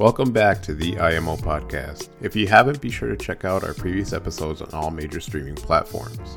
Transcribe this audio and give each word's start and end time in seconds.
Welcome 0.00 0.32
back 0.32 0.60
to 0.62 0.74
the 0.74 0.98
IMO 0.98 1.36
podcast. 1.36 2.08
If 2.20 2.34
you 2.34 2.48
haven't, 2.48 2.80
be 2.80 2.90
sure 2.90 3.08
to 3.08 3.16
check 3.16 3.44
out 3.44 3.62
our 3.62 3.74
previous 3.74 4.12
episodes 4.12 4.60
on 4.60 4.68
all 4.72 4.90
major 4.90 5.20
streaming 5.20 5.54
platforms. 5.54 6.36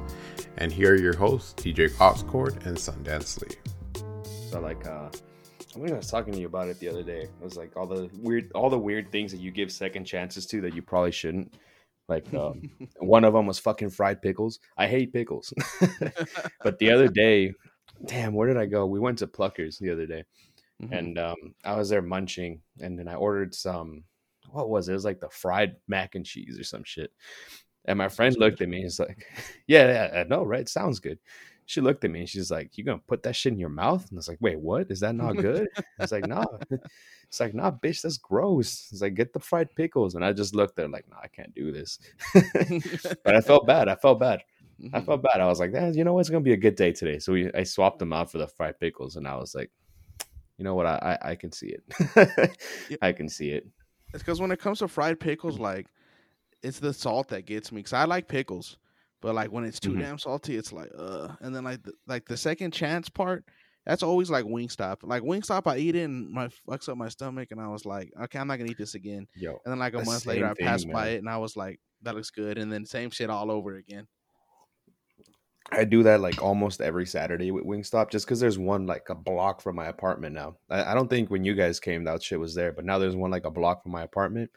And 0.57 0.71
here 0.71 0.93
are 0.93 0.95
your 0.95 1.15
hosts, 1.15 1.55
DJ 1.55 1.89
Oxcord 1.93 2.63
and 2.67 2.77
Sundance 2.77 3.41
Lee. 3.41 3.55
So 4.51 4.59
like 4.59 4.85
uh 4.85 5.09
I 5.09 5.79
think 5.79 5.91
I 5.91 5.97
was 5.97 6.07
talking 6.07 6.33
to 6.33 6.39
you 6.39 6.45
about 6.45 6.67
it 6.67 6.79
the 6.79 6.87
other 6.87 7.01
day. 7.01 7.21
It 7.21 7.31
was 7.41 7.57
like 7.57 7.75
all 7.75 7.87
the 7.87 8.11
weird 8.19 8.51
all 8.53 8.69
the 8.69 8.77
weird 8.77 9.11
things 9.11 9.31
that 9.31 9.41
you 9.41 9.49
give 9.49 9.71
second 9.71 10.05
chances 10.05 10.45
to 10.45 10.61
that 10.61 10.75
you 10.75 10.83
probably 10.83 11.11
shouldn't. 11.11 11.55
Like 12.07 12.31
um, 12.35 12.69
one 12.99 13.23
of 13.23 13.33
them 13.33 13.47
was 13.47 13.57
fucking 13.57 13.89
fried 13.89 14.21
pickles. 14.21 14.59
I 14.77 14.85
hate 14.85 15.11
pickles. 15.11 15.51
but 16.61 16.77
the 16.77 16.91
other 16.91 17.07
day, 17.07 17.53
damn, 18.05 18.35
where 18.35 18.47
did 18.47 18.57
I 18.57 18.67
go? 18.67 18.85
We 18.85 18.99
went 18.99 19.17
to 19.17 19.27
Pluckers 19.27 19.79
the 19.79 19.89
other 19.89 20.05
day. 20.05 20.25
Mm-hmm. 20.81 20.93
And 20.93 21.19
um, 21.19 21.35
I 21.63 21.75
was 21.75 21.89
there 21.89 22.01
munching 22.01 22.61
and 22.79 22.97
then 22.97 23.07
I 23.07 23.15
ordered 23.15 23.55
some 23.55 24.03
what 24.51 24.69
was 24.69 24.87
it? 24.87 24.91
It 24.91 24.95
was 24.95 25.05
like 25.05 25.19
the 25.19 25.29
fried 25.29 25.75
mac 25.87 26.15
and 26.15 26.25
cheese 26.25 26.59
or 26.59 26.63
some 26.63 26.83
shit. 26.83 27.11
And 27.85 27.97
my 27.97 28.09
friend 28.09 28.35
looked 28.37 28.61
at 28.61 28.69
me. 28.69 28.81
He's 28.81 28.99
like, 28.99 29.25
"Yeah, 29.67 29.87
yeah, 29.87 30.21
I 30.21 30.23
know, 30.23 30.43
right? 30.43 30.67
Sounds 30.67 30.99
good." 30.99 31.19
She 31.65 31.81
looked 31.81 32.05
at 32.05 32.11
me 32.11 32.21
and 32.21 32.29
she's 32.29 32.51
like, 32.51 32.77
"You 32.77 32.83
gonna 32.83 33.01
put 33.07 33.23
that 33.23 33.35
shit 33.35 33.53
in 33.53 33.59
your 33.59 33.69
mouth?" 33.69 34.07
And 34.09 34.17
I 34.17 34.19
was 34.19 34.27
like, 34.27 34.39
"Wait, 34.41 34.59
what? 34.59 34.91
Is 34.91 35.01
that 35.01 35.15
not 35.15 35.37
good?" 35.37 35.67
I 35.77 35.83
was 35.99 36.11
like, 36.11 36.27
"No." 36.27 36.43
Nah. 36.69 36.77
It's 37.29 37.41
like, 37.41 37.53
"Nah, 37.53 37.71
bitch, 37.71 38.01
that's 38.01 38.17
gross." 38.17 38.87
It's 38.89 39.01
like, 39.01 39.15
"Get 39.15 39.33
the 39.33 39.39
fried 39.41 39.75
pickles." 39.75 40.15
And 40.15 40.23
I 40.23 40.31
just 40.31 40.55
looked 40.55 40.77
there 40.77 40.87
like, 40.87 41.09
"Nah, 41.09 41.17
I 41.21 41.27
can't 41.27 41.53
do 41.53 41.73
this." 41.73 41.99
but 42.33 43.35
I 43.35 43.41
felt 43.41 43.67
bad. 43.67 43.89
I 43.89 43.95
felt 43.95 44.21
bad. 44.21 44.43
I 44.79 44.83
mm-hmm. 44.83 45.05
felt 45.05 45.23
bad. 45.23 45.41
I 45.41 45.47
was 45.47 45.59
like, 45.59 45.73
eh, 45.73 45.91
"You 45.93 46.05
know 46.05 46.13
what? 46.13 46.21
It's 46.21 46.29
gonna 46.29 46.39
be 46.39 46.53
a 46.53 46.57
good 46.57 46.75
day 46.75 46.93
today." 46.93 47.19
So 47.19 47.33
we, 47.33 47.51
I 47.51 47.63
swapped 47.63 47.99
them 47.99 48.13
out 48.13 48.31
for 48.31 48.37
the 48.37 48.47
fried 48.47 48.79
pickles, 48.79 49.17
and 49.17 49.27
I 49.27 49.35
was 49.35 49.53
like, 49.53 49.71
"You 50.57 50.63
know 50.63 50.75
what? 50.75 50.85
I, 50.85 51.17
I, 51.21 51.29
I 51.31 51.35
can 51.35 51.51
see 51.51 51.73
it. 51.73 52.57
I 53.01 53.11
can 53.11 53.29
see 53.29 53.51
it." 53.51 53.67
It's 54.13 54.23
because 54.23 54.39
when 54.39 54.51
it 54.51 54.59
comes 54.59 54.79
to 54.79 54.87
fried 54.87 55.19
pickles, 55.19 55.59
like 55.59 55.87
it's 56.63 56.79
the 56.79 56.93
salt 56.93 57.29
that 57.29 57.45
gets 57.45 57.71
me 57.71 57.79
because 57.79 57.93
I 57.93 58.05
like 58.05 58.27
pickles, 58.27 58.77
but 59.21 59.35
like 59.35 59.51
when 59.51 59.63
it's 59.63 59.79
too 59.79 59.91
mm-hmm. 59.91 60.01
damn 60.01 60.19
salty, 60.19 60.55
it's 60.55 60.71
like 60.73 60.89
uh. 60.97 61.29
And 61.41 61.55
then 61.55 61.63
like 61.63 61.83
the, 61.83 61.93
like 62.07 62.25
the 62.25 62.37
second 62.37 62.71
chance 62.71 63.09
part, 63.09 63.45
that's 63.85 64.03
always 64.03 64.29
like 64.29 64.45
Wingstop. 64.45 64.97
Like 65.03 65.23
Wingstop, 65.23 65.67
I 65.67 65.77
eat 65.77 65.95
it 65.95 66.03
and 66.03 66.29
my 66.29 66.49
fucks 66.67 66.89
up 66.89 66.97
my 66.97 67.09
stomach, 67.09 67.49
and 67.51 67.61
I 67.61 67.67
was 67.67 67.85
like, 67.85 68.11
okay, 68.23 68.39
I'm 68.39 68.47
not 68.47 68.57
gonna 68.57 68.71
eat 68.71 68.77
this 68.77 68.95
again. 68.95 69.27
Yo, 69.35 69.59
and 69.65 69.71
then 69.71 69.79
like 69.79 69.93
a 69.93 70.03
month 70.03 70.25
later, 70.25 70.47
I 70.47 70.53
passed 70.53 70.85
thing, 70.85 70.93
by 70.93 71.09
it 71.09 71.17
and 71.17 71.29
I 71.29 71.37
was 71.37 71.55
like, 71.55 71.79
that 72.03 72.15
looks 72.15 72.31
good. 72.31 72.57
And 72.57 72.71
then 72.71 72.85
same 72.85 73.09
shit 73.09 73.29
all 73.29 73.51
over 73.51 73.75
again. 73.75 74.07
I 75.71 75.83
do 75.83 76.03
that 76.03 76.21
like 76.21 76.41
almost 76.41 76.79
every 76.79 77.05
Saturday 77.05 77.51
with 77.51 77.65
Wingstop 77.65 78.09
just 78.09 78.25
because 78.25 78.39
there's 78.39 78.57
one 78.57 78.87
like 78.87 79.09
a 79.09 79.15
block 79.15 79.61
from 79.61 79.75
my 79.75 79.87
apartment 79.87 80.33
now. 80.33 80.55
I, 80.69 80.91
I, 80.91 80.93
don't 80.93 81.09
think 81.09 81.29
when 81.29 81.43
you 81.43 81.55
guys 81.55 81.79
came 81.79 82.05
that 82.05 82.23
shit 82.23 82.39
was 82.39 82.55
there, 82.55 82.71
but 82.71 82.85
now 82.85 82.97
there's 82.97 83.17
one 83.17 83.31
like 83.31 83.45
a 83.45 83.51
block 83.51 83.83
from 83.83 83.91
my 83.91 84.03
apartment. 84.03 84.49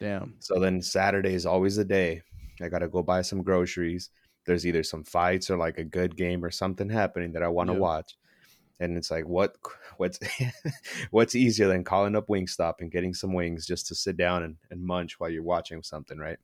Damn. 0.00 0.34
So 0.40 0.58
then 0.58 0.82
Saturday 0.82 1.34
is 1.34 1.46
always 1.46 1.76
the 1.76 1.84
day. 1.84 2.22
I 2.60 2.68
gotta 2.68 2.88
go 2.88 3.02
buy 3.02 3.22
some 3.22 3.42
groceries. 3.42 4.10
There's 4.44 4.66
either 4.66 4.82
some 4.82 5.04
fights 5.04 5.50
or 5.50 5.56
like 5.56 5.78
a 5.78 5.84
good 5.84 6.16
game 6.16 6.44
or 6.44 6.50
something 6.50 6.88
happening 6.88 7.32
that 7.32 7.42
I 7.42 7.48
want 7.48 7.68
to 7.68 7.74
yep. 7.74 7.82
watch. 7.82 8.16
And 8.80 8.96
it's 8.96 9.10
like 9.10 9.26
what 9.26 9.54
what's 9.98 10.18
what's 11.10 11.36
easier 11.36 11.68
than 11.68 11.84
calling 11.84 12.16
up 12.16 12.26
Wingstop 12.26 12.74
and 12.80 12.90
getting 12.90 13.14
some 13.14 13.32
wings 13.32 13.66
just 13.66 13.86
to 13.88 13.94
sit 13.94 14.16
down 14.16 14.42
and, 14.42 14.56
and 14.70 14.84
munch 14.84 15.20
while 15.20 15.30
you're 15.30 15.44
watching 15.44 15.82
something, 15.84 16.18
right? 16.18 16.38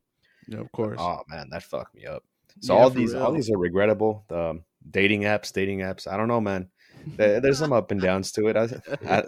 Yeah, 0.46 0.60
of 0.60 0.70
course. 0.70 0.98
Oh 1.00 1.22
man, 1.28 1.48
that 1.50 1.64
fucked 1.64 1.94
me 1.94 2.06
up. 2.06 2.22
So 2.60 2.74
yeah, 2.74 2.80
all 2.80 2.90
these 2.90 3.14
real. 3.14 3.22
all 3.22 3.32
these 3.32 3.50
are 3.50 3.58
regrettable. 3.58 4.24
Um, 4.30 4.64
dating 4.90 5.22
apps, 5.22 5.52
dating 5.52 5.80
apps. 5.80 6.06
I 6.06 6.16
don't 6.16 6.28
know, 6.28 6.40
man. 6.40 6.68
there's 7.16 7.58
some 7.58 7.72
up 7.72 7.90
and 7.90 8.00
downs 8.00 8.32
to 8.32 8.46
it. 8.48 8.56
I, 8.56 8.68
I, 9.08 9.24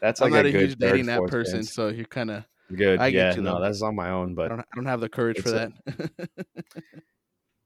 that's 0.00 0.20
like 0.20 0.28
I'm 0.28 0.36
not 0.36 0.46
a, 0.46 0.48
a 0.48 0.52
huge 0.52 0.76
dating 0.76 1.08
app 1.08 1.26
person, 1.26 1.62
so 1.64 1.88
you're 1.88 2.06
kind 2.06 2.30
of 2.30 2.44
good. 2.74 3.00
I 3.00 3.08
yeah, 3.08 3.34
you, 3.34 3.42
no, 3.42 3.60
that's 3.60 3.82
on 3.82 3.94
my 3.94 4.10
own, 4.10 4.34
but 4.34 4.46
I 4.46 4.48
don't, 4.48 4.60
I 4.60 4.76
don't 4.76 4.86
have 4.86 5.00
the 5.00 5.08
courage 5.08 5.40
for 5.40 5.50
that. 5.50 5.72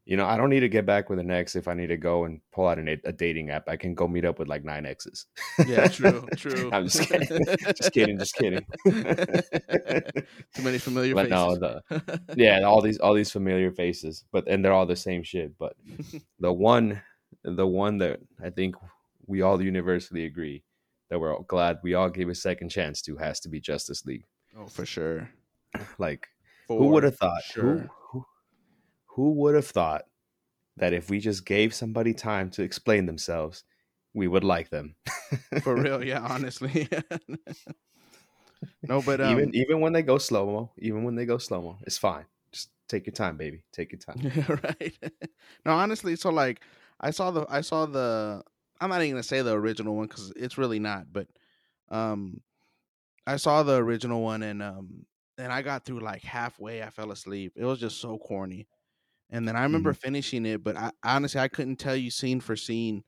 you 0.04 0.16
know, 0.16 0.26
I 0.26 0.36
don't 0.36 0.50
need 0.50 0.60
to 0.60 0.68
get 0.68 0.84
back 0.84 1.08
with 1.08 1.20
an 1.20 1.30
ex 1.30 1.54
if 1.54 1.68
I 1.68 1.74
need 1.74 1.86
to 1.88 1.96
go 1.96 2.24
and 2.24 2.40
pull 2.52 2.66
out 2.66 2.78
an, 2.78 2.88
a 2.88 3.12
dating 3.12 3.50
app. 3.50 3.68
I 3.68 3.76
can 3.76 3.94
go 3.94 4.08
meet 4.08 4.24
up 4.24 4.38
with 4.38 4.48
like 4.48 4.64
nine 4.64 4.84
exes. 4.84 5.26
yeah, 5.64 5.86
true, 5.86 6.26
true. 6.36 6.70
I'm 6.72 6.88
just 6.88 7.08
kidding, 7.08 7.44
just 7.76 7.92
kidding, 7.92 8.18
just 8.18 8.34
kidding. 8.34 8.66
Too 8.84 10.62
many 10.62 10.78
familiar 10.78 11.14
but 11.14 11.28
faces. 11.28 11.30
No, 11.30 11.56
the, 11.56 12.20
yeah, 12.36 12.62
all 12.62 12.80
these 12.80 12.98
all 12.98 13.14
these 13.14 13.30
familiar 13.30 13.70
faces, 13.70 14.24
but 14.32 14.48
and 14.48 14.64
they're 14.64 14.72
all 14.72 14.86
the 14.86 14.96
same 14.96 15.22
shit. 15.22 15.56
But 15.56 15.76
the 16.40 16.52
one, 16.52 17.00
the 17.44 17.66
one 17.66 17.98
that 17.98 18.20
I 18.42 18.50
think 18.50 18.74
we 19.26 19.42
all 19.42 19.62
universally 19.62 20.24
agree 20.24 20.64
that 21.10 21.20
we're 21.20 21.32
all 21.32 21.44
glad 21.44 21.78
we 21.84 21.94
all 21.94 22.10
gave 22.10 22.28
a 22.28 22.34
second 22.34 22.70
chance 22.70 23.02
to 23.02 23.16
has 23.18 23.38
to 23.40 23.48
be 23.48 23.60
Justice 23.60 24.04
League. 24.04 24.24
Oh, 24.58 24.66
for 24.66 24.84
sure. 24.84 25.30
Like, 25.96 26.26
for 26.66 26.78
who 26.78 26.86
would 26.88 27.04
have 27.04 27.16
thought? 27.16 27.42
Sure. 27.44 27.78
Who, 27.78 27.88
who 29.14 29.32
would 29.32 29.54
have 29.54 29.66
thought 29.66 30.04
that 30.76 30.92
if 30.92 31.10
we 31.10 31.20
just 31.20 31.44
gave 31.44 31.74
somebody 31.74 32.14
time 32.14 32.50
to 32.50 32.62
explain 32.62 33.06
themselves, 33.06 33.64
we 34.14 34.26
would 34.26 34.44
like 34.44 34.70
them? 34.70 34.94
For 35.62 35.76
real, 35.76 36.02
yeah, 36.04 36.20
honestly. 36.20 36.88
no, 38.88 39.02
but 39.02 39.20
um, 39.20 39.32
even 39.32 39.54
even 39.54 39.80
when 39.80 39.92
they 39.92 40.02
go 40.02 40.18
slow 40.18 40.46
mo, 40.46 40.70
even 40.78 41.04
when 41.04 41.14
they 41.14 41.26
go 41.26 41.38
slow 41.38 41.60
mo, 41.60 41.78
it's 41.82 41.98
fine. 41.98 42.24
Just 42.52 42.70
take 42.88 43.06
your 43.06 43.12
time, 43.12 43.36
baby. 43.36 43.64
Take 43.72 43.92
your 43.92 43.98
time. 43.98 44.16
Yeah, 44.22 44.56
right. 44.64 44.98
no, 45.66 45.72
honestly, 45.72 46.16
so 46.16 46.30
like 46.30 46.60
I 47.00 47.10
saw 47.10 47.30
the 47.30 47.46
I 47.48 47.60
saw 47.60 47.86
the 47.86 48.42
I'm 48.80 48.90
not 48.90 49.02
even 49.02 49.12
gonna 49.12 49.22
say 49.22 49.42
the 49.42 49.52
original 49.52 49.94
one 49.94 50.06
because 50.06 50.32
it's 50.36 50.56
really 50.58 50.78
not, 50.78 51.12
but 51.12 51.28
um 51.90 52.40
I 53.26 53.36
saw 53.36 53.62
the 53.62 53.76
original 53.76 54.22
one 54.22 54.42
and 54.42 54.62
um 54.62 55.06
and 55.38 55.52
I 55.52 55.62
got 55.62 55.84
through 55.84 56.00
like 56.00 56.22
halfway. 56.22 56.82
I 56.82 56.90
fell 56.90 57.10
asleep. 57.10 57.52
It 57.56 57.64
was 57.64 57.78
just 57.78 58.00
so 58.00 58.18
corny. 58.18 58.66
And 59.32 59.48
then 59.48 59.56
I 59.56 59.62
remember 59.62 59.92
mm-hmm. 59.92 60.00
finishing 60.00 60.44
it, 60.44 60.62
but 60.62 60.76
I 60.76 60.90
honestly 61.02 61.40
I 61.40 61.48
couldn't 61.48 61.76
tell 61.76 61.96
you 61.96 62.10
scene 62.10 62.40
for 62.40 62.54
scene 62.54 63.02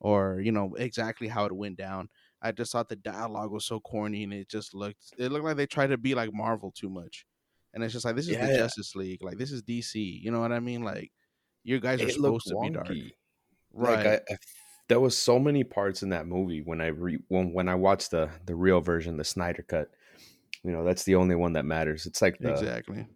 or, 0.00 0.40
you 0.42 0.50
know, 0.50 0.74
exactly 0.76 1.28
how 1.28 1.46
it 1.46 1.52
went 1.52 1.78
down. 1.78 2.08
I 2.42 2.50
just 2.50 2.72
thought 2.72 2.88
the 2.88 2.96
dialogue 2.96 3.52
was 3.52 3.64
so 3.64 3.78
corny 3.78 4.24
and 4.24 4.32
it 4.32 4.48
just 4.48 4.74
looked 4.74 5.14
it 5.16 5.30
looked 5.30 5.44
like 5.44 5.56
they 5.56 5.66
tried 5.66 5.88
to 5.88 5.96
be 5.96 6.16
like 6.16 6.30
Marvel 6.32 6.72
too 6.76 6.90
much. 6.90 7.24
And 7.72 7.84
it's 7.84 7.92
just 7.92 8.04
like 8.04 8.16
this 8.16 8.26
is 8.26 8.32
yeah, 8.32 8.46
the 8.46 8.52
yeah. 8.52 8.58
Justice 8.58 8.96
League. 8.96 9.22
Like 9.22 9.38
this 9.38 9.52
is 9.52 9.62
DC. 9.62 9.94
You 9.94 10.32
know 10.32 10.40
what 10.40 10.50
I 10.50 10.58
mean? 10.58 10.82
Like 10.82 11.12
you 11.62 11.78
guys 11.78 12.02
are 12.02 12.08
it 12.08 12.14
supposed 12.14 12.48
to 12.48 12.58
be 12.60 12.70
dark. 12.70 12.88
Right. 13.72 13.96
Like 13.96 14.06
I, 14.06 14.34
I, 14.34 14.36
there 14.88 15.00
was 15.00 15.16
so 15.16 15.38
many 15.38 15.62
parts 15.62 16.02
in 16.02 16.08
that 16.08 16.26
movie 16.26 16.62
when 16.64 16.80
I 16.80 16.88
re, 16.88 17.18
when 17.28 17.52
when 17.52 17.68
I 17.68 17.76
watched 17.76 18.10
the 18.10 18.30
the 18.46 18.56
real 18.56 18.80
version, 18.80 19.16
the 19.16 19.24
Snyder 19.24 19.62
cut. 19.62 19.90
You 20.64 20.72
know, 20.72 20.84
that's 20.84 21.04
the 21.04 21.14
only 21.14 21.36
one 21.36 21.52
that 21.52 21.64
matters. 21.64 22.04
It's 22.04 22.20
like 22.20 22.38
the, 22.40 22.50
Exactly 22.50 23.06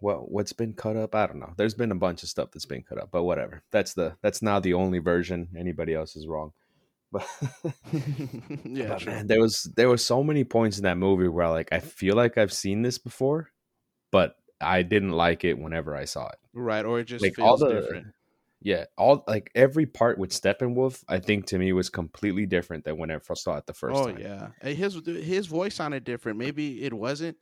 well 0.00 0.26
what's 0.28 0.52
been 0.52 0.72
cut 0.72 0.96
up? 0.96 1.14
I 1.14 1.26
don't 1.26 1.40
know. 1.40 1.52
There's 1.56 1.74
been 1.74 1.92
a 1.92 1.96
bunch 1.96 2.22
of 2.22 2.28
stuff 2.28 2.50
that's 2.52 2.66
been 2.66 2.82
cut 2.82 3.00
up 3.00 3.10
but 3.10 3.24
whatever. 3.24 3.62
That's 3.70 3.94
the 3.94 4.16
that's 4.22 4.42
now 4.42 4.60
the 4.60 4.74
only 4.74 4.98
version. 4.98 5.48
Anybody 5.56 5.94
else 5.94 6.16
is 6.16 6.26
wrong. 6.26 6.52
But 7.12 7.26
yeah 8.64 8.90
but 8.90 9.04
man, 9.04 9.26
there 9.26 9.40
was 9.40 9.64
there 9.74 9.88
were 9.88 9.96
so 9.96 10.22
many 10.22 10.44
points 10.44 10.76
in 10.76 10.84
that 10.84 10.96
movie 10.96 11.26
where 11.26 11.48
like 11.48 11.68
i 11.72 11.80
feel 11.80 12.14
like 12.14 12.38
i've 12.38 12.52
seen 12.52 12.82
this 12.82 12.98
before 12.98 13.50
but 14.12 14.36
i 14.60 14.82
didn't 14.82 15.10
like 15.10 15.42
it 15.42 15.58
whenever 15.58 15.96
i 15.96 16.04
saw 16.04 16.28
it. 16.28 16.38
Right 16.52 16.84
or 16.84 17.00
it 17.00 17.06
just 17.06 17.24
like 17.24 17.34
feels 17.34 17.62
all 17.62 17.68
the, 17.68 17.80
different. 17.80 18.06
Yeah 18.62 18.84
all 18.96 19.24
like 19.26 19.50
every 19.56 19.86
part 19.86 20.18
with 20.18 20.30
steppenwolf 20.30 21.02
i 21.08 21.18
think 21.18 21.46
to 21.46 21.58
me 21.58 21.72
was 21.72 21.88
completely 21.88 22.46
different 22.46 22.84
than 22.84 22.96
when 22.96 23.10
i 23.10 23.18
first 23.18 23.42
saw 23.42 23.56
it 23.56 23.66
the 23.66 23.74
first 23.74 23.96
oh, 24.00 24.12
time. 24.12 24.18
yeah. 24.62 24.70
His 24.70 24.94
his 25.04 25.48
voice 25.48 25.74
sounded 25.74 26.04
different. 26.04 26.38
Maybe 26.38 26.84
it 26.84 26.94
wasn't 26.94 27.38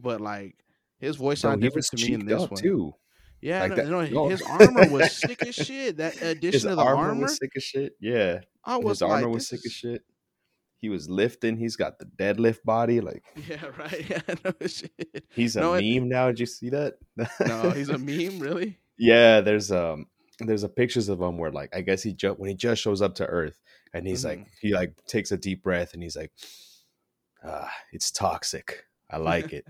but 0.00 0.20
like 0.20 0.56
his 1.00 1.16
voice 1.16 1.40
sounded 1.40 1.64
different 1.64 1.86
to 1.86 1.96
me 1.96 2.14
in 2.14 2.26
this 2.26 2.40
one 2.40 2.60
too. 2.60 2.94
Yeah, 3.40 3.62
like 3.62 3.76
no, 3.76 4.04
no, 4.04 4.28
his 4.28 4.42
armor 4.60 4.88
was 4.90 5.12
sick 5.12 5.42
as 5.46 5.54
shit. 5.54 5.96
That 5.96 6.20
addition 6.20 6.52
his 6.52 6.64
of 6.66 6.76
the 6.76 6.82
armor, 6.82 7.08
armor 7.08 7.22
was 7.22 7.38
sick 7.38 7.52
as 7.56 7.62
shit. 7.62 7.94
Yeah, 7.98 8.40
I 8.64 8.76
was 8.76 8.98
his 8.98 9.02
armor 9.02 9.28
was 9.28 9.48
sick 9.48 9.60
as 9.64 9.72
shit. 9.72 10.02
He 10.80 10.88
was 10.88 11.08
lifting. 11.08 11.56
He's 11.56 11.76
got 11.76 11.98
the 11.98 12.06
deadlift 12.06 12.64
body. 12.64 13.00
Like 13.00 13.22
yeah, 13.48 13.66
right. 13.78 14.06
Yeah, 14.10 14.34
no 14.44 14.66
shit. 14.66 15.24
He's 15.34 15.56
a 15.56 15.60
no, 15.60 15.72
meme 15.72 15.82
it... 15.82 16.02
now. 16.04 16.28
Did 16.28 16.40
you 16.40 16.46
see 16.46 16.70
that? 16.70 16.94
no, 17.46 17.70
he's 17.70 17.88
a 17.88 17.98
meme. 17.98 18.40
Really? 18.40 18.78
Yeah. 18.98 19.40
There's 19.40 19.70
um 19.70 20.06
there's 20.38 20.62
a 20.62 20.68
pictures 20.68 21.08
of 21.08 21.20
him 21.20 21.38
where 21.38 21.50
like 21.50 21.74
I 21.74 21.82
guess 21.82 22.02
he 22.02 22.12
just 22.12 22.38
when 22.38 22.48
he 22.48 22.56
just 22.56 22.82
shows 22.82 23.02
up 23.02 23.14
to 23.16 23.26
Earth 23.26 23.60
and 23.92 24.06
he's 24.06 24.24
mm-hmm. 24.24 24.40
like 24.40 24.48
he 24.60 24.72
like 24.72 24.94
takes 25.06 25.32
a 25.32 25.36
deep 25.36 25.62
breath 25.62 25.92
and 25.94 26.02
he's 26.02 26.16
like, 26.16 26.32
ah, 27.44 27.70
it's 27.92 28.10
toxic. 28.10 28.84
I 29.10 29.16
like 29.16 29.52
it. 29.52 29.66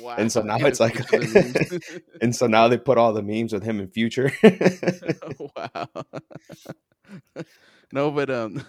wow. 0.00 0.14
And 0.18 0.30
so 0.30 0.42
now 0.42 0.58
it's 0.58 0.80
like, 0.80 1.00
and 2.22 2.34
so 2.34 2.46
now 2.46 2.68
they 2.68 2.78
put 2.78 2.98
all 2.98 3.12
the 3.12 3.22
memes 3.22 3.52
with 3.52 3.64
him 3.64 3.80
in 3.80 3.88
future. 3.88 4.32
wow. 5.56 5.88
no, 7.92 8.10
but 8.10 8.30
um, 8.30 8.64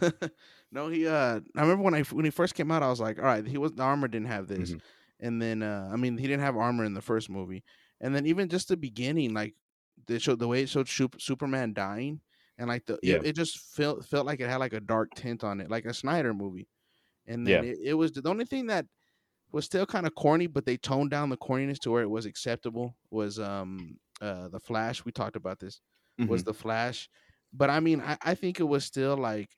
no, 0.71 0.89
he 0.89 1.07
uh, 1.07 1.39
I 1.55 1.61
remember 1.61 1.83
when 1.83 1.93
I 1.93 2.01
when 2.01 2.25
he 2.25 2.31
first 2.31 2.55
came 2.55 2.71
out, 2.71 2.83
I 2.83 2.89
was 2.89 2.99
like, 2.99 3.19
all 3.19 3.25
right, 3.25 3.45
he 3.45 3.57
was 3.57 3.73
the 3.73 3.83
armor 3.83 4.07
didn't 4.07 4.27
have 4.27 4.47
this, 4.47 4.71
mm-hmm. 4.71 5.25
and 5.25 5.41
then 5.41 5.63
uh, 5.63 5.89
I 5.91 5.95
mean, 5.95 6.17
he 6.17 6.27
didn't 6.27 6.43
have 6.43 6.57
armor 6.57 6.83
in 6.83 6.93
the 6.93 7.01
first 7.01 7.29
movie, 7.29 7.63
and 8.01 8.15
then 8.15 8.25
even 8.25 8.49
just 8.49 8.69
the 8.69 8.77
beginning, 8.77 9.33
like 9.33 9.55
they 10.07 10.19
showed 10.19 10.39
the 10.39 10.47
way 10.47 10.63
it 10.63 10.69
showed 10.69 10.89
Superman 11.19 11.73
dying, 11.73 12.21
and 12.57 12.67
like 12.67 12.85
the 12.85 12.99
yeah. 13.03 13.15
it, 13.15 13.27
it 13.27 13.35
just 13.35 13.59
felt 13.59 14.05
felt 14.05 14.25
like 14.25 14.39
it 14.39 14.49
had 14.49 14.57
like 14.57 14.73
a 14.73 14.79
dark 14.79 15.13
tint 15.15 15.43
on 15.43 15.61
it, 15.61 15.69
like 15.69 15.85
a 15.85 15.93
Snyder 15.93 16.33
movie 16.33 16.67
and 17.27 17.47
then 17.47 17.63
it, 17.63 17.77
it 17.83 17.93
was 17.95 18.11
the 18.11 18.27
only 18.29 18.45
thing 18.45 18.67
that 18.67 18.85
was 19.51 19.65
still 19.65 19.85
kind 19.85 20.07
of 20.07 20.15
corny, 20.15 20.47
but 20.47 20.65
they 20.65 20.77
toned 20.77 21.11
down 21.11 21.29
the 21.29 21.37
corniness 21.37 21.79
to 21.81 21.91
where 21.91 22.03
it 22.03 22.09
was 22.09 22.25
acceptable. 22.25 22.97
Was 23.11 23.39
um 23.39 23.99
uh 24.21 24.49
the 24.49 24.59
Flash? 24.59 25.05
We 25.05 25.11
talked 25.11 25.35
about 25.35 25.59
this. 25.59 25.81
Was 26.27 26.43
Mhm. 26.43 26.45
the 26.45 26.53
Flash? 26.53 27.09
But 27.53 27.69
I 27.69 27.79
mean, 27.79 28.01
I, 28.01 28.17
I 28.23 28.35
think 28.35 28.59
it 28.59 28.63
was 28.65 28.85
still 28.85 29.17
like 29.17 29.49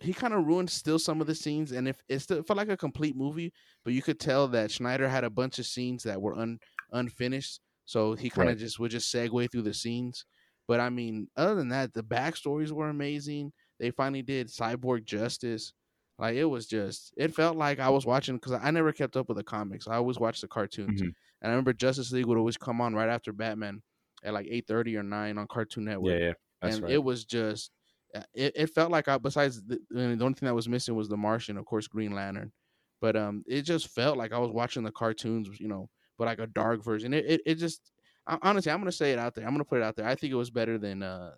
he 0.00 0.12
kind 0.12 0.32
of 0.34 0.46
ruined 0.46 0.70
still 0.70 0.98
some 0.98 1.20
of 1.20 1.26
the 1.26 1.34
scenes, 1.34 1.72
and 1.72 1.88
if 1.88 2.00
it 2.08 2.20
still 2.20 2.42
felt 2.42 2.56
like 2.56 2.68
a 2.68 2.76
complete 2.76 3.16
movie, 3.16 3.52
but 3.84 3.92
you 3.92 4.02
could 4.02 4.20
tell 4.20 4.46
that 4.48 4.70
Snyder 4.70 5.08
had 5.08 5.24
a 5.24 5.30
bunch 5.30 5.58
of 5.58 5.66
scenes 5.66 6.04
that 6.04 6.22
were 6.22 6.34
un 6.36 6.58
unfinished, 6.92 7.60
so 7.84 8.14
he 8.14 8.30
kind 8.30 8.48
of 8.50 8.56
Right. 8.56 8.58
just 8.58 8.78
would 8.78 8.90
just 8.92 9.12
segue 9.12 9.50
through 9.50 9.62
the 9.62 9.74
scenes. 9.74 10.24
But 10.68 10.80
I 10.80 10.90
mean, 10.90 11.28
other 11.36 11.54
than 11.56 11.68
that, 11.70 11.94
the 11.94 12.02
backstories 12.04 12.70
were 12.70 12.88
amazing. 12.88 13.52
They 13.80 13.90
finally 13.90 14.22
did 14.22 14.48
Cyborg 14.48 15.04
justice. 15.04 15.72
Like 16.18 16.34
it 16.36 16.44
was 16.46 16.66
just, 16.66 17.14
it 17.16 17.34
felt 17.34 17.56
like 17.56 17.78
I 17.78 17.90
was 17.90 18.04
watching 18.04 18.36
because 18.36 18.52
I 18.52 18.70
never 18.70 18.92
kept 18.92 19.16
up 19.16 19.28
with 19.28 19.36
the 19.38 19.44
comics. 19.44 19.86
I 19.86 19.96
always 19.96 20.18
watched 20.18 20.40
the 20.40 20.48
cartoons, 20.48 21.00
Mhm. 21.00 21.04
and 21.04 21.14
I 21.42 21.48
remember 21.50 21.72
Justice 21.72 22.10
League 22.12 22.26
would 22.26 22.38
always 22.38 22.56
come 22.56 22.80
on 22.80 22.94
right 22.94 23.08
after 23.08 23.32
Batman 23.32 23.82
at 24.24 24.34
like 24.34 24.46
eight 24.50 24.66
thirty 24.66 24.96
or 24.96 25.02
nine 25.04 25.38
on 25.38 25.46
Cartoon 25.46 25.84
Network 25.84 26.18
Yeah, 26.18 26.26
yeah, 26.26 26.32
and 26.62 26.82
right. 26.82 26.92
it 26.92 26.98
was 26.98 27.24
just 27.24 27.70
uh, 28.14 28.22
it, 28.34 28.52
it 28.56 28.66
felt 28.68 28.90
like 28.90 29.06
I 29.06 29.18
besides 29.18 29.62
the, 29.62 29.78
the 29.90 30.02
only 30.02 30.34
thing 30.34 30.46
that 30.46 30.54
was 30.54 30.68
missing 30.68 30.96
was 30.96 31.08
the 31.08 31.16
Martian, 31.16 31.56
of 31.56 31.66
course, 31.66 31.86
Green 31.86 32.12
Lantern, 32.12 32.52
but 33.00 33.14
um, 33.16 33.44
it 33.46 33.62
just 33.62 33.88
felt 33.88 34.16
like 34.16 34.32
I 34.32 34.38
was 34.38 34.50
watching 34.50 34.82
the 34.82 34.90
cartoons, 34.90 35.60
you 35.60 35.68
know, 35.68 35.88
but 36.16 36.26
like 36.26 36.40
a 36.40 36.46
dark 36.48 36.82
version. 36.82 37.14
It 37.14 37.26
it, 37.26 37.40
it 37.46 37.54
just 37.56 37.92
I, 38.26 38.38
honestly, 38.42 38.72
I'm 38.72 38.78
gonna 38.80 38.90
say 38.90 39.12
it 39.12 39.20
out 39.20 39.34
there. 39.36 39.44
I'm 39.46 39.52
gonna 39.52 39.64
put 39.64 39.78
it 39.78 39.84
out 39.84 39.94
there. 39.94 40.06
I 40.08 40.16
think 40.16 40.32
it 40.32 40.36
was 40.36 40.50
better 40.50 40.78
than 40.78 41.02
uh 41.04 41.34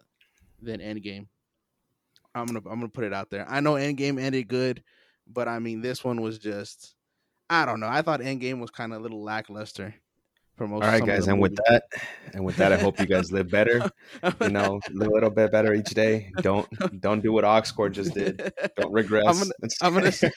than 0.62 0.80
Endgame. 0.80 1.28
I'm 2.34 2.46
gonna 2.46 2.60
I'm 2.60 2.78
gonna 2.80 2.88
put 2.88 3.04
it 3.04 3.12
out 3.12 3.30
there. 3.30 3.46
I 3.48 3.60
know 3.60 3.74
Endgame 3.74 4.20
ended 4.20 4.48
good, 4.48 4.82
but 5.26 5.48
I 5.48 5.58
mean 5.58 5.80
this 5.82 6.04
one 6.04 6.20
was 6.20 6.38
just 6.38 6.94
I 7.48 7.66
don't 7.66 7.80
know. 7.80 7.88
I 7.88 8.02
thought 8.02 8.20
Endgame 8.20 8.60
was 8.60 8.70
kind 8.70 8.92
of 8.92 9.00
a 9.00 9.02
little 9.02 9.22
lackluster 9.24 9.94
for 10.56 10.68
most. 10.68 10.84
All 10.84 10.88
right, 10.90 11.04
guys, 11.04 11.26
and 11.26 11.40
with 11.40 11.56
that, 11.66 11.82
and 12.32 12.44
with 12.44 12.56
that, 12.58 12.72
I 12.72 12.76
hope 12.78 13.00
you 13.00 13.06
guys 13.06 13.32
live 13.32 13.50
better. 13.50 13.90
You 14.40 14.48
know, 14.50 14.78
live 14.92 15.08
a 15.08 15.12
little 15.14 15.30
bit 15.30 15.50
better 15.50 15.74
each 15.74 15.90
day. 15.90 16.30
Don't 16.42 16.68
don't 17.00 17.20
do 17.22 17.32
what 17.32 17.44
Oxcord 17.44 17.92
just 17.92 18.14
did. 18.14 18.52
Don't 18.76 18.92
regress. 18.92 19.24
I'm 19.26 19.38
gonna- 19.38 19.52
I'm 19.82 19.94
gonna 19.94 20.12
say- 20.12 20.30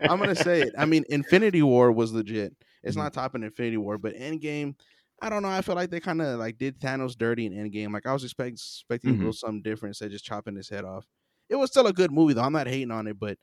I'm 0.00 0.18
gonna 0.18 0.34
say 0.34 0.62
it. 0.62 0.74
I 0.76 0.86
mean, 0.86 1.04
Infinity 1.08 1.62
War 1.62 1.92
was 1.92 2.12
legit. 2.12 2.54
It's 2.82 2.96
Mhm. 2.96 3.00
not 3.02 3.12
topping 3.12 3.42
Infinity 3.44 3.76
War, 3.76 3.98
but 3.98 4.14
Endgame, 4.16 4.74
I 5.22 5.28
don't 5.28 5.42
know. 5.42 5.48
I 5.50 5.60
feel 5.60 5.74
like 5.76 5.90
they 5.90 6.00
kind 6.00 6.20
of 6.22 6.38
like 6.40 6.56
did 6.58 6.80
Thanos 6.80 7.16
dirty 7.16 7.46
in 7.46 7.52
Endgame. 7.52 7.92
Like 7.92 8.06
I 8.06 8.12
was 8.12 8.24
expect, 8.24 8.52
expecting 8.54 9.14
Mhm. 9.14 9.18
little 9.18 9.32
something 9.34 9.62
different 9.62 9.90
instead 9.90 10.06
of 10.06 10.12
just 10.12 10.24
chopping 10.24 10.56
his 10.56 10.68
head 10.70 10.84
off. 10.84 11.06
It 11.50 11.56
was 11.56 11.70
still 11.70 11.86
a 11.86 11.92
good 11.92 12.10
movie 12.12 12.32
though. 12.32 12.42
I'm 12.42 12.52
not 12.52 12.66
hating 12.68 12.90
on 12.90 13.06
it, 13.06 13.18
but, 13.18 13.36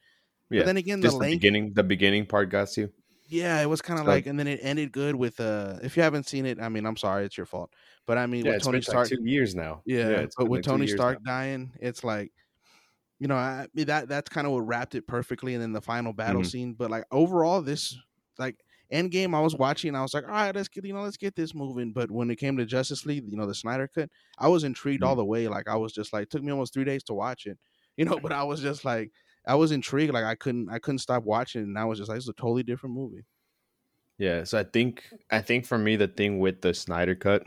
yeah. 0.50 0.62
but 0.62 0.65
then 0.68 0.77
again, 0.77 1.00
the 1.01 1.07
just 1.07 1.18
the 1.18 1.21
length. 1.21 1.42
beginning. 1.42 1.74
The 1.74 1.83
beginning 1.83 2.25
part 2.25 2.50
got 2.50 2.69
to 2.69 2.81
you. 2.81 2.94
Yeah, 3.30 3.62
it 3.62 3.65
was 3.68 3.81
kind 3.81 4.00
of 4.00 4.06
So- 4.06 4.12
like, 4.12 4.25
and 4.25 4.39
then 4.39 4.48
it 4.48 4.62
ended 4.63 4.92
good 4.94 5.13
with. 5.15 5.39
uh 5.42 5.80
If 5.83 5.98
you 5.98 6.04
haven't 6.04 6.27
seen 6.27 6.45
it, 6.45 6.59
I 6.62 6.69
mean, 6.69 6.86
I'm 6.86 6.95
sorry, 6.98 7.25
it's 7.25 7.36
your 7.38 7.45
fault. 7.45 7.71
But 8.06 8.18
I 8.18 8.25
mean, 8.25 8.45
Yeah, 8.45 8.51
with 8.51 8.56
it's 8.57 8.65
Tony 8.65 8.77
been 8.77 8.83
Stark, 8.83 9.09
like 9.12 9.19
two 9.19 9.25
years 9.30 9.54
now. 9.54 9.81
yeah, 9.86 10.07
it's 10.24 10.36
but 10.38 10.48
with 10.48 10.59
like 10.59 10.63
Tony 10.65 10.88
Stark 10.88 11.19
now. 11.25 11.31
dying, 11.33 11.71
it's 11.81 12.06
like, 12.06 12.31
you 13.19 13.27
know, 13.27 13.36
I, 13.36 13.68
that 13.75 14.07
that's 14.07 14.30
kind 14.30 14.48
of 14.48 14.53
what 14.53 14.62
wrapped 14.62 14.95
it 14.95 15.06
perfectly, 15.07 15.53
and 15.56 15.62
then 15.62 15.74
the 15.74 15.81
final 15.81 16.13
battle 16.13 16.42
Mhm. 16.44 16.45
scene. 16.50 16.74
But 16.74 16.89
like 16.89 17.03
overall, 17.12 17.62
this 17.62 17.98
like 18.39 18.56
Endgame, 18.94 19.36
I 19.36 19.42
was 19.42 19.53
watching, 19.56 19.94
I 19.95 20.01
was 20.01 20.13
like, 20.13 20.24
all 20.24 20.30
right, 20.30 20.56
let's 20.56 20.69
get 20.69 20.86
you 20.86 20.94
know, 20.94 21.01
let's 21.01 21.18
get 21.18 21.36
this 21.36 21.53
moving. 21.53 21.92
But 21.92 22.10
when 22.10 22.30
it 22.31 22.38
came 22.38 22.56
to 22.56 22.65
Justice 22.65 23.06
League, 23.06 23.25
you 23.27 23.36
know, 23.36 23.45
the 23.45 23.53
Snyder 23.56 23.89
cut, 23.94 24.10
I 24.38 24.48
was 24.48 24.63
intrigued 24.63 25.03
Mhm. 25.03 25.07
all 25.07 25.15
the 25.18 25.25
way. 25.25 25.50
Like 25.50 25.68
I 25.68 25.75
was 25.75 25.92
just 25.92 26.13
like, 26.13 26.30
took 26.30 26.42
me 26.44 26.53
almost 26.53 26.74
three 26.74 26.86
days 26.86 27.03
to 27.06 27.13
watch 27.13 27.45
it, 27.45 27.57
you 27.98 28.06
know, 28.06 28.20
but 28.20 28.32
I 28.32 28.44
was 28.44 28.62
just 28.62 28.86
like, 28.86 29.12
I 29.46 29.56
was 29.56 29.72
intrigued. 29.72 30.14
Like 30.14 30.26
I 30.26 30.36
couldn't, 30.36 30.70
I 30.70 30.80
couldn't 30.80 31.00
stop 31.00 31.24
watching, 31.24 31.64
and 31.64 31.78
I 31.78 31.86
was 31.86 31.98
just 32.00 32.10
like, 32.10 32.18
it's 32.18 32.30
a 32.30 32.34
totally 32.34 32.64
different 32.64 32.96
movie. 32.96 33.26
Yeah, 34.18 34.44
so 34.46 34.58
I 34.60 34.64
think 34.64 35.04
I 35.30 35.42
think 35.42 35.66
for 35.66 35.78
me 35.78 35.96
the 35.96 36.08
thing 36.08 36.40
with 36.40 36.62
the 36.62 36.74
Snyder 36.74 37.16
cut 37.16 37.44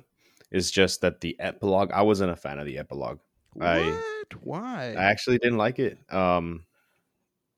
is 0.51 0.71
just 0.71 1.01
that 1.01 1.21
the 1.21 1.39
epilogue. 1.41 1.91
I 1.93 2.03
wasn't 2.03 2.31
a 2.33 2.37
fan 2.37 2.59
of 2.59 2.67
the 2.67 2.79
epilogue. 2.79 3.19
I- 3.61 3.81
What? 3.81 4.43
Why? 4.45 4.95
I 4.97 5.05
actually 5.05 5.39
didn't 5.39 5.59
like 5.59 5.79
it. 5.81 5.99
Um, 6.13 6.65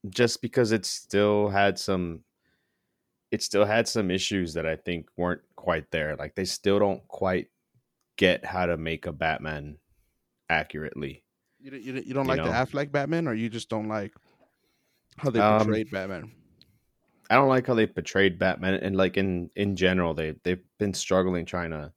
just 0.08 0.40
because 0.42 0.72
it 0.72 0.86
still 0.86 1.48
had 1.50 1.78
some, 1.78 2.24
it 3.30 3.42
still 3.42 3.64
had 3.66 3.86
some 3.86 4.10
issues 4.10 4.54
that 4.54 4.66
I 4.66 4.76
think 4.76 5.08
weren't 5.16 5.42
quite 5.56 5.90
there. 5.90 6.16
Like 6.16 6.34
they 6.34 6.44
still 6.46 6.78
don't 6.78 7.06
quite 7.08 7.48
get 8.16 8.44
how 8.44 8.66
to 8.66 8.76
make 8.78 9.06
a 9.06 9.12
Batman 9.12 9.76
accurately. 10.48 11.24
You 11.62 11.70
don't- 11.70 11.82
you, 11.82 11.92
don't- 11.92 12.06
you 12.06 12.14
don't 12.14 12.24
you 12.24 12.28
like 12.28 12.42
the 12.42 12.46
know. 12.46 12.52
Affleck 12.52 12.90
Batman, 12.92 13.28
or 13.28 13.34
you 13.34 13.48
just 13.48 13.68
don't 13.68 13.88
like 13.88 14.12
how 15.18 15.30
they 15.30 15.40
Um, 15.40 15.58
portrayed 15.64 15.90
Batman? 15.90 16.32
I 17.30 17.36
don't 17.36 17.48
like 17.48 17.66
how 17.66 17.74
they 17.74 17.86
portrayed 17.86 18.38
Batman, 18.38 18.74
and 18.74 18.96
like 18.96 19.16
in 19.16 19.50
in 19.56 19.76
general, 19.76 20.12
they 20.14 20.32
they've 20.42 20.62
been 20.78 20.92
struggling 20.94 21.46
trying 21.46 21.70
to 21.70 21.92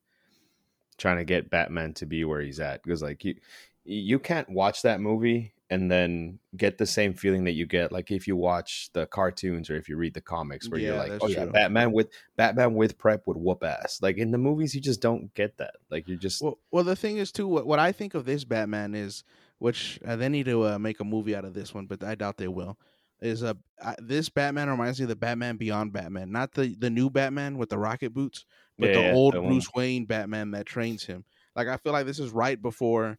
trying 0.98 1.18
to 1.18 1.26
get 1.26 1.50
Batman 1.50 1.94
to 1.96 2.06
be 2.06 2.24
where 2.24 2.42
he's 2.42 2.60
at 2.60 2.82
because 2.84 3.02
like 3.02 3.26
you 3.26 3.36
you 3.84 4.18
can't 4.20 4.50
watch 4.50 4.82
that 4.84 5.02
movie 5.02 5.52
and 5.70 5.92
then 5.92 6.40
get 6.56 6.78
the 6.78 6.86
same 6.86 7.14
feeling 7.14 7.44
that 7.46 7.52
you 7.54 7.66
get 7.66 7.92
like 7.92 8.12
if 8.12 8.28
you 8.28 8.36
watch 8.36 8.90
the 8.94 9.06
cartoons 9.08 9.70
or 9.70 9.76
if 9.76 9.90
you 9.90 9.98
read 9.98 10.14
the 10.14 10.22
comics 10.22 10.70
where 10.70 10.80
you're 10.80 10.96
like 10.96 11.12
oh 11.22 11.28
yeah 11.28 11.44
true. 11.44 11.52
Batman 11.52 11.92
with 11.92 12.10
Batman 12.38 12.76
with 12.76 12.98
prep 12.98 13.26
would 13.28 13.36
whoop 13.36 13.64
ass 13.64 14.00
like 14.02 14.18
in 14.18 14.32
the 14.32 14.38
movies 14.38 14.74
you 14.74 14.80
just 14.82 15.02
don't 15.02 15.34
get 15.34 15.58
that 15.58 15.76
like 15.90 16.08
you're 16.08 16.18
just 16.18 16.42
Well, 16.42 16.60
well, 16.72 16.84
the 16.84 16.96
thing 16.96 17.18
is 17.18 17.32
too. 17.32 17.48
What, 17.48 17.66
what 17.68 17.80
I 17.80 17.92
think 17.92 18.14
of 18.14 18.26
this 18.26 18.44
Batman 18.46 18.94
is, 18.96 19.24
which 19.60 20.00
uh, 20.06 20.16
they 20.16 20.30
need 20.30 20.46
to 20.46 20.64
uh, 20.66 20.80
make 20.80 21.00
a 21.00 21.04
movie 21.04 21.36
out 21.36 21.46
of 21.46 21.54
this 21.54 21.74
one, 21.74 21.86
but 21.86 22.04
I 22.04 22.16
doubt 22.16 22.38
they 22.38 22.48
will. 22.48 22.78
Is 23.22 23.44
uh, 23.44 23.54
this 24.00 24.28
Batman 24.30 24.70
reminds 24.70 25.00
me 25.00 25.04
of 25.04 25.10
the 25.10 25.16
Batman 25.16 25.56
Beyond 25.58 25.94
Batman, 25.94 26.32
not 26.32 26.54
the 26.54 26.76
the 26.78 26.90
new 26.90 27.10
Batman 27.10 27.58
with 27.58 27.70
the 27.70 27.78
rocket 27.78 28.14
boots, 28.14 28.46
but 28.78 28.90
Yeah, 28.90 28.96
the 28.96 29.02
yeah, 29.04 29.14
old 29.14 29.34
Bruce 29.34 29.70
Wayne 29.74 30.06
Batman 30.06 30.52
that 30.52 30.66
trains 30.66 31.06
him. 31.06 31.24
Like 31.56 31.68
I 31.70 31.78
feel 31.78 31.94
like 31.94 32.06
this 32.06 32.20
is 32.20 32.32
right 32.32 32.62
before, 32.62 33.18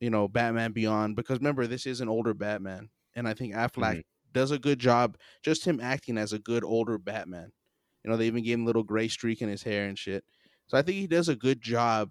you 0.00 0.10
know, 0.10 0.28
Batman 0.28 0.70
Beyond, 0.72 1.16
because 1.16 1.38
remember 1.38 1.66
this 1.66 1.86
is 1.86 2.00
an 2.00 2.08
older 2.08 2.34
Batman, 2.34 2.88
and 3.16 3.26
I 3.26 3.34
think 3.34 3.52
Affleck 3.54 3.96
Mhm. 3.96 4.04
does 4.32 4.52
a 4.52 4.58
good 4.60 4.78
job. 4.78 5.18
Just 5.42 5.64
him 5.66 5.80
acting 5.80 6.18
as 6.18 6.32
a 6.32 6.38
good 6.38 6.62
older 6.62 6.96
Batman. 6.96 7.50
You 8.04 8.10
know, 8.12 8.16
they 8.16 8.28
even 8.28 8.44
gave 8.44 8.54
him 8.58 8.62
a 8.62 8.66
little 8.66 8.84
gray 8.84 9.08
streak 9.08 9.42
in 9.42 9.48
his 9.48 9.64
hair 9.64 9.86
and 9.88 9.98
shit. 9.98 10.24
So 10.68 10.78
I 10.78 10.82
think 10.82 10.98
he 10.98 11.08
does 11.08 11.28
a 11.28 11.36
good 11.36 11.60
job. 11.60 12.10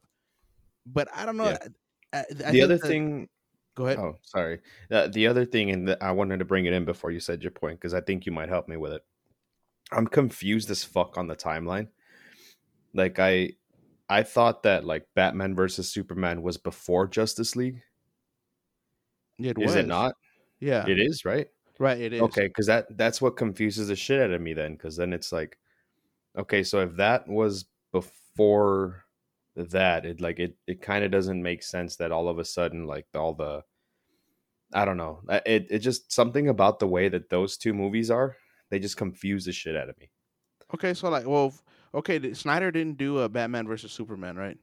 But 0.86 1.08
I 1.16 1.26
don't 1.26 1.38
know. 1.38 1.46
Yeah. 1.50 1.68
I, 2.14 2.20
I, 2.46 2.52
the 2.52 2.62
other 2.62 2.78
that- 2.78 2.88
thing 2.88 3.30
Go 3.76 3.86
ahead. 3.86 4.00
Oh, 4.00 4.18
sorry. 4.24 4.60
Uh, 4.92 5.08
the 5.08 5.28
other 5.28 5.46
thing, 5.46 5.72
and 5.72 5.98
I 6.02 6.12
wanted 6.12 6.40
to 6.40 6.46
bring 6.46 6.66
it 6.66 6.74
in 6.74 6.86
before 6.86 7.12
you 7.12 7.20
said 7.20 7.42
your 7.42 7.52
point 7.52 7.80
because 7.80 7.94
I 7.94 8.02
think 8.02 8.26
you 8.26 8.32
might 8.32 8.50
help 8.50 8.68
me 8.68 8.78
with 8.78 8.92
it. 8.92 9.06
I'm 9.92 10.08
confused 10.08 10.70
as 10.70 10.84
fuck 10.84 11.18
on 11.18 11.28
the 11.28 11.36
timeline. 11.36 11.88
Like 12.94 13.20
I, 13.20 13.54
I 14.10 14.24
thought 14.24 14.64
that 14.64 14.86
like 14.86 15.08
Batman 15.16 15.56
versus 15.56 15.90
Superman 15.90 16.42
was 16.42 16.58
before 16.58 17.08
Justice 17.08 17.56
League. 17.56 17.82
It 19.40 19.58
Is 19.58 19.66
was. 19.66 19.70
Is 19.72 19.76
it 19.78 19.88
not? 19.88 20.16
Yeah. 20.60 20.86
It 20.88 21.00
is, 21.00 21.24
right? 21.26 21.48
right. 21.80 22.00
It 22.00 22.14
is. 22.14 22.22
Okay, 22.22 22.48
because 22.48 22.68
that 22.68 22.98
that's 22.98 23.22
what 23.22 23.38
confuses 23.38 23.88
the 23.88 23.96
shit 23.96 24.22
out 24.22 24.32
of 24.32 24.42
me 24.42 24.54
then. 24.54 24.74
Because 24.74 24.98
then 24.98 25.14
it's 25.14 25.32
like, 25.32 25.58
okay, 26.38 26.64
so 26.64 26.82
if 26.82 26.96
that 26.98 27.28
was 27.28 27.66
before 27.92 29.06
that, 29.56 30.06
it 30.06 30.22
like 30.22 30.40
it 30.40 30.58
it 30.68 30.82
kind 30.82 31.04
of 31.04 31.12
doesn't 31.12 31.42
make 31.44 31.64
sense 31.64 31.98
that 31.98 32.12
all 32.12 32.30
of 32.30 32.40
a 32.40 32.46
sudden 32.46 32.86
like 32.88 33.08
all 33.16 33.34
the, 33.34 33.64
I 34.74 34.86
don't 34.86 34.98
know, 34.98 35.22
it 35.46 35.68
it 35.70 35.80
just 35.80 36.12
something 36.12 36.48
about 36.48 36.80
the 36.80 36.88
way 36.88 37.10
that 37.10 37.30
those 37.30 37.58
two 37.58 37.74
movies 37.74 38.10
are, 38.12 38.38
they 38.70 38.80
just 38.80 38.98
confuse 38.98 39.46
the 39.46 39.52
shit 39.54 39.76
out 39.76 39.90
of 39.90 39.98
me. 39.98 40.12
Okay. 40.74 40.94
So 40.94 41.10
like, 41.10 41.26
well, 41.28 41.54
okay. 41.94 42.34
Snyder 42.34 42.72
didn't 42.72 42.98
do 42.98 43.20
a 43.20 43.30
Batman 43.30 43.68
versus 43.68 43.92
Superman, 43.92 44.36
right? 44.36 44.58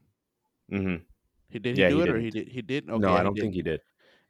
hmm 0.69 1.05
He 1.49 1.59
did. 1.59 1.75
He 1.75 1.81
Yeah, 1.81 1.89
do 1.89 2.01
he 2.01 2.01
it, 2.01 2.09
or 2.09 2.19
he 2.19 2.31
didn't. 2.31 2.51
He 2.51 2.61
did. 2.61 2.89
Okay, 2.89 2.97
no, 2.99 3.15
I 3.17 3.23
don't 3.23 3.33
did. 3.33 3.41
think 3.41 3.53
he 3.53 3.61
did. 3.61 3.81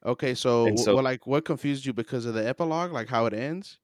Okay. 0.05 0.35
So, 0.35 0.85
so- 0.85 0.91
well, 0.91 1.03
like, 1.03 1.27
what 1.27 1.45
confused 1.45 1.85
you 1.85 1.93
because 1.93 2.25
of 2.25 2.33
the 2.35 2.47
epilogue, 2.47 2.91
like 2.93 3.09
how 3.09 3.25
it 3.27 3.33
ends? 3.33 3.79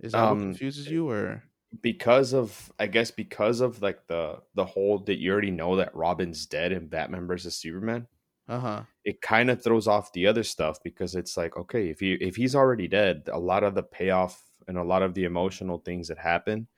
Is 0.00 0.14
that 0.14 0.22
Um, 0.22 0.28
what 0.28 0.40
confuses 0.40 0.90
you, 0.90 1.08
or 1.10 1.44
because 1.82 2.34
of 2.34 2.72
I 2.78 2.86
guess 2.88 3.10
because 3.10 3.60
of 3.60 3.80
like 3.82 4.06
the 4.08 4.42
the 4.54 4.64
whole 4.64 4.98
that 5.00 5.18
you 5.18 5.32
already 5.32 5.50
know 5.52 5.76
that 5.76 5.94
Robin's 5.94 6.46
dead 6.46 6.72
and 6.72 6.90
Batman 6.90 7.26
versus 7.26 7.56
Superman. 7.56 8.08
uh 8.48 8.58
huh? 8.60 8.84
it 9.04 9.20
kind 9.22 9.50
of 9.50 9.62
throws 9.62 9.86
off 9.88 10.12
the 10.12 10.26
other 10.26 10.42
stuff 10.44 10.78
because 10.82 11.14
it's 11.14 11.36
like 11.36 11.56
okay 11.56 11.88
if 11.90 12.00
he 12.00 12.14
if 12.14 12.36
he's 12.36 12.54
already 12.54 12.88
dead 12.88 13.28
a 13.32 13.38
lot 13.38 13.64
of 13.64 13.74
the 13.74 13.82
payoff 13.82 14.42
and 14.68 14.76
a 14.78 14.84
lot 14.84 15.02
of 15.02 15.14
the 15.14 15.24
emotional 15.24 15.78
things 15.78 16.08
that 16.08 16.18
happen 16.18 16.68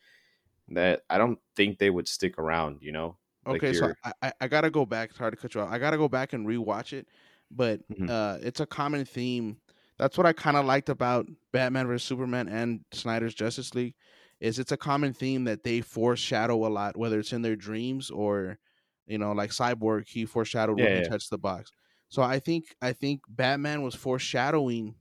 that 0.68 1.02
i 1.11 1.18
don't 1.18 1.38
think 1.56 1.78
they 1.78 1.90
would 1.90 2.08
stick 2.08 2.38
around 2.38 2.82
you 2.82 2.92
know 2.92 3.18
Like 3.46 3.62
Okay, 3.62 3.72
so 3.72 3.92
I, 4.22 4.32
I 4.40 4.49
gotta 4.49 4.70
go 4.70 4.87
back. 4.87 5.12
Sorry 5.12 5.32
to 5.32 5.37
cut 5.37 5.54
you 5.54 5.61
off. 5.61 5.70
I 5.72 5.78
gotta 5.78 5.96
go 5.99 6.08
back 6.08 6.32
and 6.32 6.46
rewatch 6.46 6.92
it, 6.92 7.08
but 7.50 7.80
Mhm. 7.90 8.08
uh, 8.08 8.38
it's 8.40 8.61
a 8.61 8.66
common 8.66 9.04
theme. 9.04 9.61
That's 9.99 10.16
what 10.16 10.26
I 10.26 10.32
kind 10.32 10.56
of 10.56 10.64
liked 10.64 10.88
about 10.88 11.26
Batman 11.52 11.87
vs 11.88 12.04
Superman 12.06 12.49
and 12.49 12.84
Snyder's 12.92 13.34
Justice 13.34 13.75
League, 13.75 13.96
is 14.42 14.61
it's 14.61 14.72
a 14.72 14.78
common 14.78 15.14
theme 15.14 15.44
that 15.46 15.64
they 15.64 15.80
foreshadow 15.82 16.66
a 16.66 16.70
lot, 16.70 16.99
whether 16.99 17.20
it's 17.20 17.32
in 17.34 17.42
their 17.42 17.56
dreams 17.56 18.11
or, 18.11 18.58
you 19.06 19.18
know, 19.18 19.32
like 19.32 19.52
Cyborg, 19.52 20.08
he 20.08 20.26
foreshadowed 20.26 20.78
when 20.78 20.90
Yeah, 20.90 20.94
he 20.94 21.02
touched 21.02 21.30
the 21.30 21.38
box. 21.38 21.72
So 22.11 22.22
I 22.22 22.40
think 22.40 22.76
I 22.82 22.92
think 22.94 23.22
Batman 23.30 23.82
was 23.82 23.96
foreshadowing, 23.96 24.96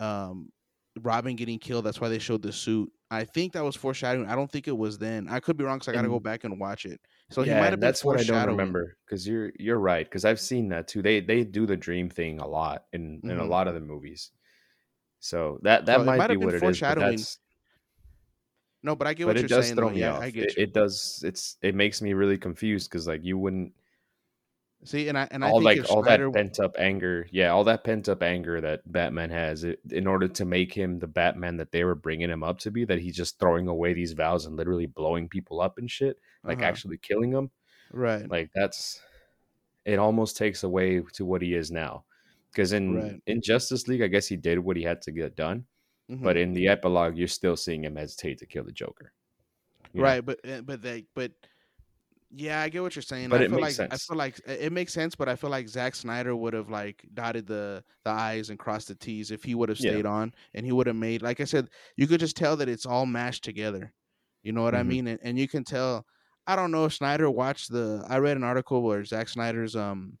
um, 0.00 0.50
Robin 1.00 1.36
getting 1.36 1.58
killed. 1.58 1.84
That's 1.84 2.00
why 2.00 2.08
they 2.08 2.18
showed 2.18 2.42
the 2.42 2.52
suit. 2.52 2.92
I 3.10 3.24
think 3.24 3.52
that 3.54 3.64
was 3.64 3.76
foreshadowing. 3.76 4.28
I 4.28 4.34
don't 4.34 4.50
think 4.50 4.68
it 4.68 4.76
was 4.76 4.98
then. 4.98 5.28
I 5.28 5.40
could 5.40 5.56
be 5.56 5.64
wrong 5.64 5.78
because 5.78 5.88
I 5.88 5.92
got 5.92 6.02
to 6.02 6.08
go 6.08 6.20
back 6.20 6.44
and 6.44 6.60
watch 6.60 6.84
it. 6.86 7.00
So 7.30 7.42
yeah, 7.42 7.42
he 7.42 7.54
might 7.54 7.72
have 7.72 7.80
been 7.80 7.94
that's 7.94 8.04
what 8.04 8.16
I 8.16 8.22
don't 8.24 8.44
remember 8.44 8.96
because 9.04 9.26
you're 9.26 9.52
you're 9.58 9.78
right 9.78 10.06
because 10.06 10.24
I've 10.24 10.38
seen 10.40 10.68
that 10.68 10.86
too. 10.88 11.02
They 11.02 11.20
they 11.20 11.44
do 11.44 11.66
the 11.66 11.76
dream 11.76 12.08
thing 12.08 12.38
a 12.40 12.46
lot 12.46 12.86
in 12.92 13.22
in 13.26 13.38
a 13.38 13.44
Mhm. 13.44 13.46
lot 13.46 13.66
of 13.68 13.74
the 13.74 13.80
movies. 13.80 14.30
So 15.20 15.60
that 15.62 15.86
that 15.86 16.02
it 16.06 16.14
might 16.14 16.26
might 16.26 16.36
be 16.36 16.36
what 16.36 16.54
it 16.54 16.64
is. 16.64 16.82
But, 16.82 16.98
foreshadowing, 16.98 16.98
that's, 16.98 17.38
No, 18.82 18.96
but 18.96 19.06
I 19.06 19.14
get 19.14 19.24
but 19.26 19.36
what 19.36 19.44
it 19.44 19.50
you're 19.50 19.62
saying. 19.62 19.76
throw 19.76 19.88
though. 19.88 19.94
me 19.94 20.00
Yeah, 20.00 20.14
off. 20.14 20.22
I 20.22 20.26
It, 20.26 20.32
get 20.32 20.56
you. 20.56 20.62
it 20.64 20.72
does. 20.74 21.22
It's 21.24 21.56
it 21.62 21.74
makes 21.74 22.02
me 22.02 22.12
really 22.14 22.38
confused 22.38 22.90
because 22.90 23.06
like 23.06 23.22
you 23.24 23.38
wouldn't 23.38 23.72
See, 24.84 25.08
and 25.08 25.16
I 25.16 25.28
and 25.30 25.44
I 25.44 25.50
all 25.50 25.60
like 25.60 25.78
all 25.90 26.02
Snyder, 26.02 26.26
that 26.26 26.34
pent 26.34 26.58
up 26.58 26.74
anger. 26.76 27.28
Yeah, 27.30 27.50
all 27.50 27.62
that 27.64 27.84
pent 27.84 28.08
up 28.08 28.20
anger 28.20 28.60
that 28.60 28.80
Batman 28.90 29.30
has 29.30 29.62
it, 29.62 29.78
in 29.90 30.08
order 30.08 30.26
to 30.26 30.44
make 30.44 30.72
him 30.72 30.98
the 30.98 31.06
Batman 31.06 31.56
that 31.58 31.70
they 31.70 31.84
were 31.84 31.94
bringing 31.94 32.28
him 32.30 32.42
up 32.42 32.58
to 32.60 32.72
be. 32.72 32.84
That 32.84 32.98
he's 32.98 33.14
just 33.14 33.38
throwing 33.38 33.68
away 33.68 33.94
these 33.94 34.12
vows 34.12 34.46
and 34.46 34.56
literally 34.56 34.86
blowing 34.86 35.28
people 35.28 35.60
up 35.60 35.78
and 35.78 35.88
shit, 35.88 36.18
like 36.42 36.58
Uh-huh. 36.58 36.66
actually 36.66 36.98
killing 36.98 37.30
them. 37.30 37.50
right? 37.92 38.28
like 38.28 38.50
that's 38.56 39.00
it 39.84 39.98
almost 40.00 40.36
takes 40.36 40.64
away 40.64 41.00
to 41.12 41.24
what 41.24 41.42
he 41.42 41.54
is 41.54 41.70
now 41.70 42.04
because 42.50 42.72
in 42.72 42.94
Right. 42.96 43.22
in 43.26 43.40
justice 43.42 43.86
league 43.88 44.00
i 44.02 44.06
guess 44.06 44.28
he 44.28 44.36
did 44.36 44.58
what 44.58 44.76
he 44.76 44.82
had 44.84 45.02
to 45.02 45.10
get 45.12 45.34
done 45.36 45.64
Mhm. 46.08 46.32
but 46.32 46.36
in 46.36 46.54
the 46.54 46.68
epilogue 46.68 47.16
you're 47.16 47.28
still 47.28 47.56
seeing 47.56 47.84
him 47.84 47.96
hesitate 47.96 48.38
to 48.38 48.46
kill 48.46 48.64
the 48.64 48.72
joker 48.72 49.14
you 49.92 50.04
know? 50.04 50.14
right, 50.14 50.24
but 50.24 50.46
uh, 50.48 50.62
but 50.62 50.82
they 50.82 51.06
but 51.14 51.32
yeah, 52.30 52.62
I 52.62 52.68
get 52.70 52.82
what 52.82 52.96
you're 52.96 53.02
saying. 53.02 53.30
But 53.30 53.40
I 53.40 53.42
it 53.42 53.50
feel 53.50 53.58
makes 53.58 53.78
like 53.78 53.82
I 53.90 53.98
feel 53.98 54.16
like 54.16 54.40
it 54.46 54.72
makes 54.72 54.92
sense, 54.92 55.14
but 55.14 55.28
I 55.28 55.36
feel 55.36 55.50
like 55.50 55.68
Zack 55.68 55.94
Snyder 55.94 56.34
would 56.34 56.54
have 56.54 56.70
like 56.70 57.04
dotted 57.14 57.46
the 57.46 57.84
the 58.04 58.10
i's 58.10 58.50
and 58.50 58.58
crossed 58.58 58.88
the 58.88 58.94
t's 58.94 59.30
if 59.30 59.44
he 59.44 59.54
would 59.54 59.68
have 59.68 59.78
Yeah. 59.78 60.02
stayed 60.02 60.06
on, 60.06 60.32
and 60.54 60.64
he 60.66 60.72
would 60.72 60.86
have 60.86 60.96
made 60.96 61.22
like 61.22 61.40
I 61.40 61.44
said, 61.44 61.68
you 61.96 62.06
could 62.06 62.20
just 62.20 62.36
tell 62.36 62.56
that 62.56 62.68
it's 62.68 62.86
all 62.86 63.06
mashed 63.06 63.44
together. 63.44 63.94
You 64.42 64.52
know 64.52 64.62
what 64.62 64.74
I 64.74 64.82
Mhm. 64.82 64.82
mean? 64.82 65.06
And, 65.08 65.20
and 65.22 65.38
you 65.38 65.48
can 65.48 65.64
tell. 65.64 66.06
I 66.46 66.56
don't 66.56 66.72
know 66.72 66.86
if 66.86 66.94
Snyder 66.94 67.30
watched 67.30 67.70
the. 67.72 68.04
I 68.08 68.18
read 68.18 68.36
an 68.36 68.44
article 68.44 68.82
where 68.82 69.04
Zack 69.04 69.28
Snyder's 69.28 69.76
um 69.76 70.18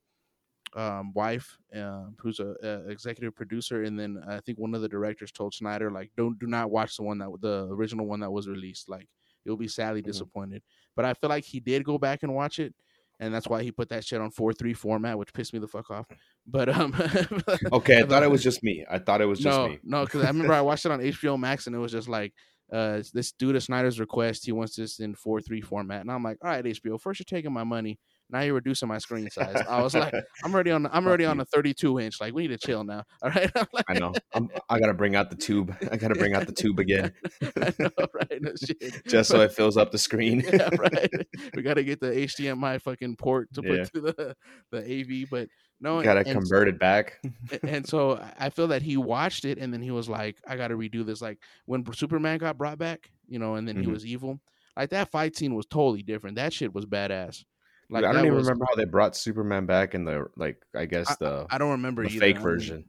um 0.74 1.12
wife, 1.12 1.58
uh, 1.76 2.06
who's 2.18 2.40
a, 2.40 2.54
a 2.62 2.88
executive 2.90 3.34
producer, 3.34 3.82
and 3.84 3.98
then 3.98 4.22
I 4.26 4.40
think 4.40 4.58
one 4.58 4.74
of 4.74 4.80
the 4.80 4.88
directors 4.88 5.30
told 5.32 5.54
Snyder 5.54 5.90
like, 5.90 6.10
don't 6.16 6.38
do 6.38 6.46
not 6.46 6.70
watch 6.70 6.96
the 6.96 7.02
one 7.02 7.18
that 7.18 7.30
the 7.40 7.66
original 7.70 8.06
one 8.06 8.20
that 8.20 8.30
was 8.30 8.48
released. 8.48 8.88
Like 8.88 9.08
you'll 9.44 9.56
be 9.56 9.68
sadly 9.68 10.02
Mhm. 10.02 10.06
disappointed. 10.06 10.62
But 10.96 11.04
I 11.04 11.14
feel 11.14 11.28
like 11.30 11.44
he 11.44 11.60
did 11.60 11.84
go 11.84 11.98
back 11.98 12.22
and 12.22 12.34
watch 12.34 12.58
it, 12.58 12.74
and 13.20 13.34
that's 13.34 13.48
why 13.48 13.62
he 13.62 13.70
put 13.72 13.88
that 13.90 14.04
shit 14.04 14.20
on 14.20 14.30
four 14.30 14.52
three 14.52 14.72
format, 14.74 15.18
which 15.18 15.32
pissed 15.32 15.52
me 15.52 15.58
the 15.58 15.68
fuck 15.68 15.90
off. 15.90 16.06
But 16.46 16.68
um, 16.68 16.92
okay 17.72 18.00
i 18.00 18.02
thought 18.04 18.22
it 18.22 18.30
was 18.30 18.42
just 18.42 18.62
me 18.62 18.84
i 18.90 18.98
thought 18.98 19.20
it 19.20 19.26
was 19.26 19.38
just 19.38 19.58
no, 19.58 19.68
me 19.68 19.78
no, 19.84 20.04
because 20.04 20.22
I 20.24 20.28
remember 20.28 20.52
I 20.54 20.60
watched 20.60 20.86
it 20.86 20.92
on 20.92 21.00
HBO 21.00 21.38
Max, 21.38 21.66
and 21.66 21.76
it 21.76 21.78
was 21.78 21.92
just 21.92 22.08
like. 22.08 22.32
Uh, 22.72 23.02
this 23.12 23.32
due 23.32 23.52
to 23.52 23.60
Snyder's 23.60 24.00
request, 24.00 24.46
he 24.46 24.52
wants 24.52 24.76
this 24.76 24.98
in 24.98 25.14
four 25.14 25.42
three 25.42 25.60
format, 25.60 26.00
and 26.00 26.10
I'm 26.10 26.22
like, 26.22 26.38
all 26.42 26.48
right, 26.48 26.64
HBO. 26.64 26.98
First, 26.98 27.20
you're 27.20 27.24
taking 27.24 27.52
my 27.52 27.64
money. 27.64 27.98
Now 28.32 28.40
you're 28.40 28.54
reducing 28.54 28.88
my 28.88 28.98
screen 28.98 29.28
size. 29.30 29.62
I 29.68 29.82
was 29.82 29.94
like, 29.94 30.12
I'm 30.44 30.54
already 30.54 30.70
on. 30.70 30.86
I'm 30.86 31.06
already 31.06 31.26
on 31.26 31.38
a 31.40 31.44
32 31.44 32.00
inch. 32.00 32.20
Like, 32.20 32.32
we 32.34 32.42
need 32.48 32.58
to 32.58 32.66
chill 32.66 32.82
now. 32.82 33.04
All 33.22 33.30
right. 33.30 33.50
I'm 33.54 33.66
like, 33.72 33.84
i 33.88 33.94
know 33.98 34.12
I'm, 34.34 34.48
i 34.70 34.78
gotta 34.78 34.94
bring 34.94 35.16
out 35.16 35.28
the 35.30 35.36
tube 35.36 35.76
i 35.92 35.96
gotta 35.96 36.14
bring 36.14 36.34
out 36.34 36.46
the 36.46 36.52
tube 36.52 36.78
again 36.78 37.12
I 37.42 37.72
know, 37.78 37.90
right? 38.14 38.40
No 38.40 38.52
just 39.06 39.30
so 39.30 39.40
it 39.40 39.52
fills 39.52 39.76
up 39.76 39.90
the 39.92 39.98
screen 39.98 40.40
yeah, 40.52 40.70
right. 40.78 41.10
We 41.54 41.62
got 41.62 41.74
to 41.74 41.84
get 41.84 42.00
the 42.00 42.06
HDMI 42.10 42.80
fucking 42.80 43.16
port 43.16 43.52
to 43.54 43.62
put 43.62 43.78
Yeah. 43.78 43.84
to 43.84 44.00
the 44.00 44.36
the 44.70 44.78
AV, 45.24 45.28
but 45.30 45.48
no, 45.80 46.02
gotta 46.02 46.20
and, 46.20 46.32
convert 46.32 46.68
it 46.68 46.78
back 46.78 47.20
and 47.62 47.86
so 47.86 48.22
I 48.38 48.50
feel 48.50 48.68
that 48.68 48.82
he 48.82 48.96
watched 48.96 49.44
it 49.44 49.58
and 49.58 49.72
then 49.72 49.82
he 49.82 49.90
was 49.90 50.08
like, 50.08 50.36
I 50.46 50.56
got 50.56 50.68
to 50.68 50.76
redo 50.76 51.04
this. 51.04 51.20
Like 51.20 51.38
when 51.66 51.84
Superman 51.92 52.38
got 52.38 52.56
brought 52.56 52.78
back, 52.78 53.10
you 53.28 53.38
know, 53.38 53.56
and 53.56 53.66
then 53.68 53.76
he 53.76 53.86
Mhm. 53.86 53.92
was 53.92 54.06
evil. 54.06 54.40
Like 54.76 54.90
that 54.90 55.10
fight 55.10 55.36
scene 55.36 55.54
was 55.54 55.66
totally 55.66 56.02
different. 56.02 56.36
That 56.36 56.52
shit 56.52 56.72
was 56.72 56.86
badass. 56.86 57.44
Like 57.92 58.04
i 58.04 58.12
don't 58.12 58.24
even 58.26 58.34
was- 58.36 58.46
remember 58.46 58.64
how 58.68 58.74
they 58.74 58.84
brought 58.84 59.14
superman 59.16 59.66
back 59.66 59.94
in 59.94 60.04
the 60.04 60.26
like 60.36 60.62
i 60.74 60.84
guess 60.86 61.14
the, 61.16 61.46
I 61.50 61.58
don't 61.58 61.70
remember 61.72 62.02
the 62.02 62.08
either. 62.10 62.20
fake 62.20 62.36
I 62.36 62.38
mean, 62.38 62.42
version 62.44 62.84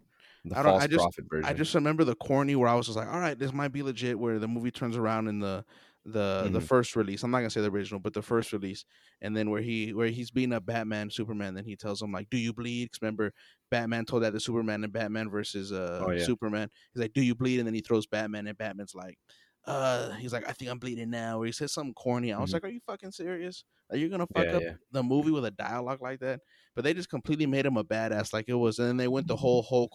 the 0.46 0.58
I 0.58 0.64
don't- 0.64 0.72
false 0.74 0.84
I 0.84 0.88
just- 0.88 1.00
prophet 1.02 1.26
version 1.30 1.46
I 1.50 1.54
just 1.54 1.74
remember 1.76 2.04
the 2.04 2.16
corny 2.16 2.56
where 2.56 2.68
I 2.70 2.74
was 2.76 2.86
just 2.88 2.98
like, 2.98 3.08
all 3.08 3.20
right, 3.20 3.38
this 3.40 3.54
might 3.54 3.70
be 3.72 3.82
legit. 3.82 4.20
Where 4.20 4.40
the 4.40 4.48
movie 4.48 4.72
turns 4.72 4.98
around 4.98 5.28
in 5.30 5.40
the 5.40 5.64
the 6.06 6.50
the 6.52 6.60
Mhm. 6.60 6.64
first 6.64 6.98
release. 6.98 7.24
I'm 7.24 7.32
not 7.32 7.38
gonna 7.38 7.50
say 7.50 7.62
the 7.62 7.70
original, 7.72 7.98
but 8.02 8.12
the 8.14 8.22
first 8.22 8.52
release, 8.52 8.84
and 9.22 9.38
then 9.38 9.50
where 9.50 9.62
he 9.62 9.94
where 9.94 10.08
he's 10.08 10.32
beating 10.32 10.52
up 10.52 10.66
Batman, 10.66 11.10
Superman. 11.10 11.54
Then 11.54 11.64
he 11.64 11.78
tells 11.78 12.02
him 12.02 12.12
like, 12.12 12.30
"Do 12.30 12.36
you 12.38 12.52
bleed?" 12.52 12.88
Because 12.92 13.02
remember, 13.02 13.32
Batman 13.72 14.04
told 14.04 14.24
that 14.24 14.32
to 14.32 14.40
Superman 14.42 14.84
and 14.84 14.92
Batman 14.92 15.30
versus 15.30 15.72
uh 15.72 16.04
Oh, 16.06 16.12
yeah. 16.12 16.26
Superman. 16.26 16.70
He's 16.94 17.00
like, 17.02 17.14
"Do 17.14 17.22
you 17.22 17.36
bleed?" 17.36 17.60
And 17.60 17.66
then 17.68 17.74
he 17.74 17.80
throws 17.80 18.06
Batman, 18.06 18.46
and 18.48 18.58
Batman's 18.58 18.94
like, 18.94 19.18
"Uh," 19.66 20.12
he's 20.14 20.34
like, 20.34 20.48
"I 20.48 20.54
think 20.54 20.72
I'm 20.72 20.80
bleeding 20.80 21.10
now." 21.10 21.42
Or 21.42 21.46
he 21.46 21.52
says 21.52 21.74
something 21.74 21.94
corny. 21.94 22.34
I 22.34 22.40
was 22.40 22.52
Mhm. 22.52 22.54
like, 22.54 22.64
"Are 22.64 22.70
you 22.70 22.80
fucking 22.86 23.12
serious? 23.12 23.66
Are 23.90 23.98
you 23.98 24.10
gonna 24.10 24.28
fuck 24.28 24.48
Yeah, 24.48 24.54
up 24.54 24.64
yeah. 24.64 24.76
the 24.92 25.04
movie 25.04 25.32
with 25.32 25.46
a 25.46 25.52
dialogue 25.52 26.02
like 26.02 26.20
that?" 26.22 26.42
But 26.76 26.84
they 26.84 26.94
just 26.94 27.10
completely 27.10 27.46
made 27.48 27.66
him 27.66 27.78
a 27.78 27.84
badass. 27.84 28.34
Like 28.34 28.50
it 28.50 28.56
was, 28.56 28.80
and 28.80 28.88
then 28.90 28.98
they 28.98 29.08
went 29.08 29.28
the 29.28 29.38
whole 29.38 29.64
Hulk 29.64 29.92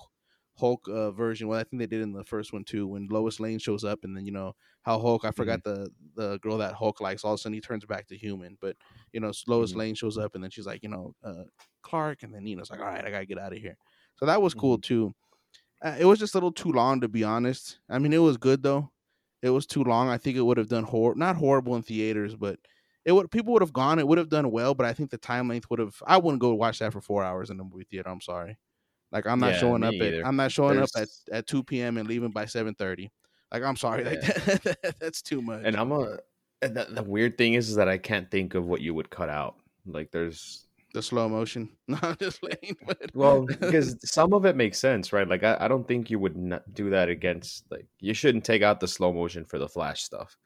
Hulk 0.56 0.88
uh, 0.88 1.10
version. 1.12 1.46
Well, 1.48 1.60
I 1.60 1.64
think 1.64 1.80
they 1.80 1.86
did 1.86 2.00
in 2.02 2.12
the 2.12 2.24
first 2.24 2.52
one 2.52 2.64
too, 2.64 2.86
when 2.88 3.06
Lois 3.08 3.38
Lane 3.40 3.58
shows 3.60 3.84
up, 3.84 4.00
and 4.02 4.16
then 4.16 4.26
you 4.26 4.32
know 4.32 4.54
how 4.82 4.98
Hulk. 4.98 5.24
I 5.24 5.30
forgot 5.30 5.62
the 5.64 5.90
the 6.14 6.38
girl 6.40 6.58
that 6.58 6.74
Hulk 6.74 7.00
likes. 7.00 7.24
All 7.24 7.32
of 7.34 7.36
a 7.36 7.38
sudden, 7.38 7.54
he 7.54 7.60
turns 7.60 7.84
back 7.86 8.08
to 8.08 8.16
human. 8.16 8.58
But 8.60 8.76
you 9.12 9.20
know, 9.20 9.32
Lois 9.46 9.74
Mhm. 9.74 9.76
Lane 9.76 9.94
shows 9.94 10.18
up, 10.18 10.34
and 10.34 10.42
then 10.42 10.50
she's 10.50 10.66
like, 10.66 10.82
you 10.82 10.88
know, 10.88 11.14
uh, 11.22 11.44
Clark, 11.82 12.22
and 12.24 12.34
then 12.34 12.46
it's 12.46 12.70
like, 12.70 12.80
all 12.80 12.86
right, 12.86 13.04
I 13.04 13.10
gotta 13.10 13.26
get 13.26 13.38
out 13.38 13.52
of 13.52 13.58
here. 13.58 13.76
So 14.16 14.26
that 14.26 14.42
was 14.42 14.54
cool 14.54 14.78
too. 14.78 15.14
Uh, 15.82 15.96
it 15.98 16.04
was 16.06 16.18
just 16.18 16.34
a 16.34 16.38
little 16.38 16.52
too 16.52 16.72
long, 16.72 17.00
to 17.00 17.08
be 17.08 17.24
honest. 17.24 17.80
I 17.88 17.98
mean, 17.98 18.12
it 18.12 18.18
was 18.18 18.36
good 18.36 18.62
though. 18.62 18.90
It 19.42 19.50
was 19.50 19.66
too 19.66 19.84
long. 19.84 20.08
I 20.08 20.18
think 20.18 20.36
it 20.36 20.42
would 20.42 20.56
have 20.58 20.68
done 20.68 20.84
hor- 20.84 21.14
not 21.14 21.36
horrible 21.36 21.76
in 21.76 21.82
theaters, 21.82 22.34
but 22.34 22.58
it 23.04 23.12
would 23.12 23.30
people 23.30 23.52
would 23.52 23.62
have 23.62 23.72
gone. 23.72 23.98
It 23.98 24.06
would 24.06 24.18
have 24.18 24.28
done 24.28 24.50
well, 24.50 24.74
but 24.74 24.86
I 24.86 24.92
think 24.92 25.10
the 25.10 25.18
time 25.18 25.48
length 25.48 25.70
would 25.70 25.78
have. 25.78 25.94
I 26.06 26.16
wouldn't 26.16 26.40
go 26.40 26.54
watch 26.54 26.80
that 26.80 26.92
for 26.92 27.00
four 27.00 27.24
hours 27.24 27.50
in 27.50 27.56
the 27.56 27.64
movie 27.64 27.86
theater. 27.88 28.08
I'm 28.08 28.20
sorry. 28.20 28.58
Like 29.12 29.26
I'm 29.26 29.40
not 29.40 29.52
Yeah, 29.52 29.60
showing 29.60 29.84
up 29.84 29.94
either. 29.94 30.20
at 30.20 30.26
I'm 30.26 30.36
not 30.36 30.52
showing 30.52 30.78
up 30.78 30.90
at, 30.96 31.08
at 31.32 31.46
two 31.46 31.62
p.m. 31.64 31.96
and 31.96 32.08
leaving 32.08 32.30
by 32.30 32.44
seven 32.46 32.74
thirty. 32.74 33.10
Like 33.52 33.62
I'm 33.62 33.76
sorry, 33.76 34.04
like 34.04 34.20
that, 34.20 34.96
that's 35.00 35.22
too 35.22 35.40
much. 35.40 35.62
and 35.64 35.76
I'm 35.76 35.92
a 35.92 36.18
and 36.60 36.76
the, 36.76 36.84
the 36.90 37.02
weird 37.02 37.38
thing 37.38 37.54
is, 37.54 37.70
is 37.70 37.76
that 37.76 37.88
I 37.88 37.96
can't 37.96 38.30
think 38.30 38.54
of 38.54 38.66
what 38.66 38.80
you 38.82 38.92
would 38.92 39.08
cut 39.08 39.30
out. 39.30 39.56
Like 39.86 40.10
there's 40.10 40.66
the 40.94 41.02
slow 41.02 41.28
motion. 41.28 41.70
No, 41.88 41.98
I'm 42.02 42.16
just 42.16 42.40
playing. 42.40 42.76
But 42.86 43.10
well 43.14 43.46
because 43.46 43.96
some 44.04 44.32
of 44.32 44.44
it 44.44 44.56
makes 44.56 44.78
sense, 44.78 45.12
right? 45.12 45.28
Like 45.28 45.42
I, 45.42 45.56
I 45.60 45.68
don't 45.68 45.86
think 45.86 46.10
you 46.10 46.18
would 46.18 46.60
do 46.72 46.90
that 46.90 47.08
against 47.08 47.64
like 47.70 47.86
you 48.00 48.14
shouldn't 48.14 48.44
take 48.44 48.62
out 48.62 48.80
the 48.80 48.88
slow 48.88 49.12
motion 49.12 49.44
for 49.44 49.58
the 49.58 49.68
Flash 49.68 50.02
stuff. 50.02 50.36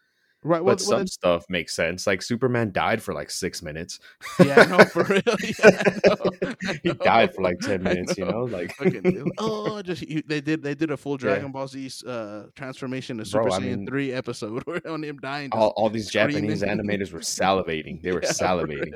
Right, 0.43 0.63
well, 0.65 0.75
but 0.77 0.85
well, 0.87 0.99
some 0.99 1.07
stuff 1.07 1.45
makes 1.49 1.75
sense. 1.75 2.07
Like 2.07 2.23
Superman 2.23 2.73
died 2.73 3.03
for 3.03 3.15
like 3.15 3.31
six 3.31 3.63
minutes. 3.63 3.99
yeah, 4.45 4.65
no, 4.65 4.85
for 4.85 5.05
real. 5.05 5.23
Yeah, 5.43 5.83
I 5.83 6.09
know, 6.09 6.55
I 6.69 6.81
he 6.83 6.93
died 6.93 7.35
for 7.35 7.43
like 7.43 7.59
ten 7.61 7.87
I 7.87 7.95
minutes. 7.95 8.17
You 8.19 8.25
know, 8.27 8.45
like 8.45 8.75
Fucking- 8.77 9.31
oh, 9.39 9.83
just 9.83 10.03
you- 10.03 10.23
they 10.27 10.41
did 10.41 10.63
they 10.63 10.75
did 10.75 10.91
a 10.91 10.97
full 10.97 11.13
Yeah. 11.15 11.19
Dragon 11.35 11.53
Ball 11.53 11.69
Z 11.69 11.91
uh, 12.07 12.45
transformation 12.55 13.19
to 13.19 13.25
Super 13.25 13.45
Bro, 13.45 13.53
I 13.55 13.59
Saiyan 13.61 13.63
mean- 13.79 13.87
three 13.87 14.13
episode 14.13 14.63
on 14.87 15.03
him 15.05 15.19
dying. 15.19 15.51
all, 15.53 15.69
all 15.77 15.91
these 15.91 16.09
screaming. 16.09 16.35
Japanese 16.49 16.63
animators 16.63 17.13
were 17.13 17.21
salivating. 17.21 18.03
They 18.03 18.13
were 18.13 18.21
Yeah, 18.23 18.31
salivating. 18.31 18.93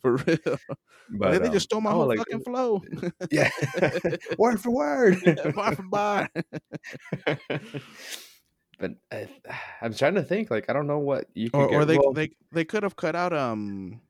for 0.00 0.16
real. 0.16 0.26
For 0.26 0.38
real. 0.46 0.58
But 1.10 1.40
they 1.40 1.48
um, 1.48 1.52
just 1.54 1.64
stole 1.64 1.80
my 1.80 1.90
oh, 1.90 1.94
whole 1.94 2.08
like, 2.08 2.18
fucking 2.18 2.42
flow. 2.44 2.82
yeah, 3.30 3.50
word 4.38 4.60
for 4.60 4.70
word. 4.70 5.16
bar 5.54 5.74
for 5.74 5.82
bar. 5.84 6.28
But 8.78 8.92
I, 9.12 9.28
I'm 9.82 9.94
trying 9.94 10.14
to 10.14 10.22
think. 10.22 10.50
Like 10.50 10.68
I 10.68 10.72
don't 10.72 10.86
know 10.86 10.98
what 10.98 11.26
you 11.34 11.50
could 11.50 11.60
or, 11.60 11.68
or 11.80 11.84
they 11.84 11.98
well, 11.98 12.12
they 12.12 12.30
they 12.52 12.64
could 12.64 12.82
have 12.82 12.96
cut 12.96 13.14
out 13.16 13.32
um 13.32 14.00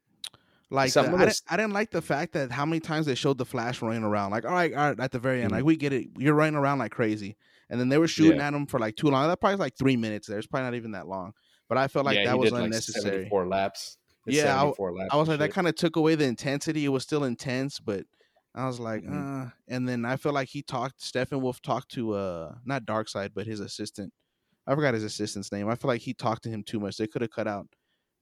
like 0.71 0.91
Some 0.91 1.07
the- 1.13 1.17
I, 1.17 1.25
didn't, 1.25 1.43
I 1.49 1.57
didn't 1.57 1.73
like 1.73 1.91
the 1.91 2.03
fact 2.03 2.35
that 2.35 2.51
how 2.51 2.67
many 2.67 2.79
times 2.81 3.07
they 3.07 3.15
showed 3.15 3.39
the 3.39 3.47
flash 3.47 3.81
running 3.81 4.05
around 4.05 4.31
like 4.33 4.45
all 4.45 4.53
right 4.53 4.73
all 4.75 4.89
right 4.91 5.01
at 5.01 5.13
the 5.13 5.19
very 5.19 5.41
end 5.41 5.51
Mhm. 5.51 5.55
like 5.57 5.65
we 5.65 5.77
get 5.77 5.93
it 5.95 6.09
you're 6.19 6.35
running 6.35 6.57
around 6.57 6.79
like 6.79 6.93
crazy 6.93 7.37
and 7.71 7.81
then 7.81 7.89
they 7.89 7.97
were 7.99 8.07
shooting 8.09 8.41
at 8.41 8.53
him 8.53 8.67
for 8.67 8.79
like 8.79 8.95
too 8.97 9.09
long 9.09 9.27
that 9.29 9.41
probably 9.41 9.57
like 9.57 9.77
three 9.79 9.97
minutes 9.97 10.27
there 10.29 10.37
it's 10.39 10.47
probably 10.47 10.65
not 10.65 10.75
even 10.75 10.91
that 10.93 11.09
long 11.09 11.33
but 11.71 11.79
i 11.79 11.89
felt 11.89 12.05
like 12.05 12.17
yeah, 12.17 12.25
that 12.27 12.39
was 12.39 12.51
did, 12.51 12.53
like, 12.55 12.65
unnecessary 12.65 13.05
74 13.31 13.47
laps. 13.49 13.97
It's 14.27 14.37
Yeah, 14.37 14.61
I- 14.63 14.65
laps 14.67 14.79
i 15.11 15.17
was 15.17 15.29
like 15.29 15.39
that 15.39 15.53
kind 15.53 15.69
of 15.69 15.75
took 15.75 15.97
away 15.97 16.15
the 16.17 16.27
intensity 16.27 16.85
it 16.85 16.89
was 16.91 17.03
still 17.03 17.25
intense 17.25 17.81
but 17.81 18.05
i 18.55 18.67
was 18.67 18.79
like 18.79 19.05
Mhm. 19.05 19.47
uh 19.47 19.51
and 19.69 19.89
then 19.89 20.05
i 20.05 20.17
feel 20.17 20.33
like 20.33 20.49
he 20.51 20.61
talked 20.63 21.01
steppenwolf 21.01 21.63
talked 21.63 21.91
to 21.93 22.13
uh 22.13 22.57
not 22.67 22.85
darkseid 22.85 23.31
but 23.35 23.47
his 23.47 23.61
assistant 23.61 24.13
i 24.69 24.75
forgot 24.75 24.95
his 24.95 25.03
assistant's 25.03 25.51
name 25.51 25.69
i 25.69 25.75
feel 25.75 25.89
like 25.89 26.01
he 26.01 26.15
talked 26.15 26.45
to 26.45 26.49
him 26.49 26.63
too 26.63 26.79
much 26.79 26.97
they 26.97 27.07
could 27.09 27.23
have 27.23 27.31
cut 27.33 27.49
out 27.49 27.67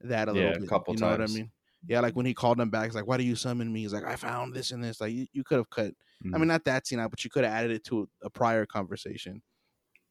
that 0.00 0.28
a 0.28 0.32
Yeah, 0.32 0.38
little 0.38 0.52
a 0.56 0.60
bit 0.60 0.68
couple 0.70 0.94
you 0.94 1.00
know 1.00 1.10
what 1.10 1.20
i 1.20 1.26
mean 1.26 1.50
yeah 1.86 2.00
like 2.00 2.14
when 2.16 2.24
he 2.26 2.32
called 2.34 2.58
him 2.58 2.70
back 2.70 2.86
he's 2.86 2.94
like 2.94 3.06
why 3.06 3.16
do 3.18 3.24
you 3.24 3.36
summon 3.36 3.70
me 3.72 3.80
he's 3.82 3.92
like 3.92 4.04
i 4.04 4.16
found 4.16 4.54
this 4.54 4.70
and 4.70 4.82
this 4.82 5.00
like 5.00 5.12
you, 5.12 5.26
you 5.32 5.44
could 5.44 5.58
have 5.58 5.68
cut 5.70 5.92
i 6.24 6.36
Mhm. 6.36 6.40
mean 6.40 6.48
not 6.48 6.64
that 6.64 6.86
scene 6.86 6.98
out 7.00 7.10
but 7.10 7.22
you 7.24 7.28
could 7.30 7.44
have 7.44 7.52
added 7.52 7.70
it 7.70 7.84
to 7.84 8.02
a, 8.22 8.26
a 8.26 8.30
prior 8.30 8.64
conversation 8.66 9.42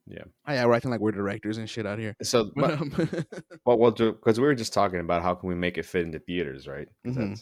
Yeah. 0.07 0.23
oh, 0.47 0.53
yeah 0.53 0.65
we're 0.65 0.75
acting 0.75 0.91
like 0.91 0.99
we're 0.99 1.11
directors 1.11 1.57
and 1.57 1.67
shit 1.69 1.85
out 1.87 1.97
here 1.99 2.15
So, 2.21 2.51
But, 2.55 2.79
um, 2.79 2.91
what 3.63 3.79
we'll 3.79 3.91
because 3.91 4.39
we 4.39 4.45
were 4.45 4.55
just 4.55 4.73
talking 4.73 4.99
about 4.99 5.23
how 5.23 5.33
can 5.35 5.49
we 5.49 5.55
make 5.55 5.77
it 5.79 5.85
fit 5.85 6.05
into 6.05 6.19
theaters, 6.19 6.67
right? 6.67 6.87
Mhm. 7.07 7.39